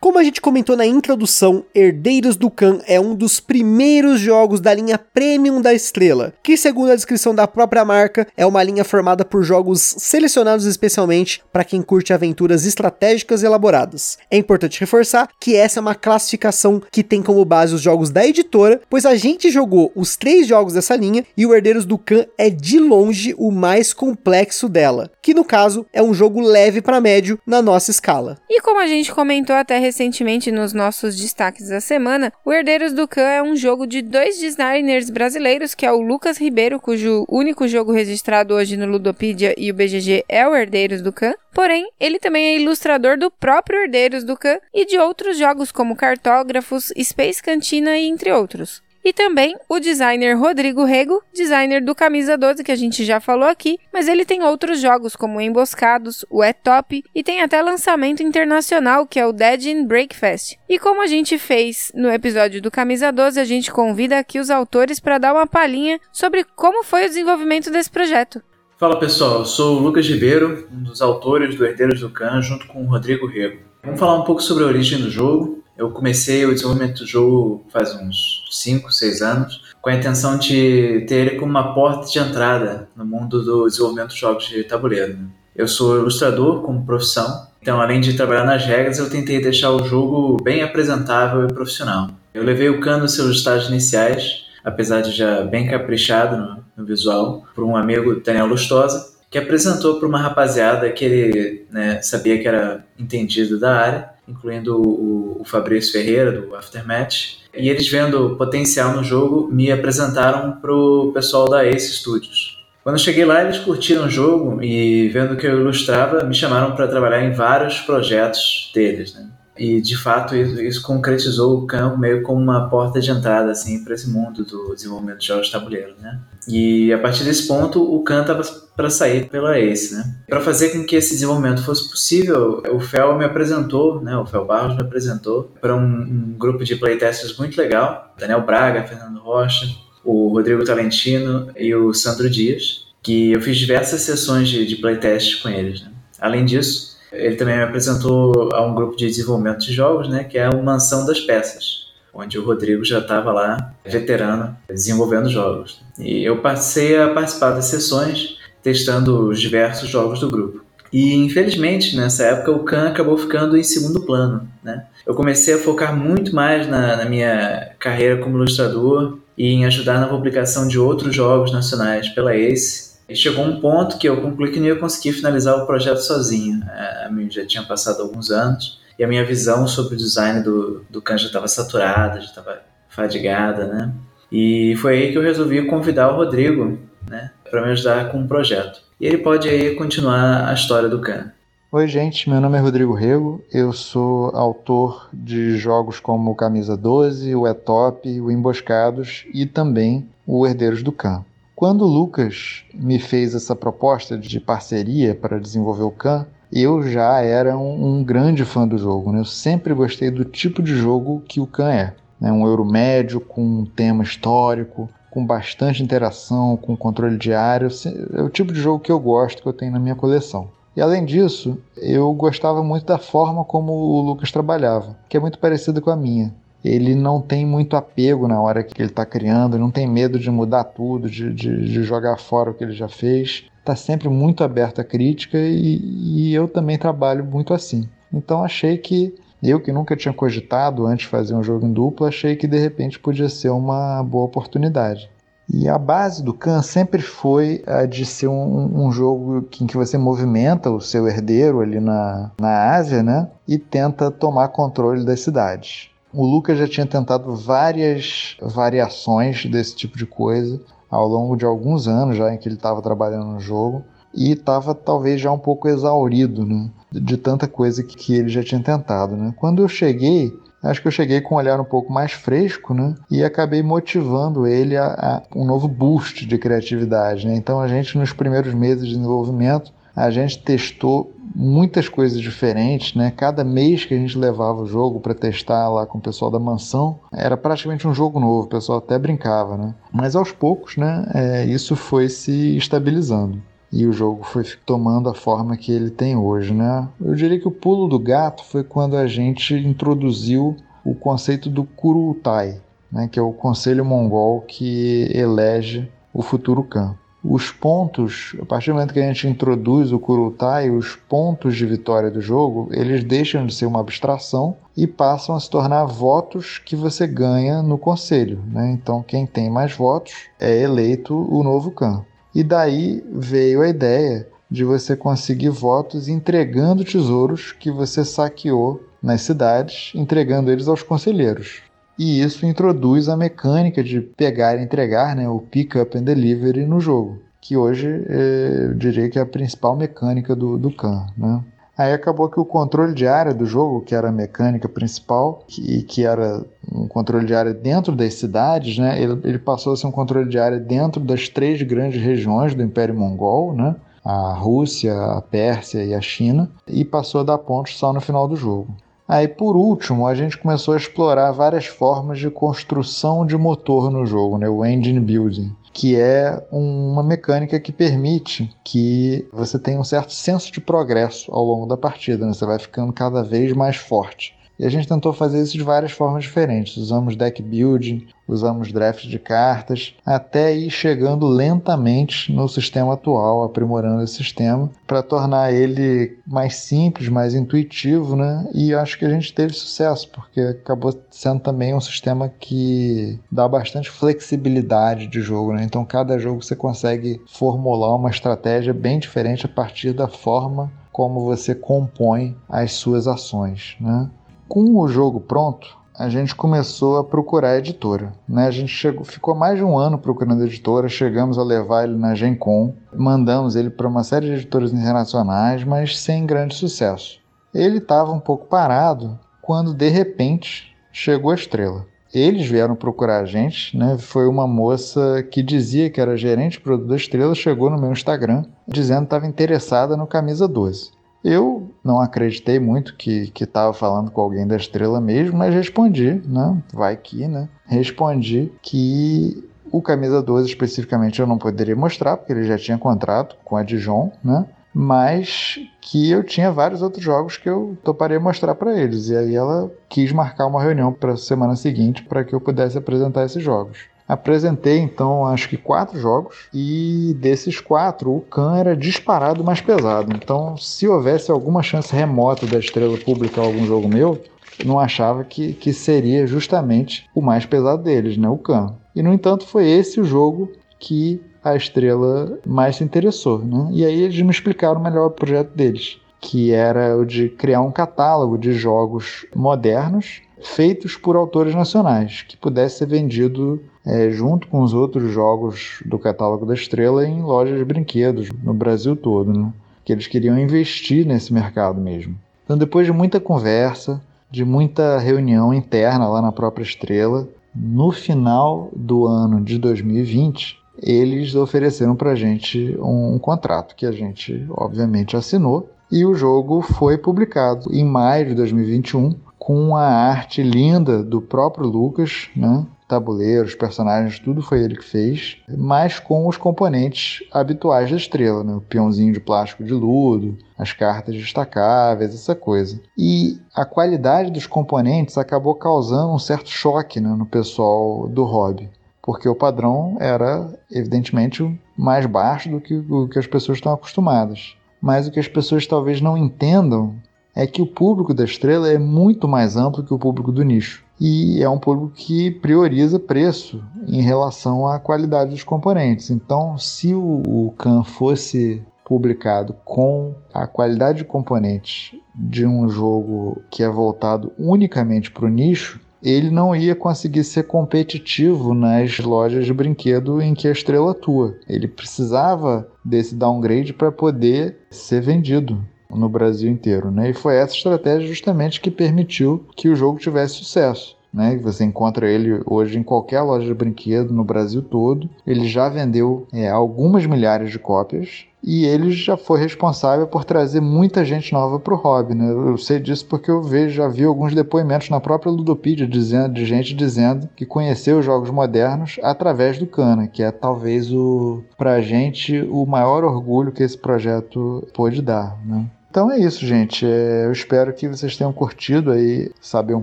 Como 0.02 0.18
a 0.18 0.24
gente 0.24 0.40
comentou 0.40 0.76
na 0.76 0.84
introdução, 0.84 1.64
Herdeiros 1.72 2.34
do 2.34 2.50
Khan 2.50 2.80
é 2.88 2.98
um 2.98 3.14
dos 3.14 3.38
primeiros 3.38 4.18
jogos 4.18 4.60
da 4.60 4.74
linha 4.74 4.98
Premium 4.98 5.60
da 5.60 5.72
Estrela, 5.72 6.34
que 6.42 6.56
segundo 6.56 6.90
a 6.90 6.96
descrição 6.96 7.32
da 7.32 7.46
própria 7.46 7.84
marca, 7.84 8.26
é 8.36 8.44
uma 8.44 8.64
linha 8.64 8.82
formada 8.82 9.24
por 9.24 9.44
jogos 9.44 9.80
selecionados 9.80 10.66
especialmente 10.66 11.40
para 11.52 11.62
quem 11.62 11.80
curte 11.80 12.12
aventuras 12.12 12.66
estratégicas 12.66 13.44
elaboradas. 13.44 14.18
É 14.28 14.36
importante 14.36 14.80
reforçar 14.80 15.28
que 15.38 15.54
essa 15.54 15.78
é 15.78 15.80
uma 15.80 15.94
classificação 15.94 16.82
que 16.90 17.04
tem 17.04 17.22
como 17.22 17.44
base 17.44 17.72
os 17.72 17.80
jogos 17.80 18.10
da 18.10 18.26
editora, 18.26 18.80
pois 18.90 19.06
a 19.06 19.14
gente 19.14 19.52
jogou 19.52 19.92
os 19.94 20.16
três 20.16 20.48
jogos 20.48 20.72
dessa 20.72 20.96
linha 20.96 21.24
e 21.36 21.46
o 21.46 21.54
Herdeiros 21.54 21.84
do 21.84 21.96
Khan 21.96 22.26
é 22.36 22.50
de 22.50 22.80
longe 22.80 23.36
o 23.38 23.52
mais 23.52 23.92
complexo 23.92 24.68
dela, 24.68 25.12
que 25.22 25.32
no 25.32 25.44
caso 25.44 25.86
é 25.92 26.02
um 26.02 26.12
jogo 26.12 26.40
leve 26.40 26.82
para 26.82 27.00
médio 27.00 27.38
na 27.46 27.62
nossa 27.62 27.92
escala. 27.92 28.36
E 28.50 28.60
como 28.62 28.80
a 28.80 28.88
gente 28.88 29.14
comentou 29.14 29.54
até 29.54 29.78
recentemente 29.92 30.50
nos 30.50 30.72
nossos 30.72 31.14
destaques 31.14 31.68
da 31.68 31.78
semana, 31.78 32.32
o 32.46 32.52
Herdeiros 32.52 32.94
do 32.94 33.06
Khan 33.06 33.28
é 33.28 33.42
um 33.42 33.54
jogo 33.54 33.86
de 33.86 34.00
dois 34.00 34.38
designers 34.38 35.10
brasileiros, 35.10 35.74
que 35.74 35.84
é 35.84 35.92
o 35.92 36.00
Lucas 36.00 36.38
Ribeiro, 36.38 36.80
cujo 36.80 37.26
único 37.28 37.68
jogo 37.68 37.92
registrado 37.92 38.54
hoje 38.54 38.74
no 38.74 38.86
Ludopedia 38.86 39.54
e 39.58 39.70
o 39.70 39.74
BGG 39.74 40.24
é 40.26 40.48
o 40.48 40.56
Herdeiros 40.56 41.02
do 41.02 41.12
Khan. 41.12 41.34
Porém, 41.52 41.86
ele 42.00 42.18
também 42.18 42.46
é 42.46 42.56
ilustrador 42.56 43.18
do 43.18 43.30
próprio 43.30 43.82
Herdeiros 43.82 44.24
do 44.24 44.34
Khan 44.34 44.58
e 44.72 44.86
de 44.86 44.98
outros 44.98 45.36
jogos 45.36 45.70
como 45.70 45.94
Cartógrafos, 45.94 46.90
Space 46.98 47.42
Cantina 47.42 47.98
e 47.98 48.06
entre 48.06 48.32
outros. 48.32 48.82
E 49.04 49.12
também 49.12 49.56
o 49.68 49.80
designer 49.80 50.38
Rodrigo 50.38 50.84
Rego, 50.84 51.22
designer 51.34 51.84
do 51.84 51.94
Camisa 51.94 52.38
12, 52.38 52.62
que 52.62 52.70
a 52.70 52.76
gente 52.76 53.04
já 53.04 53.18
falou 53.18 53.48
aqui, 53.48 53.78
mas 53.92 54.06
ele 54.06 54.24
tem 54.24 54.44
outros 54.44 54.80
jogos 54.80 55.16
como 55.16 55.40
Emboscados, 55.40 56.24
o 56.30 56.42
É 56.42 56.52
Top 56.52 57.02
e 57.12 57.22
tem 57.24 57.42
até 57.42 57.60
lançamento 57.60 58.22
internacional 58.22 59.04
que 59.04 59.18
é 59.18 59.26
o 59.26 59.32
Dead 59.32 59.64
in 59.66 59.84
Breakfast. 59.86 60.56
E 60.68 60.78
como 60.78 61.02
a 61.02 61.06
gente 61.08 61.36
fez 61.36 61.90
no 61.94 62.10
episódio 62.10 62.62
do 62.62 62.70
Camisa 62.70 63.10
12, 63.10 63.40
a 63.40 63.44
gente 63.44 63.72
convida 63.72 64.18
aqui 64.18 64.38
os 64.38 64.50
autores 64.50 65.00
para 65.00 65.18
dar 65.18 65.34
uma 65.34 65.46
palhinha 65.46 65.98
sobre 66.12 66.44
como 66.44 66.84
foi 66.84 67.04
o 67.04 67.08
desenvolvimento 67.08 67.70
desse 67.70 67.90
projeto. 67.90 68.40
Fala 68.78 68.98
pessoal, 68.98 69.40
eu 69.40 69.44
sou 69.44 69.78
o 69.78 69.80
Lucas 69.80 70.06
Ribeiro, 70.06 70.68
um 70.72 70.82
dos 70.82 71.02
autores 71.02 71.54
do 71.54 71.64
Herdeiros 71.64 72.00
do 72.00 72.10
Khan, 72.10 72.40
junto 72.40 72.66
com 72.66 72.84
o 72.84 72.88
Rodrigo 72.88 73.26
Rego. 73.26 73.60
Vamos 73.84 73.98
falar 73.98 74.14
um 74.14 74.24
pouco 74.24 74.42
sobre 74.42 74.64
a 74.64 74.66
origem 74.66 75.00
do 75.00 75.10
jogo, 75.10 75.61
eu 75.76 75.90
comecei 75.90 76.44
o 76.44 76.52
desenvolvimento 76.52 76.98
do 76.98 77.06
jogo 77.06 77.64
faz 77.70 77.94
uns 77.94 78.46
5, 78.50 78.92
6 78.92 79.22
anos, 79.22 79.72
com 79.80 79.90
a 79.90 79.94
intenção 79.94 80.38
de 80.38 81.04
ter 81.08 81.26
ele 81.26 81.30
como 81.36 81.50
uma 81.50 81.74
porta 81.74 82.08
de 82.08 82.18
entrada 82.18 82.88
no 82.94 83.04
mundo 83.04 83.42
do 83.42 83.66
desenvolvimento 83.66 84.10
de 84.10 84.20
jogos 84.20 84.48
de 84.48 84.62
tabuleiro. 84.64 85.14
Né? 85.14 85.24
Eu 85.56 85.66
sou 85.66 85.98
ilustrador 85.98 86.62
como 86.62 86.84
profissão, 86.84 87.48
então 87.60 87.80
além 87.80 88.00
de 88.00 88.14
trabalhar 88.14 88.44
nas 88.44 88.64
regras, 88.64 88.98
eu 88.98 89.10
tentei 89.10 89.40
deixar 89.40 89.70
o 89.70 89.84
jogo 89.84 90.36
bem 90.42 90.62
apresentável 90.62 91.44
e 91.44 91.52
profissional. 91.52 92.10
Eu 92.32 92.44
levei 92.44 92.68
o 92.68 92.80
cano 92.80 93.02
nos 93.02 93.14
seus 93.14 93.36
estágios 93.36 93.68
iniciais, 93.68 94.44
apesar 94.64 95.00
de 95.00 95.10
já 95.10 95.42
bem 95.42 95.68
caprichado 95.68 96.36
no, 96.36 96.64
no 96.76 96.84
visual, 96.84 97.44
por 97.54 97.64
um 97.64 97.76
amigo, 97.76 98.20
Daniel 98.20 98.46
Lustosa, 98.46 99.12
que 99.30 99.38
apresentou 99.38 99.98
para 99.98 100.06
uma 100.06 100.18
rapaziada 100.18 100.90
que 100.90 101.04
ele 101.04 101.66
né, 101.70 102.00
sabia 102.02 102.38
que 102.38 102.46
era 102.46 102.84
entendido 102.98 103.58
da 103.58 103.74
área 103.74 104.11
incluindo 104.26 104.80
o, 104.80 105.40
o 105.40 105.44
Fabrício 105.44 105.92
Ferreira, 105.92 106.32
do 106.32 106.54
Aftermatch. 106.54 107.38
E 107.54 107.68
eles 107.68 107.88
vendo 107.88 108.36
potencial 108.36 108.94
no 108.94 109.04
jogo, 109.04 109.48
me 109.52 109.70
apresentaram 109.70 110.52
pro 110.52 111.12
pessoal 111.12 111.48
da 111.48 111.66
Ace 111.66 111.92
Studios. 111.92 112.62
Quando 112.82 112.96
eu 112.96 113.02
cheguei 113.02 113.24
lá, 113.24 113.42
eles 113.42 113.58
curtiram 113.58 114.06
o 114.06 114.10
jogo 114.10 114.62
e, 114.62 115.08
vendo 115.08 115.36
que 115.36 115.46
eu 115.46 115.60
ilustrava, 115.60 116.24
me 116.24 116.34
chamaram 116.34 116.74
para 116.74 116.88
trabalhar 116.88 117.22
em 117.22 117.32
vários 117.32 117.78
projetos 117.80 118.72
deles. 118.74 119.14
Né? 119.14 119.28
E 119.56 119.82
de 119.82 119.96
fato 119.96 120.34
isso, 120.34 120.62
isso, 120.62 120.82
concretizou 120.82 121.58
o 121.58 121.66
campo 121.66 121.98
meio 121.98 122.22
como 122.22 122.40
uma 122.40 122.70
porta 122.70 123.00
de 123.00 123.10
entrada 123.10 123.50
assim 123.50 123.84
para 123.84 123.94
esse 123.94 124.08
mundo 124.08 124.44
do 124.44 124.74
desenvolvimento 124.74 125.18
de 125.18 125.26
jogos 125.26 125.46
de 125.46 125.52
tabuleiro, 125.52 125.94
né? 126.00 126.20
E 126.48 126.92
a 126.92 126.98
partir 126.98 127.22
desse 127.24 127.46
ponto 127.46 127.82
o 127.82 128.02
Khan 128.02 128.22
estava 128.22 128.42
para 128.74 128.88
sair 128.88 129.28
pela 129.28 129.58
Ace, 129.58 129.94
né? 129.94 130.16
Para 130.26 130.40
fazer 130.40 130.70
com 130.70 130.84
que 130.84 130.96
esse 130.96 131.10
desenvolvimento 131.10 131.62
fosse 131.62 131.88
possível, 131.90 132.62
o 132.72 132.80
Fel 132.80 133.16
me 133.18 133.26
apresentou, 133.26 134.00
né? 134.00 134.16
O 134.16 134.24
Fel 134.24 134.46
Barros 134.46 134.74
me 134.74 134.82
apresentou 134.82 135.52
para 135.60 135.76
um, 135.76 136.00
um, 136.00 136.34
grupo 136.38 136.64
de 136.64 136.76
playtesters 136.76 137.36
muito 137.36 137.56
legal, 137.58 138.14
Daniel 138.18 138.40
Braga, 138.46 138.84
Fernando 138.84 139.20
Rocha, 139.20 139.66
o 140.02 140.28
Rodrigo 140.28 140.64
Talentino 140.64 141.50
e 141.56 141.74
o 141.74 141.92
Sandro 141.92 142.28
Dias, 142.30 142.86
que 143.02 143.32
eu 143.32 143.40
fiz 143.42 143.58
diversas 143.58 144.00
sessões 144.00 144.48
de, 144.48 144.66
de 144.66 144.76
playtest 144.76 145.42
com 145.42 145.50
eles. 145.50 145.82
Né? 145.82 145.90
Além 146.18 146.46
disso 146.46 146.91
ele 147.12 147.36
também 147.36 147.56
me 147.56 147.62
apresentou 147.62 148.50
a 148.52 148.64
um 148.64 148.74
grupo 148.74 148.96
de 148.96 149.06
desenvolvimento 149.06 149.60
de 149.60 149.72
jogos, 149.72 150.08
né, 150.08 150.24
que 150.24 150.38
é 150.38 150.48
o 150.48 150.62
Mansão 150.62 151.04
das 151.04 151.20
Peças, 151.20 151.86
onde 152.12 152.38
o 152.38 152.44
Rodrigo 152.44 152.84
já 152.84 152.98
estava 152.98 153.32
lá, 153.32 153.74
veterano, 153.84 154.56
desenvolvendo 154.68 155.28
jogos. 155.28 155.80
E 155.98 156.24
eu 156.24 156.38
passei 156.38 156.98
a 156.98 157.10
participar 157.10 157.52
das 157.52 157.66
sessões, 157.66 158.38
testando 158.62 159.28
os 159.28 159.40
diversos 159.40 159.88
jogos 159.88 160.20
do 160.20 160.28
grupo. 160.28 160.62
E 160.92 161.14
infelizmente, 161.14 161.96
nessa 161.96 162.24
época, 162.24 162.52
o 162.52 162.64
Khan 162.64 162.88
acabou 162.88 163.16
ficando 163.16 163.56
em 163.56 163.62
segundo 163.62 164.02
plano. 164.02 164.46
Né? 164.62 164.84
Eu 165.06 165.14
comecei 165.14 165.54
a 165.54 165.58
focar 165.58 165.96
muito 165.96 166.34
mais 166.34 166.66
na, 166.68 166.96
na 166.96 167.04
minha 167.06 167.70
carreira 167.78 168.18
como 168.18 168.36
ilustrador 168.36 169.18
e 169.36 169.48
em 169.48 169.64
ajudar 169.64 169.98
na 169.98 170.06
publicação 170.06 170.68
de 170.68 170.78
outros 170.78 171.14
jogos 171.14 171.50
nacionais 171.50 172.10
pela 172.10 172.36
Ace 172.36 172.91
e 173.08 173.16
chegou 173.16 173.44
um 173.44 173.60
ponto 173.60 173.98
que 173.98 174.08
eu 174.08 174.20
concluí 174.20 174.50
que 174.50 174.60
não 174.60 174.66
ia 174.66 174.76
conseguir 174.76 175.12
finalizar 175.12 175.56
o 175.56 175.66
projeto 175.66 175.98
sozinho. 175.98 176.62
É, 176.64 177.06
a 177.06 177.10
mim 177.10 177.30
já 177.30 177.46
tinha 177.46 177.62
passado 177.62 178.02
alguns 178.02 178.30
anos 178.30 178.80
e 178.98 179.04
a 179.04 179.08
minha 179.08 179.24
visão 179.24 179.66
sobre 179.66 179.94
o 179.94 179.98
design 179.98 180.42
do, 180.42 180.84
do 180.88 181.02
Khan 181.02 181.18
já 181.18 181.26
estava 181.26 181.48
saturada, 181.48 182.20
já 182.20 182.26
estava 182.26 182.62
fadigada, 182.88 183.66
né? 183.66 183.92
E 184.30 184.74
foi 184.76 184.94
aí 184.94 185.12
que 185.12 185.18
eu 185.18 185.22
resolvi 185.22 185.66
convidar 185.66 186.10
o 186.10 186.16
Rodrigo, 186.16 186.78
né, 187.08 187.30
para 187.50 187.62
me 187.62 187.72
ajudar 187.72 188.10
com 188.10 188.22
o 188.22 188.28
projeto. 188.28 188.80
E 188.98 189.06
ele 189.06 189.18
pode 189.18 189.48
aí 189.48 189.74
continuar 189.74 190.48
a 190.48 190.54
história 190.54 190.88
do 190.88 191.00
Khan. 191.00 191.30
Oi, 191.70 191.88
gente, 191.88 192.28
meu 192.28 192.40
nome 192.40 192.56
é 192.58 192.60
Rodrigo 192.60 192.94
Rego, 192.94 193.42
eu 193.52 193.72
sou 193.72 194.26
autor 194.36 195.08
de 195.12 195.56
jogos 195.56 195.98
como 196.00 196.34
Camisa 196.34 196.76
12, 196.76 197.34
o 197.34 197.46
Etop, 197.46 198.20
o 198.20 198.30
Emboscados 198.30 199.24
e 199.32 199.46
também 199.46 200.06
o 200.26 200.46
Herdeiros 200.46 200.82
do 200.82 200.92
Khan. 200.92 201.24
Quando 201.62 201.82
o 201.82 201.86
Lucas 201.86 202.64
me 202.74 202.98
fez 202.98 203.36
essa 203.36 203.54
proposta 203.54 204.18
de 204.18 204.40
parceria 204.40 205.14
para 205.14 205.38
desenvolver 205.38 205.84
o 205.84 205.92
Khan, 205.92 206.26
eu 206.52 206.82
já 206.82 207.20
era 207.20 207.56
um, 207.56 207.98
um 207.98 208.02
grande 208.02 208.44
fã 208.44 208.66
do 208.66 208.76
jogo. 208.76 209.12
Né? 209.12 209.20
Eu 209.20 209.24
sempre 209.24 209.72
gostei 209.72 210.10
do 210.10 210.24
tipo 210.24 210.60
de 210.60 210.74
jogo 210.74 211.22
que 211.24 211.38
o 211.38 211.46
Khan 211.46 211.70
é. 211.70 211.94
Né? 212.20 212.32
Um 212.32 212.44
euro 212.48 212.64
médio 212.64 213.20
com 213.20 213.40
um 213.44 213.64
tema 213.64 214.02
histórico, 214.02 214.88
com 215.08 215.24
bastante 215.24 215.84
interação, 215.84 216.56
com 216.56 216.76
controle 216.76 217.16
diário. 217.16 217.68
É 218.12 218.22
o 218.22 218.28
tipo 218.28 218.52
de 218.52 218.60
jogo 218.60 218.82
que 218.82 218.90
eu 218.90 218.98
gosto, 218.98 219.40
que 219.40 219.48
eu 219.48 219.52
tenho 219.52 219.70
na 219.70 219.78
minha 219.78 219.94
coleção. 219.94 220.48
E 220.76 220.80
além 220.80 221.04
disso, 221.04 221.56
eu 221.76 222.12
gostava 222.12 222.64
muito 222.64 222.86
da 222.86 222.98
forma 222.98 223.44
como 223.44 223.72
o 223.72 224.00
Lucas 224.00 224.32
trabalhava, 224.32 224.96
que 225.08 225.16
é 225.16 225.20
muito 225.20 225.38
parecida 225.38 225.80
com 225.80 225.90
a 225.90 225.96
minha 225.96 226.34
ele 226.64 226.94
não 226.94 227.20
tem 227.20 227.44
muito 227.44 227.76
apego 227.76 228.28
na 228.28 228.40
hora 228.40 228.62
que 228.62 228.80
ele 228.80 228.90
está 228.90 229.04
criando, 229.04 229.58
não 229.58 229.70
tem 229.70 229.86
medo 229.86 230.18
de 230.18 230.30
mudar 230.30 230.64
tudo, 230.64 231.10
de, 231.10 231.32
de, 231.32 231.64
de, 231.64 231.82
jogar 231.82 232.16
fora 232.18 232.50
o 232.50 232.54
que 232.54 232.62
ele 232.64 232.72
já 232.72 232.88
fez. 232.88 233.44
Está 233.58 233.74
sempre 233.74 234.08
muito 234.08 234.44
aberto 234.44 234.80
à 234.80 234.84
crítica 234.84 235.38
e, 235.38 235.80
e 236.28 236.34
eu 236.34 236.46
também 236.46 236.78
trabalho 236.78 237.24
muito 237.24 237.52
assim. 237.52 237.88
Então 238.12 238.44
achei 238.44 238.78
que 238.78 239.14
eu 239.42 239.60
que 239.60 239.72
nunca 239.72 239.96
tinha 239.96 240.14
cogitado 240.14 240.86
antes 240.86 241.06
fazer 241.06 241.34
um 241.34 241.42
jogo 241.42 241.66
em 241.66 241.72
dupla, 241.72 242.08
achei 242.08 242.36
que 242.36 242.46
de 242.46 242.58
repente 242.58 242.98
podia 242.98 243.28
ser 243.28 243.50
uma 243.50 244.02
boa 244.02 244.24
oportunidade. 244.24 245.10
E 245.52 245.68
a 245.68 245.76
base 245.76 246.22
do 246.22 246.32
Khan 246.32 246.62
sempre 246.62 247.02
foi 247.02 247.62
a 247.66 247.84
de 247.84 248.06
ser 248.06 248.28
um, 248.28 248.86
um 248.86 248.92
jogo 248.92 249.46
em 249.60 249.66
que 249.66 249.76
você 249.76 249.98
movimenta 249.98 250.70
o 250.70 250.80
seu 250.80 251.08
herdeiro 251.08 251.60
ali 251.60 251.80
na, 251.80 252.30
na 252.40 252.74
Ásia, 252.74 253.02
né? 253.02 253.28
E 253.46 253.58
tenta 253.58 254.10
tomar 254.10 254.48
controle 254.48 255.04
das 255.04 255.20
cidades. 255.20 255.91
O 256.12 256.26
Lucas 256.26 256.58
já 256.58 256.68
tinha 256.68 256.86
tentado 256.86 257.34
várias 257.34 258.36
variações 258.40 259.46
desse 259.46 259.74
tipo 259.74 259.96
de 259.96 260.04
coisa 260.04 260.60
ao 260.90 261.08
longo 261.08 261.36
de 261.36 261.46
alguns 261.46 261.88
anos 261.88 262.18
já 262.18 262.32
em 262.32 262.36
que 262.36 262.46
ele 262.46 262.56
estava 262.56 262.82
trabalhando 262.82 263.26
no 263.26 263.40
jogo 263.40 263.82
e 264.14 264.32
estava 264.32 264.74
talvez 264.74 265.18
já 265.18 265.32
um 265.32 265.38
pouco 265.38 265.66
exaurido 265.68 266.44
né, 266.44 266.68
de 266.92 267.16
tanta 267.16 267.48
coisa 267.48 267.82
que 267.82 268.14
ele 268.14 268.28
já 268.28 268.44
tinha 268.44 268.62
tentado. 268.62 269.16
Né. 269.16 269.32
Quando 269.38 269.62
eu 269.62 269.68
cheguei, 269.68 270.30
acho 270.62 270.82
que 270.82 270.88
eu 270.88 270.92
cheguei 270.92 271.22
com 271.22 271.34
um 271.34 271.38
olhar 271.38 271.58
um 271.58 271.64
pouco 271.64 271.90
mais 271.90 272.12
fresco 272.12 272.74
né, 272.74 272.94
e 273.10 273.24
acabei 273.24 273.62
motivando 273.62 274.46
ele 274.46 274.76
a, 274.76 274.84
a 274.84 275.22
um 275.34 275.46
novo 275.46 275.66
boost 275.66 276.26
de 276.26 276.36
criatividade. 276.36 277.26
Né. 277.26 277.36
Então 277.36 277.58
a 277.58 277.66
gente 277.66 277.96
nos 277.96 278.12
primeiros 278.12 278.52
meses 278.52 278.84
de 278.84 278.94
desenvolvimento 278.94 279.72
a 279.94 280.10
gente 280.10 280.38
testou 280.42 281.12
muitas 281.34 281.88
coisas 281.88 282.20
diferentes, 282.20 282.94
né? 282.94 283.10
Cada 283.10 283.42
mês 283.42 283.84
que 283.84 283.94
a 283.94 283.96
gente 283.96 284.18
levava 284.18 284.62
o 284.62 284.66
jogo 284.66 285.00
para 285.00 285.14
testar 285.14 285.68
lá 285.68 285.86
com 285.86 285.98
o 285.98 286.00
pessoal 286.00 286.30
da 286.30 286.38
mansão, 286.38 286.98
era 287.12 287.36
praticamente 287.36 287.88
um 287.88 287.94
jogo 287.94 288.20
novo, 288.20 288.46
o 288.46 288.50
pessoal 288.50 288.78
até 288.78 288.98
brincava, 288.98 289.56
né? 289.56 289.74
Mas 289.90 290.14
aos 290.14 290.30
poucos, 290.32 290.76
né, 290.76 291.06
é, 291.14 291.44
isso 291.46 291.74
foi 291.74 292.08
se 292.08 292.56
estabilizando. 292.56 293.40
e 293.72 293.86
o 293.86 293.92
jogo 293.92 294.22
foi 294.22 294.44
tomando 294.66 295.08
a 295.08 295.14
forma 295.14 295.56
que 295.56 295.72
ele 295.72 295.88
tem 295.88 296.14
hoje, 296.14 296.52
né? 296.52 296.86
Eu 297.00 297.14
diria 297.14 297.40
que 297.40 297.48
o 297.48 297.50
pulo 297.50 297.88
do 297.88 297.98
gato 297.98 298.44
foi 298.44 298.62
quando 298.62 298.96
a 298.98 299.06
gente 299.06 299.54
introduziu 299.54 300.54
o 300.84 300.94
conceito 300.94 301.48
do 301.48 301.64
Kurultai, 301.64 302.60
né, 302.90 303.08
que 303.10 303.18
é 303.18 303.22
o 303.22 303.32
conselho 303.32 303.84
mongol 303.84 304.42
que 304.42 305.10
elege 305.14 305.88
o 306.12 306.20
futuro 306.20 306.62
Khan. 306.62 306.94
Os 307.24 307.52
pontos, 307.52 308.34
a 308.42 308.44
partir 308.44 308.70
do 308.70 308.74
momento 308.74 308.92
que 308.92 308.98
a 308.98 309.06
gente 309.06 309.28
introduz 309.28 309.92
o 309.92 309.98
Kurultai, 309.98 310.70
os 310.70 310.96
pontos 310.96 311.56
de 311.56 311.64
vitória 311.64 312.10
do 312.10 312.20
jogo, 312.20 312.68
eles 312.72 313.04
deixam 313.04 313.46
de 313.46 313.54
ser 313.54 313.66
uma 313.66 313.78
abstração 313.78 314.56
e 314.76 314.88
passam 314.88 315.36
a 315.36 315.40
se 315.40 315.48
tornar 315.48 315.84
votos 315.84 316.58
que 316.58 316.74
você 316.74 317.06
ganha 317.06 317.62
no 317.62 317.78
conselho. 317.78 318.40
Né? 318.50 318.72
Então, 318.72 319.04
quem 319.06 319.24
tem 319.24 319.48
mais 319.48 319.72
votos 319.72 320.12
é 320.40 320.62
eleito 320.62 321.14
o 321.14 321.44
novo 321.44 321.70
Khan. 321.70 322.04
E 322.34 322.42
daí 322.42 323.04
veio 323.12 323.62
a 323.62 323.68
ideia 323.68 324.26
de 324.50 324.64
você 324.64 324.96
conseguir 324.96 325.50
votos 325.50 326.08
entregando 326.08 326.84
tesouros 326.84 327.52
que 327.52 327.70
você 327.70 328.04
saqueou 328.04 328.82
nas 329.02 329.22
cidades, 329.22 329.92
entregando 329.94 330.50
eles 330.50 330.66
aos 330.66 330.82
conselheiros. 330.82 331.62
E 332.04 332.20
isso 332.20 332.44
introduz 332.44 333.08
a 333.08 333.16
mecânica 333.16 333.80
de 333.80 334.00
pegar 334.00 334.56
e 334.56 334.64
entregar, 334.64 335.14
né, 335.14 335.28
o 335.28 335.38
pick 335.38 335.76
up 335.76 335.96
and 335.96 336.02
delivery 336.02 336.66
no 336.66 336.80
jogo, 336.80 337.20
que 337.40 337.56
hoje 337.56 337.86
é, 338.08 338.66
eu 338.70 338.74
diria 338.74 339.08
que 339.08 339.20
é 339.20 339.22
a 339.22 339.26
principal 339.26 339.76
mecânica 339.76 340.34
do, 340.34 340.58
do 340.58 340.72
Khan. 340.72 341.06
Né? 341.16 341.40
Aí 341.78 341.92
acabou 341.92 342.28
que 342.28 342.40
o 342.40 342.44
controle 342.44 342.92
de 342.92 343.06
área 343.06 343.32
do 343.32 343.46
jogo, 343.46 343.82
que 343.82 343.94
era 343.94 344.08
a 344.08 344.12
mecânica 344.12 344.68
principal, 344.68 345.44
e 345.56 345.84
que, 345.84 346.04
era 346.04 346.44
um 346.72 346.88
controle 346.88 347.24
de 347.24 347.36
área 347.36 347.54
dentro 347.54 347.94
das 347.94 348.14
cidades, 348.14 348.78
né? 348.78 349.00
Ele, 349.00 349.20
ele, 349.22 349.38
passou 349.38 349.72
a 349.72 349.76
ser 349.76 349.86
um 349.86 349.92
controle 349.92 350.28
de 350.28 350.40
área 350.40 350.58
dentro 350.58 351.00
das 351.00 351.28
três 351.28 351.62
grandes 351.62 352.02
regiões 352.02 352.52
do 352.52 352.64
Império 352.64 352.96
Mongol, 352.96 353.54
né? 353.54 353.76
A 354.04 354.32
Rússia, 354.32 354.92
a 354.92 355.22
Pérsia 355.22 355.84
e 355.84 355.94
a 355.94 356.00
China, 356.00 356.50
e 356.66 356.84
passou 356.84 357.20
a 357.20 357.24
dar 357.24 357.38
pontos 357.38 357.78
só 357.78 357.92
no 357.92 358.00
final 358.00 358.26
do 358.26 358.34
jogo. 358.34 358.74
Aí, 359.12 359.28
por 359.28 359.58
último, 359.58 360.06
a 360.06 360.14
gente 360.14 360.38
começou 360.38 360.72
a 360.72 360.76
explorar 360.78 361.32
várias 361.32 361.66
formas 361.66 362.18
de 362.18 362.30
construção 362.30 363.26
de 363.26 363.36
motor 363.36 363.90
no 363.90 364.06
jogo, 364.06 364.38
né? 364.38 364.48
o 364.48 364.64
engine 364.64 365.00
building, 365.00 365.54
que 365.70 366.00
é 366.00 366.42
uma 366.50 367.02
mecânica 367.02 367.60
que 367.60 367.70
permite 367.70 368.50
que 368.64 369.28
você 369.30 369.58
tenha 369.58 369.78
um 369.78 369.84
certo 369.84 370.14
senso 370.14 370.50
de 370.50 370.62
progresso 370.62 371.30
ao 371.30 371.44
longo 371.44 371.66
da 371.66 371.76
partida, 371.76 372.24
né? 372.24 372.32
você 372.32 372.46
vai 372.46 372.58
ficando 372.58 372.90
cada 372.90 373.22
vez 373.22 373.52
mais 373.52 373.76
forte. 373.76 374.34
E 374.58 374.66
a 374.66 374.70
gente 374.70 374.86
tentou 374.86 375.12
fazer 375.12 375.42
isso 375.42 375.52
de 375.52 375.62
várias 375.62 375.92
formas 375.92 376.24
diferentes. 376.24 376.76
Usamos 376.76 377.16
deck 377.16 377.42
building, 377.42 378.06
usamos 378.28 378.72
draft 378.72 379.06
de 379.06 379.18
cartas, 379.18 379.94
até 380.04 380.54
ir 380.54 380.70
chegando 380.70 381.26
lentamente 381.26 382.32
no 382.32 382.48
sistema 382.48 382.94
atual, 382.94 383.42
aprimorando 383.42 384.02
esse 384.02 384.14
sistema, 384.14 384.70
para 384.86 385.02
tornar 385.02 385.52
ele 385.52 386.18
mais 386.26 386.56
simples, 386.56 387.08
mais 387.08 387.34
intuitivo, 387.34 388.14
né? 388.14 388.48
E 388.54 388.74
acho 388.74 388.98
que 388.98 389.04
a 389.04 389.10
gente 389.10 389.32
teve 389.32 389.52
sucesso, 389.52 390.08
porque 390.10 390.40
acabou 390.40 390.98
sendo 391.10 391.40
também 391.40 391.74
um 391.74 391.80
sistema 391.80 392.28
que 392.28 393.18
dá 393.30 393.48
bastante 393.48 393.90
flexibilidade 393.90 395.06
de 395.06 395.20
jogo, 395.20 395.52
né? 395.52 395.64
Então 395.64 395.84
cada 395.84 396.18
jogo 396.18 396.42
você 396.42 396.54
consegue 396.54 397.20
formular 397.26 397.94
uma 397.94 398.10
estratégia 398.10 398.72
bem 398.72 398.98
diferente 398.98 399.46
a 399.46 399.48
partir 399.48 399.92
da 399.92 400.08
forma 400.08 400.70
como 400.92 401.24
você 401.24 401.54
compõe 401.54 402.36
as 402.48 402.72
suas 402.72 403.08
ações, 403.08 403.76
né? 403.80 404.10
Com 404.52 404.78
o 404.78 404.86
jogo 404.86 405.18
pronto, 405.18 405.78
a 405.98 406.10
gente 406.10 406.34
começou 406.34 406.98
a 406.98 407.04
procurar 407.04 407.52
a 407.52 407.58
editora. 407.58 408.12
Né? 408.28 408.46
A 408.46 408.50
gente 408.50 408.68
chegou, 408.68 409.02
ficou 409.02 409.34
mais 409.34 409.56
de 409.56 409.64
um 409.64 409.78
ano 409.78 409.96
procurando 409.96 410.42
a 410.42 410.44
editora, 410.44 410.90
chegamos 410.90 411.38
a 411.38 411.42
levar 411.42 411.84
ele 411.84 411.96
na 411.96 412.14
Gencom, 412.14 412.74
mandamos 412.94 413.56
ele 413.56 413.70
para 413.70 413.88
uma 413.88 414.04
série 414.04 414.26
de 414.26 414.32
editoras 414.32 414.70
internacionais, 414.70 415.64
mas 415.64 415.98
sem 415.98 416.26
grande 416.26 416.54
sucesso. 416.54 417.18
Ele 417.54 417.78
estava 417.78 418.12
um 418.12 418.20
pouco 418.20 418.44
parado 418.44 419.18
quando 419.40 419.72
de 419.72 419.88
repente 419.88 420.76
chegou 420.92 421.30
a 421.30 421.34
estrela. 421.34 421.86
Eles 422.12 422.46
vieram 422.46 422.76
procurar 422.76 423.22
a 423.22 423.24
gente, 423.24 423.74
né? 423.74 423.96
Foi 423.96 424.28
uma 424.28 424.46
moça 424.46 425.26
que 425.30 425.42
dizia 425.42 425.88
que 425.88 425.98
era 425.98 426.14
gerente 426.14 426.60
produto 426.60 426.88
da 426.88 426.96
Estrela, 426.96 427.34
chegou 427.34 427.70
no 427.70 427.80
meu 427.80 427.90
Instagram 427.90 428.44
dizendo 428.68 428.98
que 428.98 429.04
estava 429.04 429.26
interessada 429.26 429.96
no 429.96 430.06
camisa 430.06 430.46
12. 430.46 430.90
Eu 431.24 431.70
não 431.84 432.00
acreditei 432.00 432.58
muito 432.58 432.96
que 432.96 433.32
estava 433.40 433.72
falando 433.72 434.10
com 434.10 434.20
alguém 434.20 434.46
da 434.46 434.56
estrela 434.56 435.00
mesmo, 435.00 435.38
mas 435.38 435.54
respondi, 435.54 436.20
né? 436.24 436.60
Vai 436.72 436.96
que, 436.96 437.28
né? 437.28 437.48
Respondi 437.66 438.52
que 438.60 439.48
o 439.70 439.80
camisa 439.80 440.22
12 440.22 440.48
especificamente 440.48 441.20
eu 441.20 441.26
não 441.26 441.38
poderia 441.38 441.76
mostrar, 441.76 442.16
porque 442.16 442.32
ele 442.32 442.44
já 442.44 442.58
tinha 442.58 442.76
contrato 442.76 443.36
com 443.44 443.56
a 443.56 443.62
Dijon, 443.62 444.10
né? 444.22 444.44
Mas 444.74 445.58
que 445.80 446.10
eu 446.10 446.24
tinha 446.24 446.50
vários 446.50 446.80
outros 446.80 447.04
jogos 447.04 447.36
que 447.36 447.48
eu 447.48 447.76
toparia 447.84 448.18
mostrar 448.18 448.54
para 448.54 448.78
eles. 448.78 449.08
E 449.08 449.16
aí 449.16 449.34
ela 449.34 449.70
quis 449.88 450.10
marcar 450.12 450.46
uma 450.46 450.62
reunião 450.62 450.92
para 450.92 451.12
a 451.12 451.16
semana 451.16 451.54
seguinte 451.56 452.02
para 452.02 452.24
que 452.24 452.34
eu 452.34 452.40
pudesse 452.40 452.78
apresentar 452.78 453.24
esses 453.24 453.42
jogos. 453.42 453.91
Apresentei 454.12 454.78
então 454.78 455.26
acho 455.26 455.48
que 455.48 455.56
quatro 455.56 455.98
jogos 455.98 456.48
e 456.52 457.16
desses 457.18 457.60
quatro 457.60 458.10
o 458.14 458.20
Khan 458.20 458.58
era 458.58 458.76
disparado 458.76 459.42
mais 459.42 459.62
pesado. 459.62 460.14
Então, 460.14 460.54
se 460.56 460.86
houvesse 460.86 461.30
alguma 461.30 461.62
chance 461.62 461.94
remota 461.96 462.46
da 462.46 462.58
Estrela 462.58 462.98
publicar 462.98 463.40
algum 463.40 463.64
jogo 463.64 463.88
meu, 463.88 464.20
não 464.64 464.78
achava 464.78 465.24
que, 465.24 465.54
que 465.54 465.72
seria 465.72 466.26
justamente 466.26 467.08
o 467.14 467.22
mais 467.22 467.46
pesado 467.46 467.82
deles, 467.82 468.18
né? 468.18 468.28
O 468.28 468.36
Khan. 468.36 468.74
E 468.94 469.02
no 469.02 469.14
entanto, 469.14 469.46
foi 469.46 469.66
esse 469.66 469.98
o 469.98 470.04
jogo 470.04 470.52
que 470.78 471.22
a 471.42 471.56
Estrela 471.56 472.38
mais 472.46 472.76
se 472.76 472.84
interessou, 472.84 473.38
né? 473.38 473.68
E 473.72 473.84
aí 473.84 474.02
eles 474.02 474.20
me 474.20 474.30
explicaram 474.30 474.78
melhor 474.78 475.06
o 475.06 475.10
projeto 475.10 475.54
deles, 475.54 475.98
que 476.20 476.52
era 476.52 476.98
o 476.98 477.06
de 477.06 477.30
criar 477.30 477.62
um 477.62 477.72
catálogo 477.72 478.36
de 478.36 478.52
jogos 478.52 479.24
modernos 479.34 480.20
feitos 480.42 480.96
por 480.96 481.16
autores 481.16 481.54
nacionais, 481.54 482.22
que 482.22 482.36
pudesse 482.36 482.78
ser 482.78 482.86
vendido 482.86 483.62
é, 483.84 484.10
junto 484.10 484.46
com 484.48 484.62
os 484.62 484.72
outros 484.72 485.10
jogos 485.10 485.82
do 485.84 485.98
catálogo 485.98 486.46
da 486.46 486.54
Estrela 486.54 487.06
em 487.06 487.22
lojas 487.22 487.58
de 487.58 487.64
brinquedos 487.64 488.28
no 488.42 488.54
Brasil 488.54 488.96
todo, 488.96 489.32
né? 489.32 489.52
que 489.84 489.92
eles 489.92 490.06
queriam 490.06 490.38
investir 490.38 491.06
nesse 491.06 491.32
mercado 491.32 491.80
mesmo. 491.80 492.16
Então, 492.44 492.56
depois 492.56 492.86
de 492.86 492.92
muita 492.92 493.18
conversa, 493.18 494.00
de 494.30 494.44
muita 494.44 494.98
reunião 494.98 495.52
interna 495.52 496.08
lá 496.08 496.22
na 496.22 496.32
própria 496.32 496.62
Estrela, 496.62 497.28
no 497.54 497.90
final 497.90 498.70
do 498.74 499.06
ano 499.06 499.42
de 499.42 499.58
2020, 499.58 500.58
eles 500.82 501.34
ofereceram 501.34 501.94
para 501.94 502.12
a 502.12 502.14
gente 502.14 502.76
um, 502.80 503.14
um 503.14 503.18
contrato 503.18 503.74
que 503.74 503.84
a 503.84 503.92
gente, 503.92 504.46
obviamente, 504.50 505.16
assinou 505.16 505.68
e 505.90 506.06
o 506.06 506.14
jogo 506.14 506.62
foi 506.62 506.96
publicado 506.96 507.70
em 507.74 507.84
maio 507.84 508.28
de 508.28 508.34
2021 508.34 509.14
com 509.44 509.74
a 509.74 509.84
arte 509.84 510.40
linda 510.40 511.02
do 511.02 511.20
próprio 511.20 511.66
Lucas, 511.66 512.30
né? 512.36 512.64
tabuleiros, 512.86 513.56
personagens, 513.56 514.20
tudo 514.20 514.40
foi 514.40 514.62
ele 514.62 514.76
que 514.76 514.84
fez, 514.84 515.38
mas 515.48 515.98
com 515.98 516.28
os 516.28 516.36
componentes 516.36 517.26
habituais 517.32 517.90
da 517.90 517.96
estrela, 517.96 518.44
né? 518.44 518.54
o 518.54 518.60
peãozinho 518.60 519.12
de 519.12 519.18
plástico 519.18 519.64
de 519.64 519.74
ludo, 519.74 520.38
as 520.56 520.72
cartas 520.72 521.16
destacáveis, 521.16 522.14
essa 522.14 522.36
coisa. 522.36 522.80
E 522.96 523.40
a 523.52 523.64
qualidade 523.64 524.30
dos 524.30 524.46
componentes 524.46 525.18
acabou 525.18 525.56
causando 525.56 526.12
um 526.12 526.20
certo 526.20 526.48
choque 526.48 527.00
né, 527.00 527.08
no 527.08 527.26
pessoal 527.26 528.06
do 528.06 528.22
hobby, 528.22 528.70
porque 529.02 529.28
o 529.28 529.34
padrão 529.34 529.96
era, 529.98 530.56
evidentemente, 530.70 531.60
mais 531.76 532.06
baixo 532.06 532.48
do 532.48 532.60
que 532.60 532.76
o 532.76 533.08
que 533.08 533.18
as 533.18 533.26
pessoas 533.26 533.58
estão 533.58 533.72
acostumadas. 533.72 534.54
Mas 534.80 535.08
o 535.08 535.10
que 535.10 535.18
as 535.18 535.28
pessoas 535.28 535.66
talvez 535.66 536.00
não 536.00 536.16
entendam 536.16 536.94
é 537.34 537.46
que 537.46 537.62
o 537.62 537.66
público 537.66 538.12
da 538.12 538.24
estrela 538.24 538.68
é 538.68 538.78
muito 538.78 539.26
mais 539.26 539.56
amplo 539.56 539.82
que 539.82 539.94
o 539.94 539.98
público 539.98 540.30
do 540.30 540.42
nicho. 540.42 540.84
E 541.00 541.42
é 541.42 541.48
um 541.48 541.58
público 541.58 541.92
que 541.94 542.30
prioriza 542.30 542.98
preço 542.98 543.62
em 543.88 544.00
relação 544.02 544.66
à 544.66 544.78
qualidade 544.78 545.30
dos 545.30 545.42
componentes. 545.42 546.10
Então, 546.10 546.56
se 546.58 546.94
o, 546.94 547.52
Khan 547.58 547.82
fosse 547.82 548.62
publicado 548.84 549.54
com 549.64 550.14
a 550.32 550.46
qualidade 550.46 550.98
de 550.98 551.04
componentes 551.04 551.98
de 552.14 552.46
um 552.46 552.68
jogo 552.68 553.40
que 553.50 553.62
é 553.62 553.68
voltado 553.68 554.32
unicamente 554.38 555.10
para 555.10 555.24
o 555.24 555.30
nicho, 555.30 555.80
ele 556.02 556.30
não 556.30 556.54
ia 556.54 556.74
conseguir 556.74 557.24
ser 557.24 557.44
competitivo 557.44 558.52
nas 558.54 558.98
lojas 558.98 559.46
de 559.46 559.54
brinquedo 559.54 560.20
em 560.20 560.34
que 560.34 560.48
a 560.48 560.52
estrela 560.52 560.90
atua. 560.90 561.36
Ele 561.48 561.68
precisava 561.68 562.68
desse 562.84 563.14
downgrade 563.14 563.72
para 563.72 563.92
poder 563.92 564.58
ser 564.68 565.00
vendido 565.00 565.64
no 565.96 566.08
Brasil 566.08 566.50
inteiro. 566.50 566.90
Né? 566.90 567.10
E 567.10 567.14
foi 567.14 567.36
essa 567.36 567.54
estratégia 567.54 568.06
justamente 568.08 568.60
que 568.60 568.70
permitiu 568.70 569.44
que 569.56 569.68
o 569.68 569.76
jogo 569.76 569.98
tivesse 569.98 570.34
sucesso. 570.34 570.96
né? 571.12 571.36
Você 571.42 571.64
encontra 571.64 572.10
ele 572.10 572.40
hoje 572.46 572.78
em 572.78 572.82
qualquer 572.82 573.22
loja 573.22 573.46
de 573.46 573.54
brinquedo 573.54 574.12
no 574.12 574.24
Brasil 574.24 574.62
todo. 574.62 575.08
Ele 575.26 575.46
já 575.46 575.68
vendeu 575.68 576.26
é, 576.32 576.48
algumas 576.48 577.04
milhares 577.06 577.50
de 577.50 577.58
cópias 577.58 578.26
e 578.42 578.64
ele 578.64 578.90
já 578.90 579.16
foi 579.16 579.38
responsável 579.38 580.06
por 580.06 580.24
trazer 580.24 580.60
muita 580.60 581.04
gente 581.04 581.32
nova 581.32 581.60
para 581.60 581.74
o 581.74 581.76
hobby, 581.76 582.14
né? 582.14 582.28
Eu 582.28 582.58
sei 582.58 582.80
disso 582.80 583.06
porque 583.06 583.30
eu 583.30 583.40
vejo, 583.40 583.76
já 583.76 583.86
vi 583.86 584.04
alguns 584.04 584.34
depoimentos 584.34 584.90
na 584.90 585.00
própria 585.00 585.30
Ludopedia 585.30 585.86
dizendo, 585.86 586.34
de 586.34 586.44
gente 586.44 586.74
dizendo 586.74 587.28
que 587.36 587.46
conheceu 587.46 588.00
os 588.00 588.04
jogos 588.04 588.30
modernos 588.30 588.98
através 589.02 589.58
do 589.58 589.66
Cana, 589.66 590.08
que 590.08 590.22
é 590.22 590.32
talvez 590.32 590.92
o, 590.92 591.44
pra 591.56 591.80
gente, 591.80 592.40
o 592.50 592.66
maior 592.66 593.04
orgulho 593.04 593.52
que 593.52 593.62
esse 593.62 593.78
projeto 593.78 594.66
pôde 594.74 595.00
dar, 595.00 595.38
né? 595.46 595.66
Então 595.92 596.10
é 596.10 596.18
isso, 596.18 596.46
gente. 596.46 596.86
É, 596.86 597.26
eu 597.26 597.32
espero 597.32 597.70
que 597.74 597.86
vocês 597.86 598.16
tenham 598.16 598.32
curtido 598.32 598.92
aí 598.92 599.30
saber 599.42 599.74
um 599.74 599.82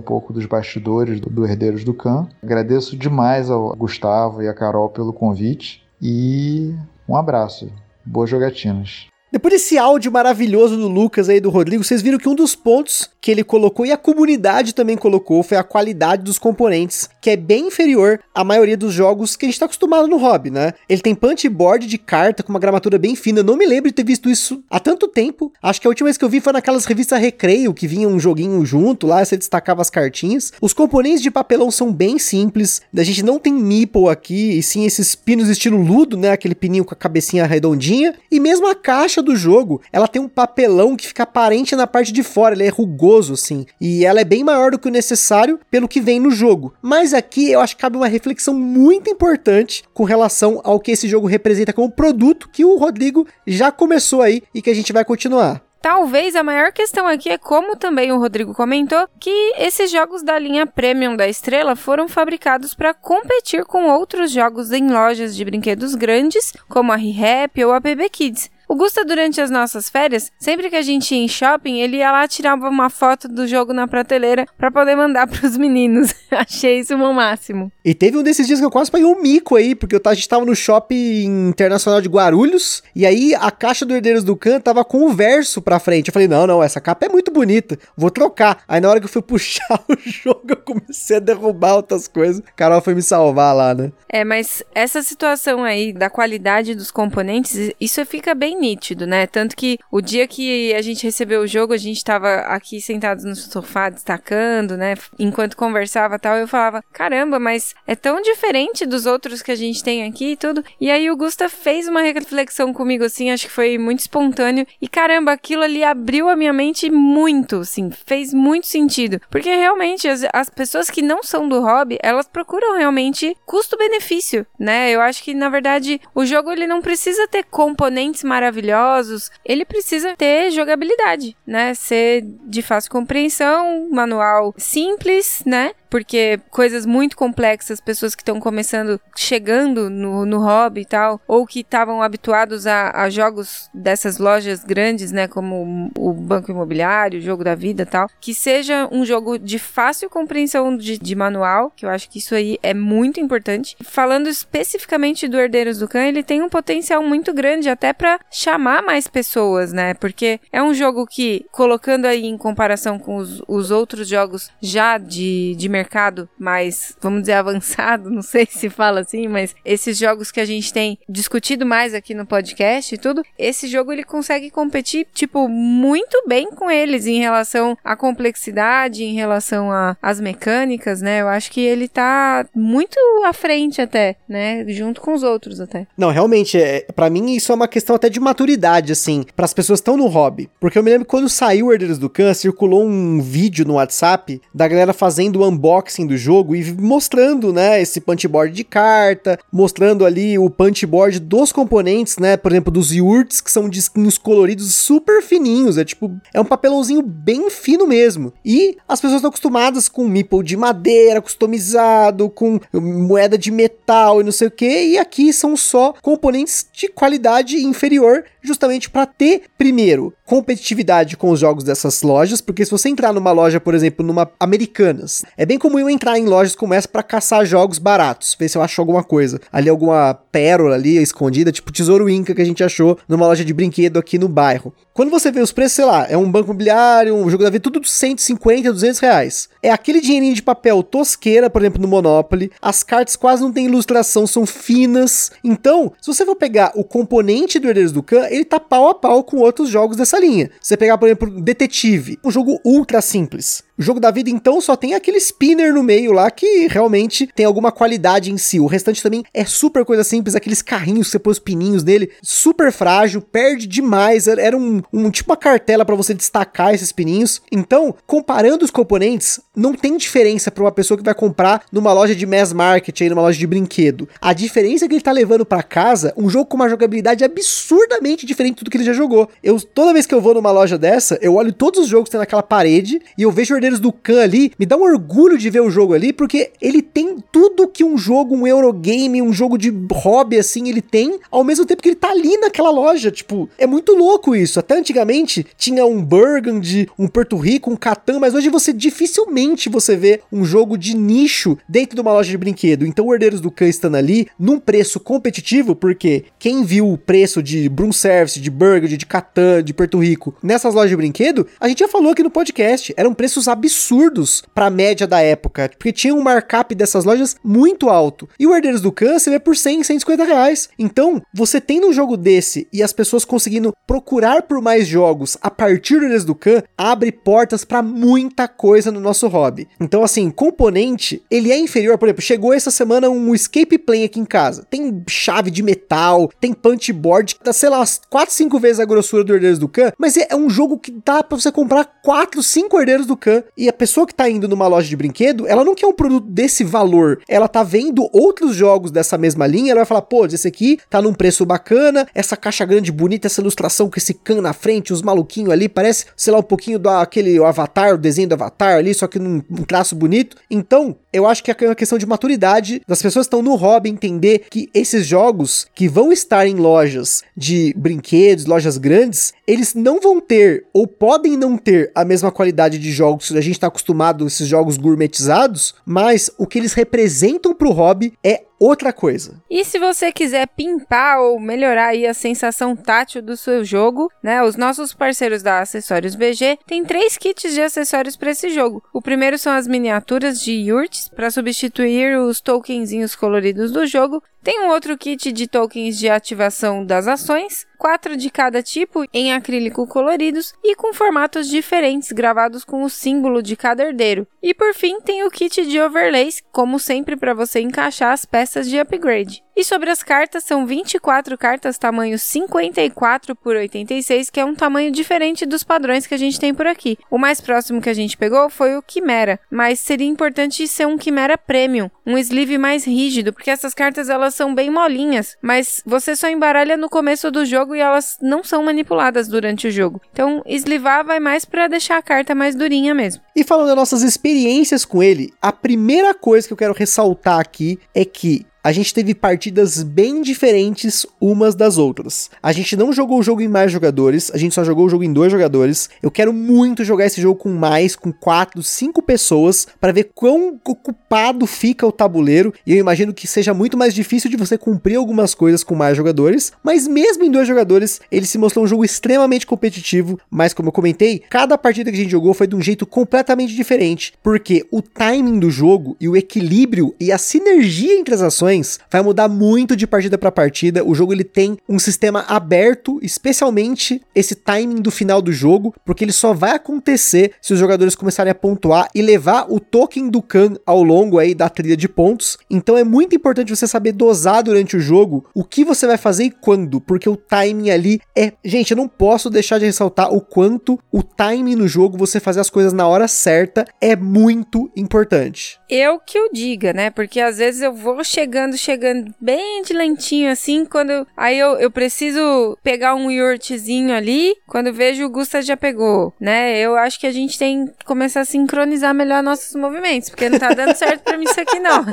pouco 0.00 0.32
dos 0.32 0.44
bastidores 0.44 1.20
do, 1.20 1.30
do 1.30 1.46
Herdeiros 1.46 1.84
do 1.84 1.94
Khan. 1.94 2.28
Agradeço 2.42 2.96
demais 2.96 3.48
ao 3.48 3.76
Gustavo 3.76 4.42
e 4.42 4.48
à 4.48 4.52
Carol 4.52 4.88
pelo 4.88 5.12
convite 5.12 5.86
e 6.02 6.74
um 7.08 7.14
abraço. 7.14 7.70
Boas 8.04 8.28
jogatinas. 8.28 9.06
Depois 9.32 9.54
desse 9.54 9.78
áudio 9.78 10.10
maravilhoso 10.10 10.76
do 10.76 10.88
Lucas 10.88 11.28
aí 11.28 11.38
do 11.38 11.50
Rodrigo, 11.50 11.84
vocês 11.84 12.02
viram 12.02 12.18
que 12.18 12.28
um 12.28 12.34
dos 12.34 12.56
pontos 12.56 13.08
que 13.20 13.30
ele 13.30 13.44
colocou 13.44 13.86
e 13.86 13.92
a 13.92 13.96
comunidade 13.96 14.74
também 14.74 14.96
colocou 14.96 15.44
foi 15.44 15.56
a 15.56 15.62
qualidade 15.62 16.24
dos 16.24 16.36
componentes, 16.36 17.08
que 17.20 17.30
é 17.30 17.36
bem 17.36 17.68
inferior 17.68 18.18
à 18.34 18.42
maioria 18.42 18.76
dos 18.76 18.92
jogos 18.92 19.36
que 19.36 19.46
a 19.46 19.48
gente 19.48 19.60
tá 19.60 19.66
acostumado 19.66 20.08
no 20.08 20.16
hobby, 20.16 20.50
né? 20.50 20.72
Ele 20.88 21.00
tem 21.00 21.14
punch 21.14 21.48
board 21.48 21.86
de 21.86 21.96
carta 21.96 22.42
com 22.42 22.50
uma 22.50 22.58
gramatura 22.58 22.98
bem 22.98 23.14
fina. 23.14 23.40
Não 23.40 23.56
me 23.56 23.66
lembro 23.66 23.88
de 23.88 23.94
ter 23.94 24.04
visto 24.04 24.28
isso 24.28 24.64
há 24.68 24.80
tanto 24.80 25.06
tempo. 25.06 25.52
Acho 25.62 25.80
que 25.80 25.86
a 25.86 25.90
última 25.90 26.06
vez 26.06 26.16
que 26.16 26.24
eu 26.24 26.28
vi 26.28 26.40
foi 26.40 26.52
naquelas 26.52 26.84
revistas 26.84 27.20
Recreio, 27.20 27.72
que 27.72 27.86
vinha 27.86 28.08
um 28.08 28.18
joguinho 28.18 28.64
junto 28.66 29.06
lá, 29.06 29.24
você 29.24 29.36
destacava 29.36 29.80
as 29.80 29.90
cartinhas. 29.90 30.52
Os 30.60 30.72
componentes 30.72 31.22
de 31.22 31.30
papelão 31.30 31.70
são 31.70 31.92
bem 31.92 32.18
simples. 32.18 32.82
A 32.96 33.02
gente 33.04 33.22
não 33.22 33.38
tem 33.38 33.52
meeple 33.52 34.08
aqui, 34.08 34.58
e 34.58 34.62
sim 34.62 34.84
esses 34.86 35.14
pinos 35.14 35.48
estilo 35.48 35.80
ludo, 35.80 36.16
né? 36.16 36.32
Aquele 36.32 36.54
pininho 36.54 36.84
com 36.84 36.94
a 36.94 36.96
cabecinha 36.96 37.46
redondinha. 37.46 38.14
E 38.28 38.40
mesmo 38.40 38.66
a 38.66 38.74
caixa 38.74 39.19
do 39.22 39.36
jogo, 39.36 39.80
ela 39.92 40.08
tem 40.08 40.20
um 40.20 40.28
papelão 40.28 40.96
que 40.96 41.06
fica 41.06 41.22
aparente 41.22 41.76
na 41.76 41.86
parte 41.86 42.12
de 42.12 42.22
fora, 42.22 42.54
ele 42.54 42.64
é 42.64 42.68
rugoso 42.68 43.34
assim, 43.34 43.66
e 43.80 44.04
ela 44.04 44.20
é 44.20 44.24
bem 44.24 44.44
maior 44.44 44.70
do 44.70 44.78
que 44.78 44.88
o 44.88 44.92
necessário 44.92 45.58
pelo 45.70 45.88
que 45.88 46.00
vem 46.00 46.20
no 46.20 46.30
jogo. 46.30 46.74
Mas 46.82 47.14
aqui 47.14 47.50
eu 47.50 47.60
acho 47.60 47.76
que 47.76 47.82
cabe 47.82 47.96
uma 47.96 48.08
reflexão 48.08 48.54
muito 48.54 49.10
importante 49.10 49.84
com 49.92 50.04
relação 50.04 50.60
ao 50.64 50.80
que 50.80 50.92
esse 50.92 51.08
jogo 51.08 51.26
representa 51.26 51.72
como 51.72 51.90
produto 51.90 52.48
que 52.48 52.64
o 52.64 52.76
Rodrigo 52.76 53.26
já 53.46 53.70
começou 53.70 54.22
aí 54.22 54.42
e 54.54 54.62
que 54.62 54.70
a 54.70 54.74
gente 54.74 54.92
vai 54.92 55.04
continuar. 55.04 55.62
Talvez 55.82 56.36
a 56.36 56.42
maior 56.42 56.72
questão 56.72 57.06
aqui 57.06 57.30
é 57.30 57.38
como 57.38 57.74
também 57.74 58.12
o 58.12 58.18
Rodrigo 58.18 58.52
comentou 58.52 59.08
que 59.18 59.30
esses 59.56 59.90
jogos 59.90 60.22
da 60.22 60.38
linha 60.38 60.66
Premium 60.66 61.16
da 61.16 61.26
Estrela 61.26 61.74
foram 61.74 62.06
fabricados 62.06 62.74
para 62.74 62.92
competir 62.92 63.64
com 63.64 63.88
outros 63.88 64.30
jogos 64.30 64.72
em 64.72 64.90
lojas 64.90 65.34
de 65.34 65.42
brinquedos 65.42 65.94
grandes, 65.94 66.52
como 66.68 66.92
a 66.92 66.96
ReHap 66.96 67.64
ou 67.64 67.72
a 67.72 67.80
PB 67.80 68.10
Kids. 68.10 68.50
O 68.70 68.76
Gusta, 68.76 69.04
durante 69.04 69.40
as 69.40 69.50
nossas 69.50 69.90
férias, 69.90 70.30
sempre 70.38 70.70
que 70.70 70.76
a 70.76 70.82
gente 70.82 71.12
ia 71.12 71.20
em 71.20 71.26
shopping, 71.26 71.80
ele 71.80 71.96
ia 71.96 72.12
lá 72.12 72.28
tirava 72.28 72.68
uma 72.68 72.88
foto 72.88 73.26
do 73.26 73.44
jogo 73.44 73.72
na 73.72 73.88
prateleira 73.88 74.46
para 74.56 74.70
poder 74.70 74.94
mandar 74.94 75.26
pros 75.26 75.56
meninos. 75.56 76.14
Achei 76.30 76.78
isso 76.78 76.94
o 76.94 77.12
máximo. 77.12 77.72
E 77.84 77.92
teve 77.96 78.16
um 78.16 78.22
desses 78.22 78.46
dias 78.46 78.60
que 78.60 78.64
eu 78.64 78.70
quase 78.70 78.88
peguei 78.88 79.04
um 79.08 79.20
mico 79.20 79.56
aí, 79.56 79.74
porque 79.74 79.96
eu, 79.96 80.00
a 80.06 80.14
gente 80.14 80.28
tava 80.28 80.44
no 80.44 80.54
shopping 80.54 81.48
internacional 81.48 82.00
de 82.00 82.08
Guarulhos, 82.08 82.80
e 82.94 83.04
aí 83.04 83.34
a 83.34 83.50
caixa 83.50 83.84
do 83.84 83.92
Herdeiros 83.92 84.22
do 84.22 84.36
Khan 84.36 84.60
tava 84.60 84.84
com 84.84 85.04
o 85.04 85.12
verso 85.12 85.60
pra 85.60 85.80
frente. 85.80 86.06
Eu 86.06 86.12
falei, 86.12 86.28
não, 86.28 86.46
não, 86.46 86.62
essa 86.62 86.80
capa 86.80 87.06
é 87.06 87.08
muito 87.08 87.32
bonita, 87.32 87.76
vou 87.96 88.08
trocar. 88.08 88.62
Aí 88.68 88.80
na 88.80 88.88
hora 88.88 89.00
que 89.00 89.06
eu 89.06 89.10
fui 89.10 89.20
puxar 89.26 89.82
o 89.88 89.96
jogo, 89.98 90.44
eu 90.48 90.56
comecei 90.58 91.16
a 91.16 91.20
derrubar 91.20 91.74
outras 91.74 92.06
coisas. 92.06 92.40
Carol 92.54 92.80
foi 92.80 92.94
me 92.94 93.02
salvar 93.02 93.52
lá, 93.52 93.74
né? 93.74 93.90
É, 94.08 94.22
mas 94.22 94.62
essa 94.72 95.02
situação 95.02 95.64
aí 95.64 95.92
da 95.92 96.08
qualidade 96.08 96.76
dos 96.76 96.92
componentes, 96.92 97.72
isso 97.80 98.06
fica 98.06 98.32
bem 98.32 98.59
nítido, 98.60 99.06
né? 99.06 99.26
Tanto 99.26 99.56
que 99.56 99.78
o 99.90 100.00
dia 100.00 100.26
que 100.26 100.72
a 100.74 100.82
gente 100.82 101.04
recebeu 101.04 101.40
o 101.40 101.46
jogo, 101.46 101.72
a 101.72 101.78
gente 101.78 102.04
tava 102.04 102.40
aqui 102.40 102.80
sentados 102.80 103.24
no 103.24 103.34
sofá 103.34 103.88
destacando, 103.88 104.76
né? 104.76 104.94
Enquanto 105.18 105.56
conversava 105.56 106.18
tal, 106.18 106.36
eu 106.36 106.46
falava: 106.46 106.84
caramba, 106.92 107.40
mas 107.40 107.74
é 107.86 107.96
tão 107.96 108.20
diferente 108.20 108.84
dos 108.84 109.06
outros 109.06 109.42
que 109.42 109.50
a 109.50 109.56
gente 109.56 109.82
tem 109.82 110.04
aqui 110.04 110.32
e 110.32 110.36
tudo. 110.36 110.62
E 110.80 110.90
aí 110.90 111.10
o 111.10 111.16
Gusta 111.16 111.48
fez 111.48 111.88
uma 111.88 112.02
reflexão 112.02 112.72
comigo, 112.72 113.04
assim, 113.04 113.30
acho 113.30 113.46
que 113.46 113.52
foi 113.52 113.78
muito 113.78 114.00
espontâneo. 114.00 114.66
E 114.80 114.86
caramba, 114.86 115.32
aquilo 115.32 115.62
ali 115.62 115.82
abriu 115.82 116.28
a 116.28 116.36
minha 116.36 116.52
mente 116.52 116.90
muito, 116.90 117.60
assim, 117.60 117.90
fez 118.06 118.34
muito 118.34 118.66
sentido. 118.66 119.20
Porque 119.30 119.48
realmente 119.48 120.06
as, 120.06 120.22
as 120.32 120.50
pessoas 120.50 120.90
que 120.90 121.02
não 121.02 121.22
são 121.22 121.48
do 121.48 121.60
hobby, 121.60 121.98
elas 122.02 122.28
procuram 122.28 122.76
realmente 122.76 123.36
custo-benefício, 123.46 124.46
né? 124.58 124.90
Eu 124.90 125.00
acho 125.00 125.22
que 125.22 125.32
na 125.34 125.48
verdade 125.48 126.00
o 126.14 126.24
jogo 126.24 126.52
ele 126.52 126.66
não 126.66 126.82
precisa 126.82 127.26
ter 127.26 127.44
componentes 127.44 128.22
maravilhosos 128.22 128.49
maravilhosos, 128.50 129.30
ele 129.44 129.64
precisa 129.64 130.14
ter 130.16 130.50
jogabilidade, 130.50 131.36
né? 131.46 131.72
Ser 131.74 132.22
de 132.22 132.60
fácil 132.60 132.90
compreensão, 132.90 133.88
manual 133.90 134.52
simples, 134.58 135.42
né? 135.46 135.72
Porque 135.90 136.40
coisas 136.50 136.86
muito 136.86 137.16
complexas, 137.16 137.80
pessoas 137.80 138.14
que 138.14 138.22
estão 138.22 138.38
começando, 138.38 139.00
chegando 139.16 139.90
no, 139.90 140.24
no 140.24 140.38
hobby 140.38 140.82
e 140.82 140.84
tal, 140.84 141.20
ou 141.26 141.44
que 141.44 141.60
estavam 141.60 142.00
habituados 142.00 142.66
a, 142.66 142.92
a, 142.92 143.10
jogos 143.10 143.68
dessas 143.74 144.18
lojas 144.18 144.64
grandes, 144.64 145.10
né, 145.10 145.26
como 145.26 145.90
o 145.98 146.12
Banco 146.12 146.50
Imobiliário, 146.50 147.18
o 147.18 147.22
Jogo 147.22 147.42
da 147.42 147.56
Vida 147.56 147.82
e 147.82 147.86
tal, 147.86 148.08
que 148.20 148.32
seja 148.32 148.88
um 148.92 149.04
jogo 149.04 149.38
de 149.38 149.58
fácil 149.58 150.08
compreensão 150.08 150.76
de, 150.76 150.96
de, 150.96 151.14
manual, 151.16 151.72
que 151.74 151.84
eu 151.84 151.90
acho 151.90 152.08
que 152.08 152.18
isso 152.18 152.34
aí 152.34 152.56
é 152.62 152.72
muito 152.72 153.18
importante. 153.18 153.76
Falando 153.82 154.28
especificamente 154.28 155.26
do 155.26 155.38
Herdeiros 155.38 155.78
do 155.78 155.88
Khan, 155.88 156.04
ele 156.04 156.22
tem 156.22 156.40
um 156.40 156.48
potencial 156.48 157.02
muito 157.02 157.32
grande 157.32 157.68
até 157.68 157.92
para 157.92 158.20
chamar 158.30 158.82
mais 158.82 159.08
pessoas, 159.08 159.72
né, 159.72 159.94
porque 159.94 160.38
é 160.52 160.62
um 160.62 160.72
jogo 160.72 161.04
que, 161.06 161.44
colocando 161.50 162.06
aí 162.06 162.24
em 162.24 162.38
comparação 162.38 162.98
com 162.98 163.16
os, 163.16 163.42
os 163.48 163.70
outros 163.72 164.06
jogos 164.06 164.50
já 164.60 164.96
de, 164.96 165.56
de 165.56 165.68
mercado, 165.68 165.79
mercado 165.80 166.28
mais, 166.38 166.96
vamos 167.00 167.22
dizer, 167.22 167.32
avançado, 167.40 168.10
não 168.10 168.22
sei 168.22 168.46
se 168.50 168.68
fala 168.68 169.00
assim, 169.00 169.26
mas 169.26 169.54
esses 169.64 169.96
jogos 169.96 170.30
que 170.30 170.40
a 170.40 170.44
gente 170.44 170.72
tem 170.72 170.98
discutido 171.08 171.64
mais 171.64 171.94
aqui 171.94 172.14
no 172.14 172.26
podcast 172.26 172.94
e 172.94 172.98
tudo, 172.98 173.22
esse 173.38 173.66
jogo 173.66 173.92
ele 173.92 174.04
consegue 174.04 174.50
competir, 174.50 175.06
tipo, 175.14 175.48
muito 175.48 176.22
bem 176.26 176.50
com 176.50 176.70
eles 176.70 177.06
em 177.06 177.20
relação 177.20 177.76
à 177.82 177.96
complexidade, 177.96 179.04
em 179.04 179.14
relação 179.14 179.70
às 180.02 180.20
mecânicas, 180.20 181.00
né? 181.00 181.22
Eu 181.22 181.28
acho 181.28 181.50
que 181.50 181.60
ele 181.60 181.88
tá 181.88 182.46
muito 182.54 182.96
à 183.24 183.32
frente 183.32 183.80
até, 183.80 184.16
né? 184.28 184.64
Junto 184.68 185.00
com 185.00 185.14
os 185.14 185.22
outros 185.22 185.60
até. 185.60 185.86
Não, 185.96 186.10
realmente, 186.10 186.60
é, 186.60 186.86
para 186.94 187.08
mim 187.08 187.34
isso 187.34 187.52
é 187.52 187.54
uma 187.54 187.68
questão 187.68 187.96
até 187.96 188.08
de 188.08 188.20
maturidade, 188.20 188.92
assim, 188.92 189.24
para 189.34 189.44
as 189.44 189.54
pessoas 189.54 189.80
que 189.80 189.82
estão 189.82 189.96
no 189.96 190.06
hobby. 190.06 190.50
Porque 190.60 190.78
eu 190.78 190.82
me 190.82 190.90
lembro 190.90 191.06
quando 191.06 191.28
saiu 191.28 191.72
Herdeiros 191.72 191.98
do 191.98 192.10
Khan, 192.10 192.34
circulou 192.34 192.84
um 192.84 193.20
vídeo 193.20 193.64
no 193.64 193.74
WhatsApp 193.74 194.40
da 194.52 194.68
galera 194.68 194.92
fazendo 194.92 195.40
o 195.40 195.48
unboxing 195.48 195.69
unboxing 195.70 196.06
do 196.06 196.16
jogo 196.16 196.54
e 196.56 196.72
mostrando, 196.72 197.52
né, 197.52 197.80
esse 197.80 198.00
punchboard 198.00 198.54
de 198.54 198.64
carta, 198.64 199.38
mostrando 199.52 200.04
ali 200.04 200.38
o 200.38 200.50
punchboard 200.50 201.20
dos 201.20 201.52
componentes, 201.52 202.18
né, 202.18 202.36
por 202.36 202.50
exemplo, 202.50 202.72
dos 202.72 202.92
yurts, 202.92 203.40
que 203.40 203.50
são 203.50 203.68
disquinhos 203.68 204.18
coloridos 204.18 204.74
super 204.74 205.22
fininhos, 205.22 205.78
é 205.78 205.84
tipo, 205.84 206.10
é 206.34 206.40
um 206.40 206.44
papelãozinho 206.44 207.02
bem 207.02 207.48
fino 207.50 207.86
mesmo. 207.86 208.32
E 208.44 208.76
as 208.88 209.00
pessoas 209.00 209.18
estão 209.18 209.28
acostumadas 209.28 209.88
com 209.88 210.06
meeple 210.06 210.42
de 210.42 210.56
madeira, 210.56 211.22
customizado, 211.22 212.28
com 212.28 212.60
moeda 212.72 213.38
de 213.38 213.50
metal 213.50 214.20
e 214.20 214.24
não 214.24 214.32
sei 214.32 214.48
o 214.48 214.50
que, 214.50 214.84
e 214.84 214.98
aqui 214.98 215.32
são 215.32 215.56
só 215.56 215.94
componentes 216.02 216.66
de 216.72 216.88
qualidade 216.88 217.56
inferior, 217.64 218.24
justamente 218.42 218.90
para 218.90 219.06
ter, 219.06 219.42
primeiro, 219.56 220.12
competitividade 220.30 221.16
com 221.16 221.30
os 221.30 221.40
jogos 221.40 221.64
dessas 221.64 222.02
lojas, 222.02 222.40
porque 222.40 222.64
se 222.64 222.70
você 222.70 222.88
entrar 222.88 223.12
numa 223.12 223.32
loja, 223.32 223.58
por 223.58 223.74
exemplo, 223.74 224.06
numa 224.06 224.30
Americanas, 224.38 225.24
é 225.36 225.44
bem 225.44 225.58
comum 225.58 225.80
eu 225.80 225.90
entrar 225.90 226.16
em 226.16 226.24
lojas 226.24 226.54
como 226.54 226.72
essa 226.72 226.86
para 226.86 227.02
caçar 227.02 227.44
jogos 227.44 227.78
baratos, 227.80 228.36
ver 228.38 228.48
se 228.48 228.56
eu 228.56 228.62
acho 228.62 228.80
alguma 228.80 229.02
coisa. 229.02 229.40
Ali 229.50 229.68
alguma 229.68 230.14
pérola 230.14 230.76
ali 230.76 231.02
escondida, 231.02 231.50
tipo 231.50 231.72
Tesouro 231.72 232.08
Inca 232.08 232.32
que 232.32 232.40
a 232.40 232.44
gente 232.44 232.62
achou 232.62 232.96
numa 233.08 233.26
loja 233.26 233.44
de 233.44 233.52
brinquedo 233.52 233.98
aqui 233.98 234.18
no 234.20 234.28
bairro. 234.28 234.72
Quando 234.94 235.10
você 235.10 235.32
vê 235.32 235.40
os 235.40 235.50
preços, 235.50 235.72
sei 235.72 235.84
lá, 235.84 236.06
é 236.08 236.16
um 236.16 236.30
banco 236.30 236.50
imobiliário, 236.50 237.14
um 237.16 237.28
jogo 237.28 237.42
da 237.42 237.50
vida, 237.50 237.62
tudo 237.62 237.84
150, 237.84 238.72
200 238.72 239.00
reais. 239.00 239.48
É 239.62 239.70
aquele 239.70 240.00
dinheirinho 240.00 240.34
de 240.34 240.42
papel 240.42 240.82
tosqueira, 240.82 241.48
por 241.50 241.62
exemplo, 241.62 241.80
no 241.80 241.88
Monopoly. 241.88 242.52
As 242.60 242.82
cartas 242.82 243.16
quase 243.16 243.42
não 243.42 243.50
tem 243.50 243.66
ilustração, 243.66 244.26
são 244.26 244.44
finas. 244.44 245.32
Então, 245.42 245.92
se 246.00 246.06
você 246.06 246.24
for 246.24 246.36
pegar 246.36 246.72
o 246.74 246.84
componente 246.84 247.58
do 247.58 247.66
Herdeiros 247.66 247.92
do 247.92 248.02
Khan, 248.02 248.26
ele 248.28 248.44
tá 248.44 248.60
pau 248.60 248.88
a 248.88 248.94
pau 248.94 249.24
com 249.24 249.38
outros 249.38 249.68
jogos 249.68 249.96
dessa 249.96 250.19
linha. 250.20 250.50
Você 250.60 250.76
pegar, 250.76 250.98
por 250.98 251.06
exemplo, 251.06 251.30
Detetive, 251.40 252.18
um 252.24 252.30
jogo 252.30 252.60
ultra 252.64 253.00
simples. 253.00 253.64
O 253.80 253.82
jogo 253.82 254.00
da 254.00 254.10
vida, 254.10 254.30
então, 254.30 254.60
só 254.60 254.76
tem 254.76 254.94
aqueles 254.94 255.30
pinos 255.30 255.50
spinner 255.50 255.74
no 255.74 255.82
meio 255.82 256.12
lá 256.12 256.30
que 256.30 256.68
realmente 256.68 257.26
tem 257.34 257.44
alguma 257.44 257.72
qualidade 257.72 258.30
em 258.30 258.38
si. 258.38 258.60
O 258.60 258.66
restante 258.66 259.02
também 259.02 259.24
é 259.34 259.44
super 259.44 259.84
coisa 259.84 260.04
simples, 260.04 260.36
aqueles 260.36 260.62
carrinhos 260.62 261.08
que 261.08 261.12
você 261.12 261.18
põe 261.18 261.32
os 261.32 261.38
pininhos 261.40 261.82
nele, 261.82 262.10
super 262.22 262.70
frágil, 262.70 263.20
perde 263.20 263.66
demais. 263.66 264.28
Era 264.28 264.56
um, 264.56 264.80
um 264.92 265.10
tipo 265.10 265.30
uma 265.30 265.36
cartela 265.36 265.84
para 265.84 265.96
você 265.96 266.14
destacar 266.14 266.72
esses 266.72 266.92
pininhos. 266.92 267.42
Então, 267.50 267.94
comparando 268.06 268.64
os 268.64 268.70
componentes, 268.70 269.40
não 269.56 269.74
tem 269.74 269.96
diferença 269.96 270.50
para 270.50 270.62
uma 270.62 270.70
pessoa 270.70 270.96
que 270.96 271.04
vai 271.04 271.14
comprar 271.14 271.62
numa 271.72 271.92
loja 271.92 272.14
de 272.14 272.26
mass 272.26 272.52
market, 272.52 273.00
aí 273.00 273.08
numa 273.08 273.22
loja 273.22 273.38
de 273.38 273.46
brinquedo. 273.46 274.08
A 274.20 274.32
diferença 274.32 274.84
é 274.84 274.88
que 274.88 274.94
ele 274.94 275.00
tá 275.00 275.12
levando 275.12 275.44
para 275.44 275.62
casa 275.62 276.14
um 276.16 276.28
jogo 276.28 276.46
com 276.46 276.56
uma 276.56 276.68
jogabilidade 276.68 277.24
absurdamente 277.24 278.24
diferente 278.24 278.56
tudo 278.56 278.70
que 278.70 278.76
ele 278.76 278.84
já 278.84 278.92
jogou. 278.92 279.28
Eu 279.42 279.60
toda 279.60 279.92
vez 279.92 280.06
que 280.06 280.14
eu 280.14 280.20
vou 280.20 280.34
numa 280.34 280.50
loja 280.50 280.78
dessa, 280.78 281.18
eu 281.20 281.34
olho 281.34 281.52
todos 281.52 281.80
os 281.80 281.88
jogos 281.88 282.04
que 282.04 282.12
tem 282.12 282.20
naquela 282.20 282.42
parede 282.42 283.00
e 283.18 283.22
eu 283.22 283.32
vejo 283.32 283.54
Herdeiros 283.70 283.80
do 283.80 283.92
Khan 283.92 284.22
ali, 284.22 284.52
me 284.58 284.66
dá 284.66 284.76
um 284.76 284.82
orgulho 284.82 285.38
de 285.38 285.48
ver 285.48 285.60
o 285.60 285.70
jogo 285.70 285.94
ali, 285.94 286.12
porque 286.12 286.50
ele 286.60 286.82
tem 286.82 287.18
tudo 287.30 287.68
que 287.68 287.84
um 287.84 287.96
jogo, 287.96 288.34
um 288.34 288.46
Eurogame, 288.46 289.22
um 289.22 289.32
jogo 289.32 289.56
de 289.56 289.72
hobby 289.92 290.38
assim, 290.38 290.68
ele 290.68 290.82
tem, 290.82 291.18
ao 291.30 291.44
mesmo 291.44 291.64
tempo 291.64 291.82
que 291.82 291.90
ele 291.90 291.96
tá 291.96 292.10
ali 292.10 292.36
naquela 292.38 292.70
loja, 292.70 293.10
tipo, 293.10 293.48
é 293.56 293.66
muito 293.66 293.94
louco 293.94 294.34
isso. 294.34 294.58
Até 294.58 294.76
antigamente 294.76 295.46
tinha 295.56 295.86
um 295.86 296.02
Burgundy, 296.02 296.88
um 296.98 297.06
Porto 297.06 297.36
Rico, 297.36 297.70
um 297.70 297.76
Catan, 297.76 298.18
mas 298.18 298.34
hoje 298.34 298.48
você 298.48 298.72
dificilmente 298.72 299.68
você 299.68 299.96
vê 299.96 300.20
um 300.32 300.44
jogo 300.44 300.76
de 300.76 300.96
nicho 300.96 301.56
dentro 301.68 301.94
de 301.94 302.00
uma 302.00 302.12
loja 302.12 302.30
de 302.30 302.38
brinquedo. 302.38 302.84
Então 302.84 303.06
o 303.06 303.14
Herdeiros 303.14 303.40
do 303.40 303.50
Khan 303.50 303.68
estando 303.68 303.96
ali 303.96 304.26
num 304.38 304.58
preço 304.58 304.98
competitivo, 304.98 305.74
porque 305.76 306.24
quem 306.38 306.64
viu 306.64 306.90
o 306.90 306.98
preço 306.98 307.42
de 307.42 307.68
Broom 307.68 307.92
Service, 307.92 308.40
de 308.40 308.50
Burgundy, 308.50 308.96
de 308.96 309.06
Catan, 309.06 309.62
de 309.62 309.72
Porto 309.72 309.98
Rico 309.98 310.34
nessas 310.42 310.74
lojas 310.74 310.90
de 310.90 310.96
brinquedo, 310.96 311.46
a 311.60 311.68
gente 311.68 311.80
já 311.80 311.88
falou 311.88 312.12
aqui 312.12 312.22
no 312.22 312.30
podcast, 312.30 312.92
eram 312.96 313.14
preços 313.14 313.46
absurdos 313.50 314.42
para 314.54 314.66
a 314.66 314.70
média 314.70 315.06
da 315.06 315.20
época, 315.20 315.70
porque 315.76 315.92
tinha 315.92 316.14
um 316.14 316.22
markup 316.22 316.74
dessas 316.74 317.04
lojas 317.04 317.36
muito 317.42 317.88
alto. 317.88 318.28
E 318.38 318.46
o 318.46 318.54
Herdeiros 318.54 318.80
do 318.80 318.94
você 319.00 319.30
vê 319.30 319.38
por 319.38 319.56
100, 319.56 319.84
150 319.84 320.24
reais. 320.24 320.68
Então, 320.78 321.22
você 321.32 321.60
tendo 321.60 321.88
um 321.88 321.92
jogo 321.92 322.16
desse 322.16 322.68
e 322.72 322.82
as 322.82 322.92
pessoas 322.92 323.24
conseguindo 323.24 323.74
procurar 323.86 324.42
por 324.42 324.60
mais 324.60 324.86
jogos 324.86 325.36
a 325.40 325.50
partir 325.50 325.94
do 325.94 326.02
Herdeiros 326.02 326.24
do 326.24 326.34
Khan, 326.34 326.62
abre 326.76 327.10
portas 327.10 327.64
para 327.64 327.82
muita 327.82 328.46
coisa 328.46 328.90
no 328.90 329.00
nosso 329.00 329.26
hobby. 329.28 329.68
Então, 329.80 330.02
assim, 330.02 330.30
componente, 330.30 331.22
ele 331.30 331.50
é 331.50 331.58
inferior, 331.58 331.98
por 331.98 332.06
exemplo, 332.06 332.22
chegou 332.22 332.52
essa 332.52 332.70
semana 332.70 333.08
um 333.08 333.34
Escape 333.34 333.78
Plane 333.78 334.04
aqui 334.04 334.20
em 334.20 334.24
casa. 334.24 334.66
Tem 334.68 335.02
chave 335.08 335.50
de 335.50 335.62
metal, 335.62 336.30
tem 336.40 336.52
punch 336.52 336.92
board, 336.92 337.36
tá, 337.36 337.52
sei 337.52 337.68
lá, 337.68 337.84
4, 338.08 338.34
5 338.34 338.58
vezes 338.58 338.80
a 338.80 338.84
grossura 338.84 339.24
do 339.24 339.34
Herdeiros 339.34 339.58
do 339.58 339.68
Khan, 339.68 339.92
mas 339.98 340.16
é, 340.16 340.28
é 340.30 340.36
um 340.36 340.50
jogo 340.50 340.78
que 340.78 340.90
dá 341.04 341.22
para 341.22 341.38
você 341.38 341.50
comprar 341.50 341.84
4, 342.02 342.42
5 342.42 342.78
Herdeiros 342.78 343.06
do 343.06 343.16
Khan. 343.16 343.39
E 343.56 343.68
a 343.68 343.72
pessoa 343.72 344.06
que 344.06 344.14
tá 344.14 344.28
indo 344.28 344.48
numa 344.48 344.66
loja 344.66 344.88
de 344.88 344.96
brinquedo, 344.96 345.46
ela 345.46 345.64
não 345.64 345.74
quer 345.74 345.86
um 345.86 345.92
produto 345.92 346.26
desse 346.28 346.64
valor. 346.64 347.20
Ela 347.28 347.48
tá 347.48 347.62
vendo 347.62 348.08
outros 348.12 348.56
jogos 348.56 348.90
dessa 348.90 349.18
mesma 349.18 349.46
linha, 349.46 349.72
ela 349.72 349.80
vai 349.80 349.86
falar, 349.86 350.02
pô, 350.02 350.26
esse 350.26 350.46
aqui 350.46 350.78
tá 350.88 351.00
num 351.02 351.14
preço 351.14 351.44
bacana, 351.44 352.06
essa 352.14 352.36
caixa 352.36 352.64
grande 352.64 352.92
bonita, 352.92 353.26
essa 353.26 353.40
ilustração 353.40 353.88
com 353.90 353.98
esse 353.98 354.14
can 354.14 354.40
na 354.40 354.52
frente, 354.52 354.92
os 354.92 355.02
maluquinhos 355.02 355.52
ali, 355.52 355.68
parece, 355.68 356.06
sei 356.16 356.32
lá, 356.32 356.38
um 356.38 356.42
pouquinho 356.42 356.78
do 356.78 356.88
aquele 356.88 357.42
Avatar, 357.42 357.94
o 357.94 357.98
desenho 357.98 358.28
do 358.28 358.34
Avatar 358.34 358.76
ali, 358.76 358.94
só 358.94 359.06
que 359.06 359.18
num 359.18 359.42
um 359.50 359.64
traço 359.64 359.94
bonito. 359.94 360.36
Então, 360.50 360.96
eu 361.12 361.26
acho 361.26 361.42
que 361.42 361.50
é 361.50 361.56
uma 361.62 361.74
questão 361.74 361.98
de 361.98 362.06
maturidade 362.06 362.82
das 362.86 363.02
pessoas 363.02 363.26
que 363.26 363.28
estão 363.28 363.42
no 363.42 363.54
hobby 363.54 363.90
entender 363.90 364.46
que 364.50 364.68
esses 364.72 365.06
jogos 365.06 365.66
que 365.74 365.88
vão 365.88 366.12
estar 366.12 366.46
em 366.46 366.54
lojas 366.54 367.22
de 367.36 367.74
brinquedos, 367.76 368.46
lojas 368.46 368.78
grandes, 368.78 369.32
eles 369.50 369.74
não 369.74 370.00
vão 370.00 370.20
ter 370.20 370.66
ou 370.72 370.86
podem 370.86 371.36
não 371.36 371.56
ter 371.56 371.90
a 371.92 372.04
mesma 372.04 372.30
qualidade 372.30 372.78
de 372.78 372.92
jogos 372.92 373.28
que 373.28 373.36
a 373.36 373.40
gente 373.40 373.54
está 373.54 373.66
acostumado, 373.66 374.26
esses 374.26 374.46
jogos 374.46 374.76
gourmetizados, 374.76 375.74
mas 375.84 376.30
o 376.38 376.46
que 376.46 376.58
eles 376.58 376.72
representam 376.72 377.52
para 377.52 377.66
o 377.66 377.72
hobby 377.72 378.12
é 378.22 378.44
outra 378.60 378.92
coisa. 378.92 379.42
E 379.50 379.64
se 379.64 379.78
você 379.78 380.12
quiser 380.12 380.46
pimpar 380.48 381.18
ou 381.20 381.40
melhorar 381.40 381.88
aí 381.88 382.06
a 382.06 382.12
sensação 382.12 382.76
tátil 382.76 383.22
do 383.22 383.34
seu 383.36 383.64
jogo, 383.64 384.12
né? 384.22 384.42
Os 384.42 384.54
nossos 384.54 384.92
parceiros 384.92 385.42
da 385.42 385.60
Acessórios 385.60 386.14
BG 386.14 386.58
têm 386.66 386.84
três 386.84 387.16
kits 387.16 387.54
de 387.54 387.62
acessórios 387.62 388.16
para 388.16 388.32
esse 388.32 388.50
jogo. 388.50 388.82
O 388.92 389.00
primeiro 389.00 389.38
são 389.38 389.54
as 389.54 389.66
miniaturas 389.66 390.42
de 390.42 390.52
yurts 390.52 391.08
para 391.08 391.30
substituir 391.30 392.18
os 392.18 392.40
tokenzinhos 392.42 393.16
coloridos 393.16 393.72
do 393.72 393.86
jogo. 393.86 394.22
Tem 394.42 394.60
um 394.60 394.68
outro 394.70 394.96
kit 394.96 395.32
de 395.32 395.46
tokens 395.46 395.98
de 395.98 396.08
ativação 396.08 396.84
das 396.84 397.06
ações, 397.06 397.66
quatro 397.78 398.16
de 398.16 398.30
cada 398.30 398.62
tipo 398.62 399.04
em 399.12 399.34
acrílico 399.34 399.86
coloridos 399.86 400.54
e 400.64 400.74
com 400.74 400.94
formatos 400.94 401.46
diferentes 401.46 402.10
gravados 402.10 402.64
com 402.64 402.82
o 402.82 402.88
símbolo 402.88 403.42
de 403.42 403.54
cada 403.54 403.84
herdeiro. 403.84 404.26
E 404.42 404.54
por 404.54 404.74
fim, 404.74 404.98
tem 405.00 405.24
o 405.24 405.30
kit 405.30 405.66
de 405.66 405.80
overlays, 405.80 406.42
como 406.50 406.78
sempre 406.78 407.16
para 407.16 407.34
você 407.34 407.60
encaixar 407.60 408.12
as 408.12 408.24
peças 408.24 408.49
de 408.68 408.78
upgrade. 408.78 409.42
E 409.60 409.64
sobre 409.64 409.90
as 409.90 410.02
cartas, 410.02 410.44
são 410.44 410.64
24 410.64 411.36
cartas 411.36 411.76
tamanho 411.76 412.18
54 412.18 413.36
por 413.36 413.56
86, 413.56 414.30
que 414.30 414.40
é 414.40 414.44
um 414.44 414.54
tamanho 414.54 414.90
diferente 414.90 415.44
dos 415.44 415.62
padrões 415.62 416.06
que 416.06 416.14
a 416.14 416.16
gente 416.16 416.40
tem 416.40 416.54
por 416.54 416.66
aqui. 416.66 416.96
O 417.10 417.18
mais 417.18 417.42
próximo 417.42 417.78
que 417.78 417.90
a 417.90 417.92
gente 417.92 418.16
pegou 418.16 418.48
foi 418.48 418.74
o 418.74 418.80
Quimera, 418.80 419.38
mas 419.50 419.78
seria 419.78 420.06
importante 420.06 420.66
ser 420.66 420.86
um 420.86 420.96
Quimera 420.96 421.36
Premium, 421.36 421.90
um 422.06 422.16
sleeve 422.16 422.56
mais 422.56 422.86
rígido, 422.86 423.34
porque 423.34 423.50
essas 423.50 423.74
cartas 423.74 424.08
elas 424.08 424.34
são 424.34 424.54
bem 424.54 424.70
molinhas, 424.70 425.36
mas 425.42 425.82
você 425.84 426.16
só 426.16 426.30
embaralha 426.30 426.78
no 426.78 426.88
começo 426.88 427.30
do 427.30 427.44
jogo 427.44 427.74
e 427.74 427.80
elas 427.80 428.16
não 428.22 428.42
são 428.42 428.62
manipuladas 428.62 429.28
durante 429.28 429.68
o 429.68 429.70
jogo. 429.70 430.00
Então, 430.10 430.42
eslivar 430.46 431.04
vai 431.04 431.20
mais 431.20 431.44
para 431.44 431.68
deixar 431.68 431.98
a 431.98 432.02
carta 432.02 432.34
mais 432.34 432.54
durinha 432.54 432.94
mesmo. 432.94 433.20
E 433.36 433.44
falando 433.44 433.66
das 433.66 433.76
nossas 433.76 434.00
experiências 434.00 434.86
com 434.86 435.02
ele, 435.02 435.34
a 435.42 435.52
primeira 435.52 436.14
coisa 436.14 436.46
que 436.46 436.52
eu 436.54 436.56
quero 436.56 436.72
ressaltar 436.72 437.38
aqui 437.38 437.78
é 437.94 438.06
que 438.06 438.46
a 438.62 438.72
gente 438.72 438.92
teve 438.92 439.14
partidas 439.14 439.82
bem 439.82 440.20
diferentes 440.20 441.06
umas 441.20 441.54
das 441.54 441.78
outras. 441.78 442.30
A 442.42 442.52
gente 442.52 442.76
não 442.76 442.92
jogou 442.92 443.18
o 443.18 443.22
jogo 443.22 443.40
em 443.40 443.48
mais 443.48 443.72
jogadores, 443.72 444.30
a 444.34 444.36
gente 444.36 444.54
só 444.54 444.62
jogou 444.62 444.84
o 444.86 444.88
jogo 444.88 445.02
em 445.02 445.12
dois 445.12 445.32
jogadores. 445.32 445.88
Eu 446.02 446.10
quero 446.10 446.32
muito 446.32 446.84
jogar 446.84 447.06
esse 447.06 447.20
jogo 447.20 447.38
com 447.38 447.48
mais, 447.48 447.96
com 447.96 448.12
quatro, 448.12 448.62
cinco 448.62 449.02
pessoas, 449.02 449.66
para 449.80 449.92
ver 449.92 450.10
quão 450.14 450.60
ocupado 450.62 451.46
fica 451.46 451.86
o 451.86 451.92
tabuleiro. 451.92 452.52
E 452.66 452.74
eu 452.74 452.78
imagino 452.78 453.14
que 453.14 453.26
seja 453.26 453.54
muito 453.54 453.78
mais 453.78 453.94
difícil 453.94 454.30
de 454.30 454.36
você 454.36 454.58
cumprir 454.58 454.96
algumas 454.96 455.34
coisas 455.34 455.64
com 455.64 455.74
mais 455.74 455.96
jogadores. 455.96 456.52
Mas 456.62 456.86
mesmo 456.86 457.24
em 457.24 457.30
dois 457.30 457.48
jogadores, 457.48 458.00
ele 458.12 458.26
se 458.26 458.36
mostrou 458.36 458.64
um 458.64 458.68
jogo 458.68 458.84
extremamente 458.84 459.46
competitivo. 459.46 460.18
Mas 460.30 460.52
como 460.52 460.68
eu 460.68 460.72
comentei, 460.72 461.22
cada 461.30 461.56
partida 461.56 461.90
que 461.90 461.96
a 461.96 462.00
gente 462.00 462.12
jogou 462.12 462.34
foi 462.34 462.46
de 462.46 462.54
um 462.54 462.60
jeito 462.60 462.84
completamente 462.84 463.54
diferente, 463.54 464.12
porque 464.22 464.66
o 464.70 464.82
timing 464.82 465.38
do 465.38 465.50
jogo 465.50 465.96
e 465.98 466.08
o 466.08 466.16
equilíbrio 466.16 466.94
e 467.00 467.10
a 467.10 467.18
sinergia 467.18 467.98
entre 467.98 468.14
as 468.14 468.20
ações 468.20 468.49
vai 468.90 469.02
mudar 469.02 469.28
muito 469.28 469.76
de 469.76 469.86
partida 469.86 470.18
para 470.18 470.32
partida. 470.32 470.84
O 470.84 470.94
jogo 470.94 471.12
ele 471.12 471.24
tem 471.24 471.56
um 471.68 471.78
sistema 471.78 472.24
aberto, 472.28 472.98
especialmente 473.02 474.00
esse 474.14 474.34
timing 474.34 474.80
do 474.80 474.90
final 474.90 475.22
do 475.22 475.32
jogo, 475.32 475.74
porque 475.84 476.04
ele 476.04 476.12
só 476.12 476.32
vai 476.32 476.52
acontecer 476.52 477.32
se 477.40 477.52
os 477.52 477.58
jogadores 477.58 477.94
começarem 477.94 478.30
a 478.30 478.34
pontuar 478.34 478.88
e 478.94 479.02
levar 479.02 479.46
o 479.48 479.60
token 479.60 480.08
do 480.08 480.22
Khan 480.22 480.54
ao 480.66 480.82
longo 480.82 481.18
aí 481.18 481.34
da 481.34 481.48
trilha 481.48 481.76
de 481.76 481.88
pontos. 481.88 482.38
Então 482.50 482.76
é 482.76 482.84
muito 482.84 483.14
importante 483.14 483.54
você 483.54 483.66
saber 483.66 483.92
dosar 483.92 484.42
durante 484.42 484.76
o 484.76 484.80
jogo 484.80 485.26
o 485.34 485.44
que 485.44 485.64
você 485.64 485.86
vai 485.86 485.96
fazer 485.96 486.24
e 486.24 486.30
quando, 486.30 486.80
porque 486.80 487.08
o 487.08 487.16
timing 487.16 487.70
ali 487.70 488.00
é, 488.16 488.32
gente, 488.44 488.72
eu 488.72 488.76
não 488.76 488.88
posso 488.88 489.30
deixar 489.30 489.58
de 489.58 489.66
ressaltar 489.66 490.12
o 490.12 490.20
quanto 490.20 490.78
o 490.92 491.02
timing 491.02 491.56
no 491.56 491.68
jogo, 491.68 491.96
você 491.96 492.18
fazer 492.18 492.40
as 492.40 492.50
coisas 492.50 492.72
na 492.72 492.86
hora 492.86 493.06
certa 493.06 493.64
é 493.80 493.94
muito 493.94 494.70
importante. 494.76 495.60
Eu 495.68 495.98
que 495.98 496.18
o 496.18 496.30
diga, 496.32 496.72
né? 496.72 496.90
Porque 496.90 497.20
às 497.20 497.38
vezes 497.38 497.60
eu 497.60 497.72
vou 497.72 498.02
chegando 498.02 498.39
chegando, 498.40 498.56
chegando 498.56 499.14
bem 499.20 499.62
de 499.62 499.72
lentinho 499.72 500.30
assim, 500.30 500.64
quando 500.64 501.06
aí 501.16 501.38
eu, 501.38 501.58
eu 501.58 501.70
preciso 501.70 502.56
pegar 502.62 502.94
um 502.94 503.10
yurtzinho 503.10 503.94
ali, 503.94 504.34
quando 504.46 504.72
vejo 504.72 505.04
o 505.04 505.10
Gusta 505.10 505.42
já 505.42 505.56
pegou, 505.56 506.14
né? 506.20 506.58
Eu 506.58 506.76
acho 506.76 506.98
que 506.98 507.06
a 507.06 507.12
gente 507.12 507.38
tem 507.38 507.66
que 507.66 507.84
começar 507.84 508.20
a 508.20 508.24
sincronizar 508.24 508.94
melhor 508.94 509.22
nossos 509.22 509.54
movimentos, 509.54 510.08
porque 510.08 510.28
não 510.28 510.38
tá 510.38 510.50
dando 510.50 510.74
certo 510.74 511.02
para 511.02 511.18
mim 511.18 511.24
isso 511.24 511.40
aqui 511.40 511.58
não. 511.58 511.84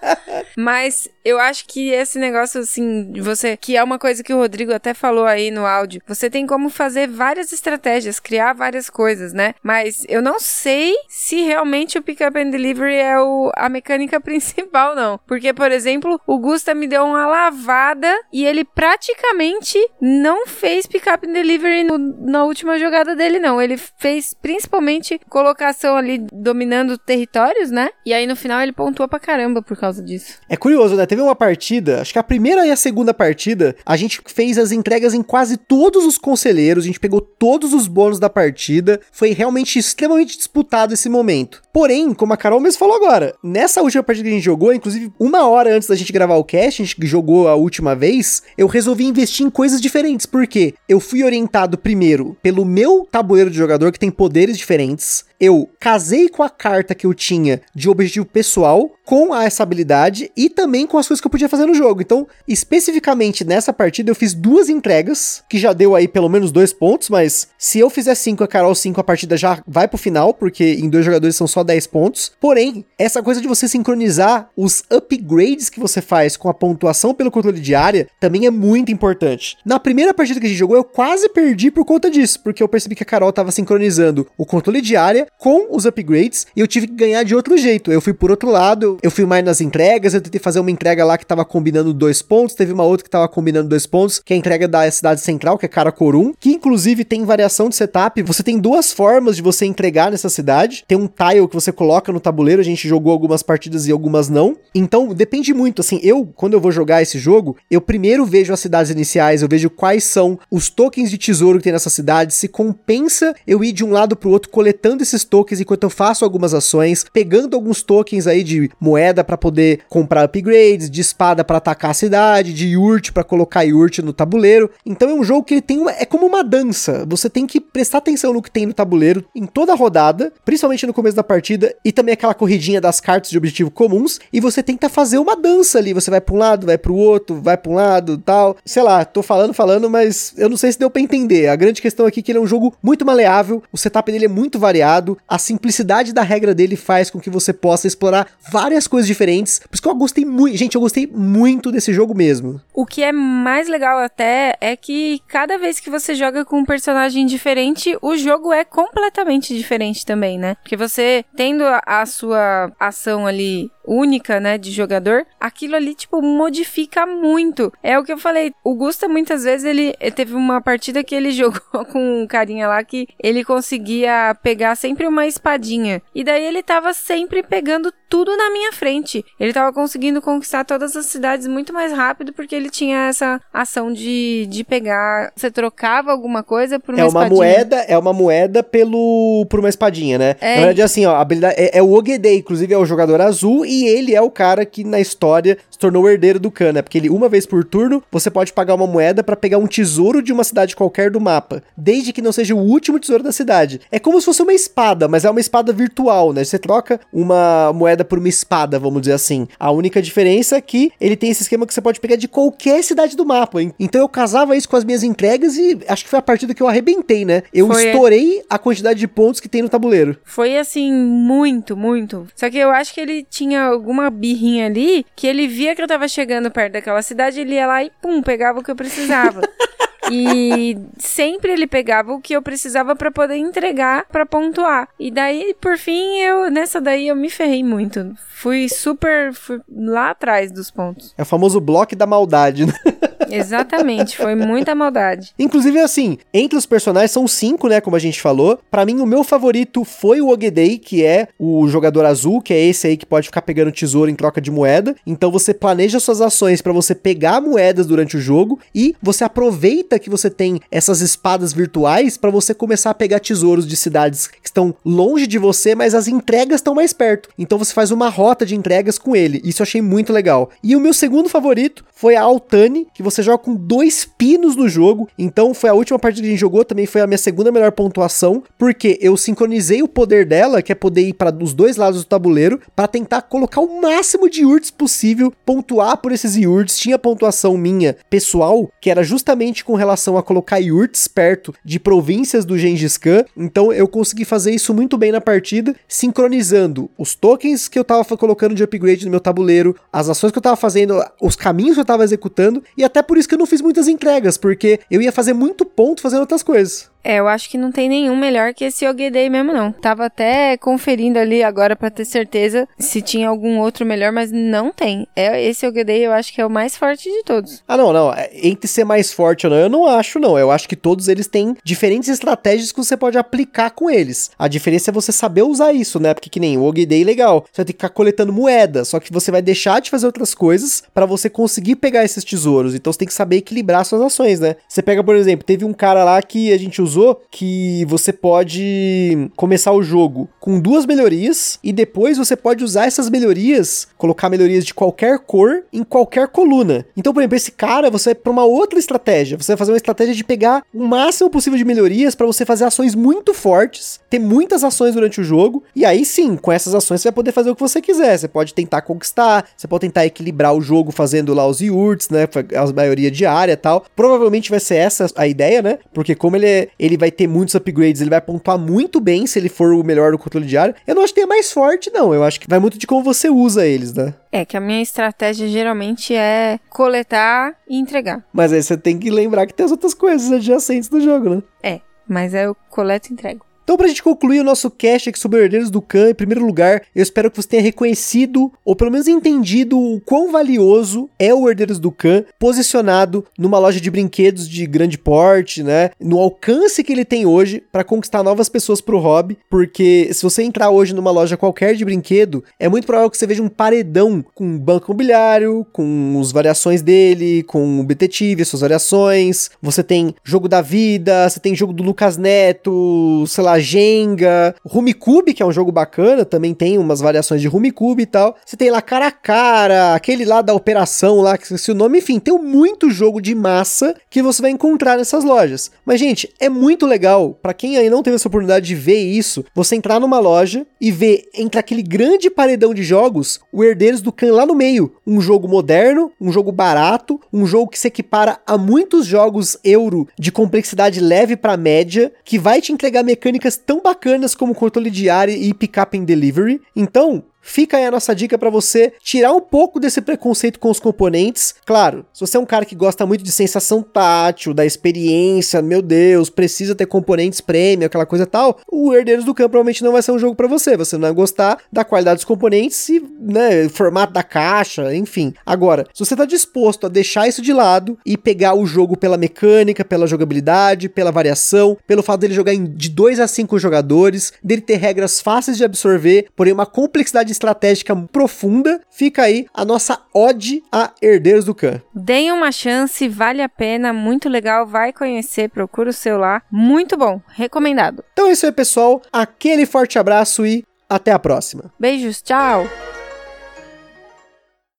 Mas 0.56 1.08
eu 1.24 1.38
acho 1.38 1.66
que 1.66 1.90
esse 1.90 2.18
negócio 2.18 2.60
assim, 2.60 3.12
você, 3.20 3.56
que 3.56 3.76
é 3.76 3.82
uma 3.82 3.98
coisa 3.98 4.22
que 4.22 4.32
o 4.32 4.38
Rodrigo 4.38 4.72
até 4.72 4.94
falou 4.94 5.26
aí 5.26 5.50
no 5.50 5.66
áudio, 5.66 6.02
você 6.06 6.30
tem 6.30 6.46
como 6.46 6.70
fazer 6.70 7.08
várias 7.08 7.52
estratégias, 7.52 8.20
criar 8.20 8.52
várias 8.52 8.88
coisas, 8.88 9.32
né? 9.32 9.54
Mas 9.62 10.04
eu 10.08 10.22
não 10.22 10.38
sei 10.40 10.94
se 11.08 11.42
realmente 11.42 11.98
o 11.98 12.02
pick 12.02 12.20
up 12.20 12.38
and 12.38 12.50
delivery 12.50 12.96
é 12.96 13.20
o, 13.20 13.50
a 13.56 13.68
mecânica 13.68 14.20
principal 14.20 14.94
não, 14.94 15.18
porque 15.26 15.52
por 15.52 15.70
exemplo, 15.70 15.89
exemplo, 15.90 16.20
o 16.26 16.38
Gusta 16.38 16.74
me 16.74 16.86
deu 16.86 17.04
uma 17.04 17.26
lavada 17.26 18.08
e 18.32 18.44
ele 18.44 18.64
praticamente 18.64 19.78
não 20.00 20.46
fez 20.46 20.86
pick-up 20.86 21.26
and 21.26 21.32
delivery 21.32 21.84
no, 21.84 21.98
na 21.98 22.44
última 22.44 22.78
jogada 22.78 23.14
dele, 23.14 23.38
não. 23.38 23.60
Ele 23.60 23.76
fez 23.76 24.34
principalmente 24.34 25.20
colocação 25.28 25.96
ali 25.96 26.18
dominando 26.32 26.96
territórios, 26.96 27.70
né? 27.70 27.90
E 28.06 28.14
aí 28.14 28.26
no 28.26 28.36
final 28.36 28.60
ele 28.62 28.72
pontuou 28.72 29.08
pra 29.08 29.18
caramba 29.18 29.62
por 29.62 29.76
causa 29.76 30.02
disso. 30.02 30.38
É 30.48 30.56
curioso, 30.56 30.96
né? 30.96 31.06
Teve 31.06 31.22
uma 31.22 31.36
partida, 31.36 32.00
acho 32.00 32.12
que 32.12 32.18
a 32.18 32.22
primeira 32.22 32.66
e 32.66 32.70
a 32.70 32.76
segunda 32.76 33.12
partida, 33.12 33.76
a 33.84 33.96
gente 33.96 34.20
fez 34.26 34.58
as 34.58 34.72
entregas 34.72 35.14
em 35.14 35.22
quase 35.22 35.56
todos 35.56 36.04
os 36.04 36.16
conselheiros, 36.16 36.84
a 36.84 36.86
gente 36.86 37.00
pegou 37.00 37.20
todos 37.20 37.74
os 37.74 37.86
bônus 37.86 38.18
da 38.18 38.30
partida. 38.30 39.00
Foi 39.12 39.32
realmente 39.32 39.78
extremamente 39.78 40.36
disputado 40.36 40.94
esse 40.94 41.08
momento. 41.08 41.62
Porém, 41.72 42.12
como 42.12 42.32
a 42.32 42.36
Carol 42.36 42.60
mesmo 42.60 42.78
falou 42.78 42.96
agora, 42.96 43.34
nessa 43.42 43.82
última 43.82 44.02
partida 44.02 44.28
que 44.28 44.32
a 44.32 44.36
gente 44.36 44.44
jogou, 44.44 44.72
inclusive 44.72 45.12
uma 45.18 45.46
hora 45.46 45.74
antes 45.74 45.88
da 45.88 45.94
gente 45.94 46.12
gravar 46.12 46.36
o 46.36 46.44
cast, 46.44 46.82
a 46.82 46.84
gente 46.84 47.06
jogou 47.06 47.48
a 47.48 47.54
última 47.54 47.94
vez, 47.94 48.42
eu 48.58 48.66
resolvi 48.66 49.04
investir 49.04 49.46
em 49.46 49.50
coisas 49.50 49.80
diferentes. 49.80 50.26
porque 50.26 50.74
Eu 50.88 50.98
fui 50.98 51.22
orientado 51.22 51.78
primeiro 51.78 52.36
pelo 52.42 52.64
meu 52.64 53.06
tabuleiro 53.10 53.50
de 53.50 53.56
jogador, 53.56 53.92
que 53.92 53.98
tem 53.98 54.10
poderes 54.10 54.58
diferentes 54.58 55.24
eu 55.40 55.70
casei 55.80 56.28
com 56.28 56.42
a 56.42 56.50
carta 56.50 56.94
que 56.94 57.06
eu 57.06 57.14
tinha 57.14 57.62
de 57.74 57.88
objetivo 57.88 58.26
pessoal 58.26 58.90
com 59.06 59.34
essa 59.34 59.62
habilidade 59.62 60.30
e 60.36 60.50
também 60.50 60.86
com 60.86 60.98
as 60.98 61.08
coisas 61.08 61.20
que 61.20 61.26
eu 61.26 61.30
podia 61.30 61.48
fazer 61.48 61.66
no 61.66 61.74
jogo. 61.74 62.02
Então, 62.02 62.28
especificamente 62.46 63.42
nessa 63.42 63.72
partida, 63.72 64.10
eu 64.10 64.14
fiz 64.14 64.34
duas 64.34 64.68
entregas, 64.68 65.42
que 65.48 65.58
já 65.58 65.72
deu 65.72 65.96
aí 65.96 66.06
pelo 66.06 66.28
menos 66.28 66.52
dois 66.52 66.72
pontos, 66.72 67.08
mas 67.08 67.48
se 67.58 67.78
eu 67.78 67.88
fizer 67.88 68.14
cinco, 68.14 68.44
a 68.44 68.48
Carol 68.48 68.74
cinco, 68.74 69.00
a 69.00 69.04
partida 69.04 69.36
já 69.36 69.60
vai 69.66 69.88
pro 69.88 69.98
final, 69.98 70.34
porque 70.34 70.74
em 70.74 70.88
dois 70.88 71.04
jogadores 71.04 71.34
são 71.34 71.46
só 71.48 71.59
10 71.64 71.86
pontos. 71.86 72.32
Porém, 72.40 72.84
essa 72.98 73.22
coisa 73.22 73.40
de 73.40 73.48
você 73.48 73.68
sincronizar 73.68 74.48
os 74.56 74.82
upgrades 74.90 75.68
que 75.68 75.80
você 75.80 76.00
faz 76.00 76.36
com 76.36 76.48
a 76.48 76.54
pontuação 76.54 77.14
pelo 77.14 77.30
controle 77.30 77.60
de 77.60 77.74
área 77.74 78.08
também 78.18 78.46
é 78.46 78.50
muito 78.50 78.92
importante. 78.92 79.56
Na 79.64 79.78
primeira 79.78 80.14
partida 80.14 80.40
que 80.40 80.46
a 80.46 80.48
gente 80.48 80.58
jogou, 80.58 80.76
eu 80.76 80.84
quase 80.84 81.28
perdi 81.28 81.70
por 81.70 81.84
conta 81.84 82.10
disso, 82.10 82.40
porque 82.42 82.62
eu 82.62 82.68
percebi 82.68 82.94
que 82.94 83.02
a 83.02 83.06
Carol 83.06 83.32
tava 83.32 83.50
sincronizando 83.50 84.26
o 84.36 84.44
controle 84.44 84.80
de 84.80 84.96
área 84.96 85.26
com 85.38 85.74
os 85.74 85.84
upgrades 85.84 86.46
e 86.54 86.60
eu 86.60 86.66
tive 86.66 86.86
que 86.86 86.94
ganhar 86.94 87.22
de 87.22 87.34
outro 87.34 87.56
jeito. 87.56 87.92
Eu 87.92 88.00
fui 88.00 88.12
por 88.12 88.30
outro 88.30 88.50
lado, 88.50 88.98
eu 89.02 89.10
fui 89.10 89.24
mais 89.24 89.44
nas 89.44 89.60
entregas, 89.60 90.14
eu 90.14 90.20
tentei 90.20 90.40
fazer 90.40 90.60
uma 90.60 90.70
entrega 90.70 91.04
lá 91.04 91.16
que 91.16 91.26
tava 91.26 91.44
combinando 91.44 91.92
dois 91.92 92.22
pontos, 92.22 92.54
teve 92.54 92.72
uma 92.72 92.84
outra 92.84 93.04
que 93.04 93.10
tava 93.10 93.28
combinando 93.28 93.68
dois 93.68 93.86
pontos, 93.86 94.18
que 94.18 94.32
é 94.32 94.36
a 94.36 94.38
entrega 94.38 94.66
da 94.66 94.90
cidade 94.90 95.20
central, 95.20 95.58
que 95.58 95.66
é 95.66 95.68
Karakorum, 95.68 96.32
que 96.38 96.50
inclusive 96.50 97.04
tem 97.04 97.24
variação 97.24 97.68
de 97.68 97.76
setup. 97.76 98.22
Você 98.22 98.42
tem 98.42 98.58
duas 98.58 98.92
formas 98.92 99.36
de 99.36 99.42
você 99.42 99.64
entregar 99.66 100.10
nessa 100.10 100.28
cidade. 100.28 100.84
Tem 100.86 100.98
um 100.98 101.06
tile 101.06 101.48
que 101.50 101.54
você 101.54 101.70
coloca 101.70 102.10
no 102.10 102.20
tabuleiro, 102.20 102.60
a 102.60 102.64
gente 102.64 102.88
jogou 102.88 103.12
algumas 103.12 103.42
partidas 103.42 103.86
e 103.86 103.92
algumas 103.92 104.30
não. 104.30 104.56
Então, 104.74 105.08
depende 105.12 105.52
muito, 105.52 105.80
assim, 105.80 106.00
eu, 106.02 106.26
quando 106.34 106.54
eu 106.54 106.60
vou 106.60 106.72
jogar 106.72 107.02
esse 107.02 107.18
jogo, 107.18 107.56
eu 107.70 107.80
primeiro 107.80 108.24
vejo 108.24 108.52
as 108.52 108.60
cidades 108.60 108.90
iniciais, 108.90 109.42
eu 109.42 109.48
vejo 109.48 109.68
quais 109.68 110.04
são 110.04 110.38
os 110.50 110.70
tokens 110.70 111.10
de 111.10 111.18
tesouro 111.18 111.58
que 111.58 111.64
tem 111.64 111.72
nessa 111.72 111.90
cidade, 111.90 112.32
se 112.32 112.48
compensa 112.48 113.34
eu 113.46 113.62
ir 113.62 113.72
de 113.72 113.84
um 113.84 113.90
lado 113.90 114.16
pro 114.16 114.30
outro 114.30 114.50
coletando 114.50 115.02
esses 115.02 115.24
tokens 115.24 115.60
enquanto 115.60 115.82
eu 115.82 115.90
faço 115.90 116.24
algumas 116.24 116.54
ações, 116.54 117.04
pegando 117.12 117.56
alguns 117.56 117.82
tokens 117.82 118.26
aí 118.26 118.44
de 118.44 118.70
moeda 118.80 119.24
para 119.24 119.36
poder 119.36 119.80
comprar 119.88 120.24
upgrades, 120.24 120.88
de 120.88 121.00
espada 121.00 121.44
para 121.44 121.58
atacar 121.58 121.90
a 121.90 121.94
cidade, 121.94 122.54
de 122.54 122.68
yurt 122.68 123.10
para 123.10 123.24
colocar 123.24 123.62
yurt 123.62 123.98
no 123.98 124.12
tabuleiro. 124.12 124.70
Então 124.86 125.10
é 125.10 125.14
um 125.14 125.24
jogo 125.24 125.44
que 125.44 125.54
ele 125.54 125.62
tem 125.62 125.78
uma, 125.78 125.90
é 125.90 126.04
como 126.04 126.26
uma 126.26 126.44
dança. 126.44 127.04
Você 127.08 127.28
tem 127.28 127.46
que 127.46 127.60
prestar 127.60 127.98
atenção 127.98 128.32
no 128.32 128.42
que 128.42 128.50
tem 128.50 128.66
no 128.66 128.72
tabuleiro 128.72 129.24
em 129.34 129.46
toda 129.46 129.72
a 129.72 129.76
rodada, 129.76 130.32
principalmente 130.44 130.86
no 130.86 130.94
começo 130.94 131.16
da 131.16 131.24
partida 131.24 131.39
e 131.84 131.92
também 131.92 132.12
aquela 132.12 132.34
corridinha 132.34 132.80
das 132.80 133.00
cartas 133.00 133.30
de 133.30 133.38
objetivo 133.38 133.70
comuns 133.70 134.20
e 134.32 134.40
você 134.40 134.62
tenta 134.62 134.88
fazer 134.88 135.18
uma 135.18 135.36
dança 135.36 135.78
ali, 135.78 135.92
você 135.92 136.10
vai 136.10 136.20
para 136.20 136.34
um 136.34 136.38
lado, 136.38 136.66
vai 136.66 136.78
para 136.78 136.92
o 136.92 136.96
outro, 136.96 137.40
vai 137.40 137.56
para 137.56 137.70
um 137.70 137.74
lado, 137.74 138.18
tal. 138.18 138.56
Sei 138.64 138.82
lá, 138.82 139.04
tô 139.04 139.22
falando, 139.22 139.54
falando, 139.54 139.88
mas 139.88 140.34
eu 140.36 140.48
não 140.48 140.56
sei 140.56 140.72
se 140.72 140.78
deu 140.78 140.90
para 140.90 141.02
entender. 141.02 141.48
A 141.48 141.56
grande 141.56 141.82
questão 141.82 142.06
aqui 142.06 142.20
é 142.20 142.22
que 142.22 142.32
ele 142.32 142.38
é 142.38 142.42
um 142.42 142.46
jogo 142.46 142.74
muito 142.82 143.04
maleável, 143.04 143.62
o 143.72 143.78
setup 143.78 144.10
dele 144.10 144.26
é 144.26 144.28
muito 144.28 144.58
variado, 144.58 145.18
a 145.28 145.38
simplicidade 145.38 146.12
da 146.12 146.22
regra 146.22 146.54
dele 146.54 146.76
faz 146.76 147.10
com 147.10 147.20
que 147.20 147.30
você 147.30 147.52
possa 147.52 147.86
explorar 147.86 148.28
várias 148.50 148.86
coisas 148.86 149.06
diferentes. 149.06 149.58
Por 149.58 149.74
isso 149.74 149.82
que 149.82 149.88
eu 149.88 149.94
gostei 149.94 150.24
muito. 150.24 150.56
Gente, 150.56 150.74
eu 150.74 150.80
gostei 150.80 151.06
muito 151.06 151.72
desse 151.72 151.92
jogo 151.92 152.14
mesmo. 152.14 152.60
O 152.74 152.86
que 152.86 153.02
é 153.02 153.12
mais 153.12 153.68
legal 153.68 153.98
até 153.98 154.56
é 154.60 154.76
que 154.76 155.20
cada 155.28 155.58
vez 155.58 155.80
que 155.80 155.90
você 155.90 156.14
joga 156.14 156.44
com 156.44 156.58
um 156.58 156.64
personagem 156.64 157.26
diferente, 157.26 157.96
o 158.00 158.16
jogo 158.16 158.52
é 158.52 158.64
completamente 158.64 159.56
diferente 159.56 160.04
também, 160.04 160.38
né? 160.38 160.56
Porque 160.56 160.76
você 160.76 161.24
tendo 161.36 161.64
a, 161.64 161.80
a 161.84 162.06
sua 162.06 162.72
ação 162.78 163.26
ali 163.26 163.70
única, 163.90 164.38
né, 164.38 164.56
de 164.56 164.70
jogador, 164.70 165.26
aquilo 165.40 165.74
ali, 165.74 165.94
tipo, 165.94 166.22
modifica 166.22 167.04
muito. 167.04 167.72
É 167.82 167.98
o 167.98 168.04
que 168.04 168.12
eu 168.12 168.18
falei, 168.18 168.52
o 168.62 168.74
Gusta 168.76 169.08
muitas 169.08 169.42
vezes 169.42 169.66
ele 169.66 169.92
teve 170.14 170.34
uma 170.34 170.60
partida 170.60 171.02
que 171.02 171.14
ele 171.14 171.32
jogou 171.32 171.84
com 171.90 172.22
um 172.22 172.26
carinha 172.26 172.68
lá 172.68 172.84
que 172.84 173.08
ele 173.20 173.44
conseguia 173.44 174.36
pegar 174.42 174.76
sempre 174.76 175.06
uma 175.06 175.26
espadinha. 175.26 176.00
E 176.14 176.22
daí 176.22 176.44
ele 176.44 176.62
tava 176.62 176.94
sempre 176.94 177.42
pegando 177.42 177.92
tudo 178.08 178.36
na 178.36 178.50
minha 178.50 178.72
frente. 178.72 179.24
Ele 179.38 179.52
tava 179.52 179.72
conseguindo 179.72 180.20
conquistar 180.20 180.64
todas 180.64 180.96
as 180.96 181.06
cidades 181.06 181.46
muito 181.46 181.72
mais 181.72 181.92
rápido 181.92 182.32
porque 182.32 182.54
ele 182.54 182.68
tinha 182.68 183.08
essa 183.08 183.40
ação 183.52 183.92
de, 183.92 184.46
de 184.48 184.64
pegar. 184.64 185.32
Você 185.34 185.50
trocava 185.50 186.10
alguma 186.10 186.42
coisa 186.42 186.78
por 186.78 186.94
uma 186.94 187.00
é 187.00 187.04
uma 187.04 187.24
espadinha. 187.24 187.36
moeda 187.36 187.76
É 187.88 187.96
uma 187.96 188.12
moeda 188.12 188.62
pelo 188.62 189.46
por 189.48 189.60
uma 189.60 189.68
espadinha, 189.68 190.18
né? 190.18 190.36
É. 190.40 190.54
Na 190.54 190.60
verdade, 190.60 190.82
assim, 190.82 191.06
ó, 191.06 191.16
habilidade, 191.16 191.54
é, 191.56 191.78
é 191.78 191.82
o 191.82 191.92
Ogedei, 191.92 192.38
inclusive 192.38 192.74
é 192.74 192.78
o 192.78 192.84
jogador 192.84 193.20
azul 193.20 193.64
e 193.64 193.79
ele 193.86 194.14
é 194.14 194.20
o 194.20 194.30
cara 194.30 194.64
que 194.64 194.84
na 194.84 195.00
história 195.00 195.58
se 195.70 195.78
tornou 195.78 196.04
o 196.04 196.08
herdeiro 196.08 196.38
do 196.38 196.50
Khan, 196.50 196.72
né? 196.72 196.82
Porque 196.82 196.98
ele, 196.98 197.10
uma 197.10 197.28
vez 197.28 197.46
por 197.46 197.64
turno, 197.64 198.02
você 198.10 198.30
pode 198.30 198.52
pagar 198.52 198.74
uma 198.74 198.86
moeda 198.86 199.22
para 199.22 199.36
pegar 199.36 199.58
um 199.58 199.66
tesouro 199.66 200.22
de 200.22 200.32
uma 200.32 200.44
cidade 200.44 200.76
qualquer 200.76 201.10
do 201.10 201.20
mapa, 201.20 201.62
desde 201.76 202.12
que 202.12 202.22
não 202.22 202.32
seja 202.32 202.54
o 202.54 202.58
último 202.58 202.98
tesouro 202.98 203.22
da 203.22 203.32
cidade. 203.32 203.80
É 203.90 203.98
como 203.98 204.20
se 204.20 204.26
fosse 204.26 204.42
uma 204.42 204.52
espada, 204.52 205.08
mas 205.08 205.24
é 205.24 205.30
uma 205.30 205.40
espada 205.40 205.72
virtual, 205.72 206.32
né? 206.32 206.44
Você 206.44 206.58
troca 206.58 207.00
uma 207.12 207.72
moeda 207.72 208.04
por 208.04 208.18
uma 208.18 208.28
espada, 208.28 208.78
vamos 208.78 209.02
dizer 209.02 209.14
assim. 209.14 209.46
A 209.58 209.70
única 209.70 210.00
diferença 210.02 210.56
é 210.56 210.60
que 210.60 210.92
ele 211.00 211.16
tem 211.16 211.30
esse 211.30 211.42
esquema 211.42 211.66
que 211.66 211.74
você 211.74 211.80
pode 211.80 212.00
pegar 212.00 212.16
de 212.16 212.28
qualquer 212.28 212.82
cidade 212.82 213.16
do 213.16 213.24
mapa. 213.26 213.60
hein? 213.62 213.72
Então 213.78 214.00
eu 214.00 214.08
casava 214.08 214.56
isso 214.56 214.68
com 214.68 214.76
as 214.76 214.84
minhas 214.84 215.02
entregas 215.02 215.56
e 215.56 215.78
acho 215.88 216.04
que 216.04 216.10
foi 216.10 216.18
a 216.18 216.22
partida 216.22 216.54
que 216.54 216.62
eu 216.62 216.68
arrebentei, 216.68 217.24
né? 217.24 217.42
Eu 217.52 217.66
Foi. 217.66 217.86
estourei 217.86 218.42
a 218.48 218.58
quantidade 218.58 218.98
de 218.98 219.08
pontos 219.08 219.40
que 219.40 219.48
tem 219.48 219.62
no 219.62 219.68
tabuleiro. 219.68 220.16
Foi 220.24 220.56
assim, 220.56 220.92
muito, 220.92 221.76
muito. 221.76 222.26
Só 222.34 222.48
que 222.48 222.58
eu 222.58 222.70
acho 222.70 222.94
que 222.94 223.00
ele 223.00 223.26
tinha 223.28 223.59
alguma 223.60 224.10
birrinha 224.10 224.66
ali 224.66 225.06
que 225.14 225.26
ele 225.26 225.46
via 225.46 225.74
que 225.74 225.82
eu 225.82 225.86
tava 225.86 226.08
chegando 226.08 226.50
perto 226.50 226.74
daquela 226.74 227.02
cidade, 227.02 227.40
ele 227.40 227.54
ia 227.54 227.66
lá 227.66 227.84
e 227.84 227.90
pum, 228.00 228.22
pegava 228.22 228.60
o 228.60 228.62
que 228.62 228.70
eu 228.70 228.76
precisava. 228.76 229.40
E 230.10 230.78
sempre 230.98 231.52
ele 231.52 231.66
pegava 231.66 232.12
o 232.12 232.20
que 232.20 232.34
eu 232.34 232.42
precisava 232.42 232.94
pra 232.96 233.10
poder 233.10 233.36
entregar 233.36 234.06
pra 234.10 234.24
pontuar. 234.24 234.88
E 234.98 235.10
daí, 235.10 235.54
por 235.60 235.76
fim, 235.76 236.18
eu 236.20 236.50
nessa 236.50 236.80
daí 236.80 237.08
eu 237.08 237.16
me 237.16 237.28
ferrei 237.28 237.62
muito. 237.62 238.14
Fui 238.34 238.68
super 238.68 239.34
fui 239.34 239.60
lá 239.70 240.10
atrás 240.10 240.50
dos 240.50 240.70
pontos. 240.70 241.14
É 241.18 241.22
o 241.22 241.26
famoso 241.26 241.60
bloco 241.60 241.94
da 241.94 242.06
maldade, 242.06 242.66
né? 242.66 242.72
Exatamente, 243.30 244.16
foi 244.16 244.34
muita 244.34 244.74
maldade. 244.74 245.32
Inclusive, 245.38 245.78
assim, 245.78 246.18
entre 246.34 246.58
os 246.58 246.66
personagens 246.66 247.10
são 247.12 247.28
cinco, 247.28 247.68
né? 247.68 247.80
Como 247.80 247.96
a 247.96 247.98
gente 247.98 248.20
falou. 248.20 248.58
Pra 248.70 248.84
mim, 248.84 249.00
o 249.00 249.06
meu 249.06 249.22
favorito 249.22 249.84
foi 249.84 250.20
o 250.20 250.28
Ogedei, 250.28 250.78
que 250.78 251.04
é 251.04 251.28
o 251.38 251.68
jogador 251.68 252.04
azul, 252.04 252.40
que 252.40 252.52
é 252.52 252.60
esse 252.60 252.86
aí 252.86 252.96
que 252.96 253.06
pode 253.06 253.28
ficar 253.28 253.42
pegando 253.42 253.72
tesouro 253.72 254.10
em 254.10 254.14
troca 254.14 254.40
de 254.40 254.50
moeda. 254.50 254.96
Então 255.06 255.30
você 255.30 255.54
planeja 255.54 256.00
suas 256.00 256.20
ações 256.20 256.60
pra 256.60 256.72
você 256.72 256.94
pegar 256.94 257.40
moedas 257.40 257.86
durante 257.86 258.16
o 258.16 258.20
jogo 258.20 258.58
e 258.74 258.94
você 259.00 259.22
aproveita 259.24 259.89
que 259.98 260.10
você 260.10 260.30
tem 260.30 260.60
essas 260.70 261.00
espadas 261.00 261.52
virtuais 261.52 262.16
pra 262.16 262.30
você 262.30 262.54
começar 262.54 262.90
a 262.90 262.94
pegar 262.94 263.20
tesouros 263.20 263.66
de 263.66 263.76
cidades 263.76 264.26
que 264.26 264.38
estão 264.44 264.74
longe 264.84 265.26
de 265.26 265.38
você, 265.38 265.74
mas 265.74 265.94
as 265.94 266.08
entregas 266.08 266.56
estão 266.56 266.74
mais 266.74 266.92
perto. 266.92 267.28
Então 267.38 267.58
você 267.58 267.72
faz 267.72 267.90
uma 267.90 268.08
rota 268.08 268.44
de 268.44 268.54
entregas 268.54 268.98
com 268.98 269.14
ele. 269.16 269.40
Isso 269.44 269.62
eu 269.62 269.64
achei 269.64 269.82
muito 269.82 270.12
legal. 270.12 270.50
E 270.62 270.76
o 270.76 270.80
meu 270.80 270.92
segundo 270.92 271.28
favorito 271.28 271.84
foi 271.92 272.16
a 272.16 272.22
Altani, 272.22 272.86
que 272.94 273.02
você 273.02 273.22
joga 273.22 273.38
com 273.38 273.54
dois 273.54 274.04
pinos 274.04 274.56
no 274.56 274.68
jogo. 274.68 275.08
Então 275.18 275.52
foi 275.52 275.70
a 275.70 275.74
última 275.74 275.98
partida 275.98 276.22
que 276.22 276.28
a 276.28 276.30
gente 276.30 276.40
jogou, 276.40 276.64
também 276.64 276.86
foi 276.86 277.00
a 277.00 277.06
minha 277.06 277.18
segunda 277.18 277.52
melhor 277.52 277.72
pontuação, 277.72 278.42
porque 278.58 278.98
eu 279.00 279.16
sincronizei 279.16 279.82
o 279.82 279.88
poder 279.88 280.24
dela, 280.24 280.62
que 280.62 280.72
é 280.72 280.74
poder 280.74 281.02
ir 281.02 281.14
para 281.14 281.34
os 281.42 281.52
dois 281.52 281.76
lados 281.76 282.02
do 282.02 282.08
tabuleiro, 282.08 282.60
para 282.74 282.88
tentar 282.88 283.22
colocar 283.22 283.60
o 283.60 283.80
máximo 283.80 284.28
de 284.28 284.42
yurts 284.42 284.70
possível, 284.70 285.32
pontuar 285.44 285.98
por 285.98 286.12
esses 286.12 286.36
yurts. 286.36 286.78
Tinha 286.78 286.98
pontuação 286.98 287.56
minha 287.56 287.96
pessoal, 288.08 288.70
que 288.80 288.90
era 288.90 289.02
justamente 289.02 289.64
com 289.64 289.74
relação 289.80 290.16
a 290.16 290.22
colocar 290.22 290.58
yurts 290.58 291.08
perto 291.08 291.52
de 291.64 291.80
províncias 291.80 292.44
do 292.44 292.56
Gengis 292.56 292.96
Khan. 292.96 293.24
Então 293.36 293.72
eu 293.72 293.88
consegui 293.88 294.24
fazer 294.24 294.52
isso 294.52 294.72
muito 294.72 294.96
bem 294.96 295.10
na 295.10 295.20
partida, 295.20 295.74
sincronizando 295.88 296.88
os 296.96 297.14
tokens 297.14 297.66
que 297.66 297.78
eu 297.78 297.84
tava 297.84 298.04
colocando 298.16 298.54
de 298.54 298.62
upgrade 298.62 299.04
no 299.04 299.10
meu 299.10 299.20
tabuleiro, 299.20 299.74
as 299.92 300.08
ações 300.08 300.30
que 300.30 300.38
eu 300.38 300.42
tava 300.42 300.56
fazendo, 300.56 301.02
os 301.20 301.34
caminhos 301.34 301.74
que 301.74 301.80
eu 301.80 301.84
tava 301.84 302.04
executando, 302.04 302.62
e 302.76 302.84
até 302.84 303.02
por 303.02 303.18
isso 303.18 303.28
que 303.28 303.34
eu 303.34 303.38
não 303.38 303.46
fiz 303.46 303.60
muitas 303.60 303.88
entregas, 303.88 304.36
porque 304.36 304.78
eu 304.90 305.02
ia 305.02 305.10
fazer 305.10 305.32
muito 305.32 305.64
ponto 305.64 306.00
fazendo 306.00 306.20
outras 306.20 306.42
coisas. 306.42 306.88
É, 307.02 307.16
eu 307.16 307.26
acho 307.28 307.48
que 307.48 307.56
não 307.56 307.72
tem 307.72 307.88
nenhum 307.88 308.16
melhor 308.16 308.52
que 308.52 308.64
esse 308.64 308.86
Ogedei 308.86 309.30
mesmo, 309.30 309.52
não. 309.52 309.72
Tava 309.72 310.04
até 310.06 310.56
conferindo 310.56 311.18
ali 311.18 311.42
agora 311.42 311.74
pra 311.74 311.90
ter 311.90 312.04
certeza 312.04 312.68
se 312.78 313.00
tinha 313.00 313.28
algum 313.28 313.58
outro 313.58 313.86
melhor, 313.86 314.12
mas 314.12 314.30
não 314.30 314.70
tem. 314.70 315.06
É 315.16 315.42
esse 315.42 315.66
Ogedei 315.66 316.06
eu 316.06 316.12
acho 316.12 316.32
que 316.32 316.40
é 316.40 316.46
o 316.46 316.50
mais 316.50 316.76
forte 316.76 317.10
de 317.10 317.22
todos. 317.24 317.62
Ah, 317.66 317.76
não, 317.76 317.92
não. 317.92 318.12
é, 318.12 318.30
Entre 318.42 318.68
ser 318.68 318.84
mais 318.84 319.12
forte 319.12 319.46
ou 319.46 319.50
não, 319.52 319.58
eu 319.58 319.68
não 319.68 319.86
acho, 319.86 320.18
não. 320.18 320.38
Eu 320.38 320.50
acho 320.50 320.68
que 320.68 320.76
todos 320.76 321.08
eles 321.08 321.26
têm 321.26 321.56
diferentes 321.64 322.08
estratégias 322.08 322.70
que 322.70 322.78
você 322.78 322.96
pode 322.96 323.16
aplicar 323.16 323.70
com 323.70 323.90
eles. 323.90 324.30
A 324.38 324.46
diferença 324.46 324.90
é 324.90 324.92
você 324.92 325.10
saber 325.10 325.42
usar 325.42 325.72
isso, 325.72 325.98
né? 325.98 326.12
Porque 326.12 326.28
que 326.28 326.38
nem 326.40 326.58
o 326.58 326.64
Ogedei, 326.64 327.02
legal. 327.02 327.44
Você 327.50 327.62
vai 327.62 327.64
ter 327.64 327.72
que 327.72 327.78
ficar 327.78 327.88
coletando 327.94 328.32
moeda, 328.32 328.84
só 328.84 329.00
que 329.00 329.12
você 329.12 329.30
vai 329.30 329.40
deixar 329.40 329.80
de 329.80 329.90
fazer 329.90 330.06
outras 330.06 330.34
coisas 330.34 330.82
pra 330.92 331.06
você 331.06 331.30
conseguir 331.30 331.76
pegar 331.76 332.04
esses 332.04 332.22
tesouros. 332.24 332.74
Então 332.74 332.92
você 332.92 332.98
tem 332.98 333.08
que 333.08 333.14
saber 333.14 333.36
equilibrar 333.38 333.84
suas 333.86 334.02
ações, 334.02 334.38
né? 334.38 334.56
Você 334.68 334.82
pega, 334.82 335.02
por 335.02 335.16
exemplo, 335.16 335.46
teve 335.46 335.64
um 335.64 335.72
cara 335.72 336.04
lá 336.04 336.20
que 336.20 336.52
a 336.52 336.58
gente 336.58 336.82
usou 336.82 336.89
usou 336.90 337.22
que 337.30 337.84
você 337.86 338.12
pode 338.12 339.30
começar 339.36 339.72
o 339.72 339.82
jogo 339.82 340.28
com 340.40 340.58
duas 340.60 340.84
melhorias 340.84 341.58
e 341.62 341.72
depois 341.72 342.18
você 342.18 342.36
pode 342.36 342.64
usar 342.64 342.86
essas 342.86 343.08
melhorias, 343.08 343.86
colocar 343.96 344.28
melhorias 344.28 344.64
de 344.64 344.74
qualquer 344.74 345.18
cor 345.20 345.62
em 345.72 345.84
qualquer 345.84 346.28
coluna. 346.28 346.84
Então, 346.96 347.12
por 347.12 347.20
exemplo, 347.20 347.36
esse 347.36 347.52
cara, 347.52 347.90
você 347.90 348.10
vai 348.10 348.14
para 348.16 348.32
uma 348.32 348.44
outra 348.44 348.78
estratégia. 348.78 349.38
Você 349.38 349.52
vai 349.52 349.56
fazer 349.56 349.72
uma 349.72 349.76
estratégia 349.76 350.14
de 350.14 350.24
pegar 350.24 350.64
o 350.74 350.84
máximo 350.84 351.30
possível 351.30 351.58
de 351.58 351.64
melhorias 351.64 352.14
para 352.14 352.26
você 352.26 352.44
fazer 352.44 352.64
ações 352.64 352.94
muito 352.94 353.32
fortes, 353.32 354.00
ter 354.10 354.18
muitas 354.18 354.64
ações 354.64 354.94
durante 354.94 355.20
o 355.20 355.24
jogo, 355.24 355.62
e 355.74 355.84
aí 355.84 356.04
sim, 356.04 356.36
com 356.36 356.50
essas 356.50 356.74
ações 356.74 357.00
você 357.00 357.08
vai 357.08 357.14
poder 357.14 357.32
fazer 357.32 357.50
o 357.50 357.54
que 357.54 357.62
você 357.62 357.80
quiser. 357.80 358.18
Você 358.18 358.28
pode 358.28 358.52
tentar 358.52 358.82
conquistar, 358.82 359.46
você 359.56 359.68
pode 359.68 359.82
tentar 359.82 360.06
equilibrar 360.06 360.54
o 360.54 360.60
jogo 360.60 360.90
fazendo 360.90 361.32
lá 361.32 361.46
os 361.46 361.60
yurts, 361.60 362.08
né, 362.08 362.28
a 362.56 362.72
maioria 362.72 363.10
diária 363.10 363.52
e 363.52 363.56
tal. 363.56 363.84
Provavelmente 363.94 364.50
vai 364.50 364.60
ser 364.60 364.76
essa 364.76 365.06
a 365.14 365.26
ideia, 365.26 365.62
né? 365.62 365.78
Porque 365.92 366.14
como 366.14 366.36
ele, 366.36 366.46
é, 366.46 366.68
ele 366.80 366.96
vai 366.96 367.10
ter 367.10 367.26
muitos 367.26 367.54
upgrades, 367.54 368.00
ele 368.00 368.08
vai 368.08 368.20
pontuar 368.22 368.58
muito 368.58 368.98
bem 369.00 369.26
se 369.26 369.38
ele 369.38 369.50
for 369.50 369.74
o 369.74 369.84
melhor 369.84 370.12
do 370.12 370.18
controle 370.18 370.46
diário. 370.46 370.74
Eu 370.86 370.94
não 370.94 371.02
acho 371.02 371.12
que 371.12 371.20
é 371.20 371.26
mais 371.26 371.52
forte, 371.52 371.90
não. 371.92 372.14
Eu 372.14 372.24
acho 372.24 372.40
que 372.40 372.48
vai 372.48 372.58
muito 372.58 372.78
de 372.78 372.86
como 372.86 373.04
você 373.04 373.28
usa 373.28 373.66
eles, 373.66 373.92
né? 373.92 374.14
É 374.32 374.46
que 374.46 374.56
a 374.56 374.60
minha 374.60 374.80
estratégia 374.80 375.46
geralmente 375.46 376.14
é 376.14 376.58
coletar 376.70 377.54
e 377.68 377.76
entregar. 377.76 378.24
Mas 378.32 378.50
aí 378.52 378.62
você 378.62 378.78
tem 378.78 378.98
que 378.98 379.10
lembrar 379.10 379.46
que 379.46 379.52
tem 379.52 379.66
as 379.66 379.72
outras 379.72 379.92
coisas 379.92 380.32
adjacentes 380.32 380.88
do 380.88 381.00
jogo, 381.02 381.28
né? 381.28 381.42
É, 381.62 381.80
mas 382.08 382.32
eu 382.32 382.56
coleto 382.70 383.10
e 383.10 383.12
entrego. 383.12 383.44
Então, 383.70 383.78
pra 383.78 383.86
gente 383.86 384.02
concluir 384.02 384.40
o 384.40 384.44
nosso 384.44 384.68
cast 384.68 385.08
aqui 385.08 385.16
sobre 385.16 385.44
Herdeiros 385.44 385.70
do 385.70 385.80
Khan, 385.80 386.10
em 386.10 386.14
primeiro 386.14 386.44
lugar, 386.44 386.82
eu 386.92 387.04
espero 387.04 387.30
que 387.30 387.40
você 387.40 387.46
tenha 387.46 387.62
reconhecido, 387.62 388.52
ou 388.64 388.74
pelo 388.74 388.90
menos 388.90 389.06
entendido, 389.06 389.78
o 389.78 390.00
quão 390.00 390.32
valioso 390.32 391.08
é 391.16 391.32
o 391.32 391.48
Herdeiros 391.48 391.78
do 391.78 391.92
Khan, 391.92 392.24
posicionado 392.36 393.24
numa 393.38 393.60
loja 393.60 393.80
de 393.80 393.88
brinquedos 393.88 394.48
de 394.48 394.66
grande 394.66 394.98
porte, 394.98 395.62
né? 395.62 395.90
No 396.00 396.18
alcance 396.18 396.82
que 396.82 396.92
ele 396.92 397.04
tem 397.04 397.26
hoje 397.26 397.62
para 397.70 397.84
conquistar 397.84 398.24
novas 398.24 398.48
pessoas 398.48 398.80
pro 398.80 398.98
hobby, 398.98 399.38
porque 399.48 400.10
se 400.12 400.24
você 400.24 400.42
entrar 400.42 400.70
hoje 400.70 400.92
numa 400.92 401.12
loja 401.12 401.36
qualquer 401.36 401.76
de 401.76 401.84
brinquedo, 401.84 402.42
é 402.58 402.68
muito 402.68 402.86
provável 402.88 403.08
que 403.08 403.16
você 403.16 403.24
veja 403.24 403.40
um 403.40 403.48
paredão 403.48 404.24
com 404.34 404.58
banco 404.58 404.86
imobiliário, 404.86 405.64
com 405.72 406.18
as 406.20 406.32
variações 406.32 406.82
dele, 406.82 407.44
com 407.44 407.82
o 407.82 407.84
detetive, 407.84 408.42
as 408.42 408.48
suas 408.48 408.62
variações. 408.62 409.48
Você 409.62 409.84
tem 409.84 410.12
jogo 410.24 410.48
da 410.48 410.60
vida, 410.60 411.30
você 411.30 411.38
tem 411.38 411.54
jogo 411.54 411.72
do 411.72 411.84
Lucas 411.84 412.16
Neto, 412.16 413.24
sei 413.28 413.44
lá, 413.44 413.59
Jenga, 413.60 414.54
Rumicube, 414.64 415.34
que 415.34 415.42
é 415.42 415.46
um 415.46 415.52
jogo 415.52 415.70
bacana, 415.70 416.24
também 416.24 416.54
tem 416.54 416.78
umas 416.78 417.00
variações 417.00 417.40
de 417.40 417.48
Rumicube 417.48 418.02
e 418.02 418.06
tal. 418.06 418.36
Você 418.44 418.56
tem 418.56 418.70
lá 418.70 418.82
Cara 418.82 419.08
a 419.08 419.12
Cara, 419.12 419.94
aquele 419.94 420.24
lá 420.24 420.42
da 420.42 420.54
operação 420.54 421.20
lá, 421.20 421.36
que 421.36 421.44
esqueci 421.44 421.70
o 421.70 421.74
nome, 421.74 421.98
enfim, 421.98 422.18
tem 422.18 422.36
muito 422.38 422.90
jogo 422.90 423.20
de 423.20 423.34
massa 423.34 423.94
que 424.08 424.22
você 424.22 424.42
vai 424.42 424.50
encontrar 424.50 424.96
nessas 424.96 425.24
lojas. 425.24 425.70
Mas, 425.84 426.00
gente, 426.00 426.32
é 426.40 426.48
muito 426.48 426.86
legal, 426.86 427.38
para 427.40 427.54
quem 427.54 427.76
aí 427.76 427.90
não 427.90 428.02
teve 428.02 428.16
essa 428.16 428.28
oportunidade 428.28 428.66
de 428.66 428.74
ver 428.74 428.98
isso, 428.98 429.44
você 429.54 429.76
entrar 429.76 430.00
numa 430.00 430.18
loja 430.18 430.66
e 430.80 430.90
ver 430.90 431.28
entre 431.34 431.58
aquele 431.58 431.82
grande 431.82 432.30
paredão 432.30 432.72
de 432.72 432.82
jogos, 432.82 433.40
o 433.52 433.62
Herdeiros 433.62 434.00
do 434.00 434.12
Khan 434.12 434.32
lá 434.32 434.46
no 434.46 434.54
meio. 434.54 434.92
Um 435.06 435.20
jogo 435.20 435.48
moderno, 435.48 436.10
um 436.20 436.32
jogo 436.32 436.52
barato, 436.52 437.20
um 437.32 437.46
jogo 437.46 437.70
que 437.70 437.78
se 437.78 437.88
equipara 437.88 438.38
a 438.46 438.56
muitos 438.56 439.06
jogos 439.06 439.56
euro 439.64 440.08
de 440.18 440.32
complexidade 440.32 441.00
leve 441.00 441.36
para 441.36 441.56
média, 441.56 442.12
que 442.24 442.38
vai 442.38 442.60
te 442.60 442.72
entregar 442.72 443.02
mecânicas 443.02 443.39
tão 443.56 443.80
bacanas 443.80 444.34
como 444.34 444.54
controle 444.54 444.90
de 444.90 445.08
área 445.08 445.32
e 445.32 445.52
pick-up 445.54 445.96
and 445.98 446.04
delivery. 446.04 446.60
Então, 446.74 447.24
Fica 447.40 447.76
aí 447.76 447.84
a 447.84 447.90
nossa 447.90 448.14
dica 448.14 448.38
para 448.38 448.50
você 448.50 448.92
tirar 449.02 449.32
um 449.32 449.40
pouco 449.40 449.80
desse 449.80 450.00
preconceito 450.00 450.58
com 450.58 450.70
os 450.70 450.78
componentes. 450.78 451.54
Claro, 451.64 452.04
se 452.12 452.20
você 452.20 452.36
é 452.36 452.40
um 452.40 452.46
cara 452.46 452.64
que 452.64 452.74
gosta 452.74 453.06
muito 453.06 453.24
de 453.24 453.32
sensação 453.32 453.82
tátil, 453.82 454.52
da 454.52 454.64
experiência, 454.64 455.62
meu 455.62 455.82
Deus, 455.82 456.30
precisa 456.30 456.74
ter 456.74 456.86
componentes 456.86 457.40
premium, 457.40 457.86
aquela 457.86 458.06
coisa 458.06 458.26
tal, 458.26 458.60
o 458.70 458.94
Herdeiros 458.94 459.24
do 459.24 459.34
Campo 459.34 459.50
provavelmente 459.50 459.82
não 459.82 459.92
vai 459.92 460.02
ser 460.02 460.12
um 460.12 460.18
jogo 460.18 460.34
para 460.34 460.46
você. 460.46 460.76
Você 460.76 460.96
não 460.96 461.02
vai 461.02 461.12
gostar 461.12 461.58
da 461.72 461.84
qualidade 461.84 462.16
dos 462.16 462.24
componentes 462.24 462.88
e, 462.88 463.02
né, 463.20 463.68
formato 463.68 464.12
da 464.12 464.22
caixa, 464.22 464.94
enfim. 464.94 465.32
Agora, 465.44 465.86
se 465.92 466.04
você 466.04 466.14
tá 466.14 466.24
disposto 466.24 466.86
a 466.86 466.88
deixar 466.88 467.26
isso 467.26 467.42
de 467.42 467.52
lado 467.52 467.98
e 468.04 468.16
pegar 468.16 468.54
o 468.54 468.66
jogo 468.66 468.96
pela 468.96 469.16
mecânica, 469.16 469.84
pela 469.84 470.06
jogabilidade, 470.06 470.88
pela 470.88 471.10
variação, 471.10 471.76
pelo 471.86 472.02
fato 472.02 472.20
dele 472.20 472.34
jogar 472.34 472.54
de 472.54 472.88
2 472.88 473.20
a 473.20 473.26
5 473.26 473.58
jogadores, 473.58 474.32
dele 474.42 474.60
ter 474.60 474.76
regras 474.76 475.20
fáceis 475.20 475.56
de 475.56 475.64
absorver, 475.64 476.26
porém 476.36 476.52
uma 476.52 476.66
complexidade 476.66 477.29
estratégica 477.32 477.94
profunda, 478.10 478.80
fica 478.90 479.22
aí 479.22 479.46
a 479.54 479.64
nossa 479.64 480.00
ode 480.14 480.62
a 480.70 480.92
Herdeiros 481.00 481.44
do 481.44 481.54
Khan. 481.54 481.80
Deem 481.94 482.32
uma 482.32 482.52
chance, 482.52 483.08
vale 483.08 483.42
a 483.42 483.48
pena, 483.48 483.92
muito 483.92 484.28
legal, 484.28 484.66
vai 484.66 484.92
conhecer, 484.92 485.48
procura 485.48 485.90
o 485.90 485.92
seu 485.92 486.18
lá, 486.18 486.42
muito 486.50 486.96
bom, 486.96 487.20
recomendado. 487.28 488.04
Então 488.12 488.26
é 488.28 488.32
isso 488.32 488.46
aí, 488.46 488.52
pessoal. 488.52 489.00
Aquele 489.12 489.66
forte 489.66 489.98
abraço 489.98 490.44
e 490.46 490.64
até 490.88 491.12
a 491.12 491.18
próxima. 491.18 491.72
Beijos, 491.78 492.20
tchau! 492.20 492.66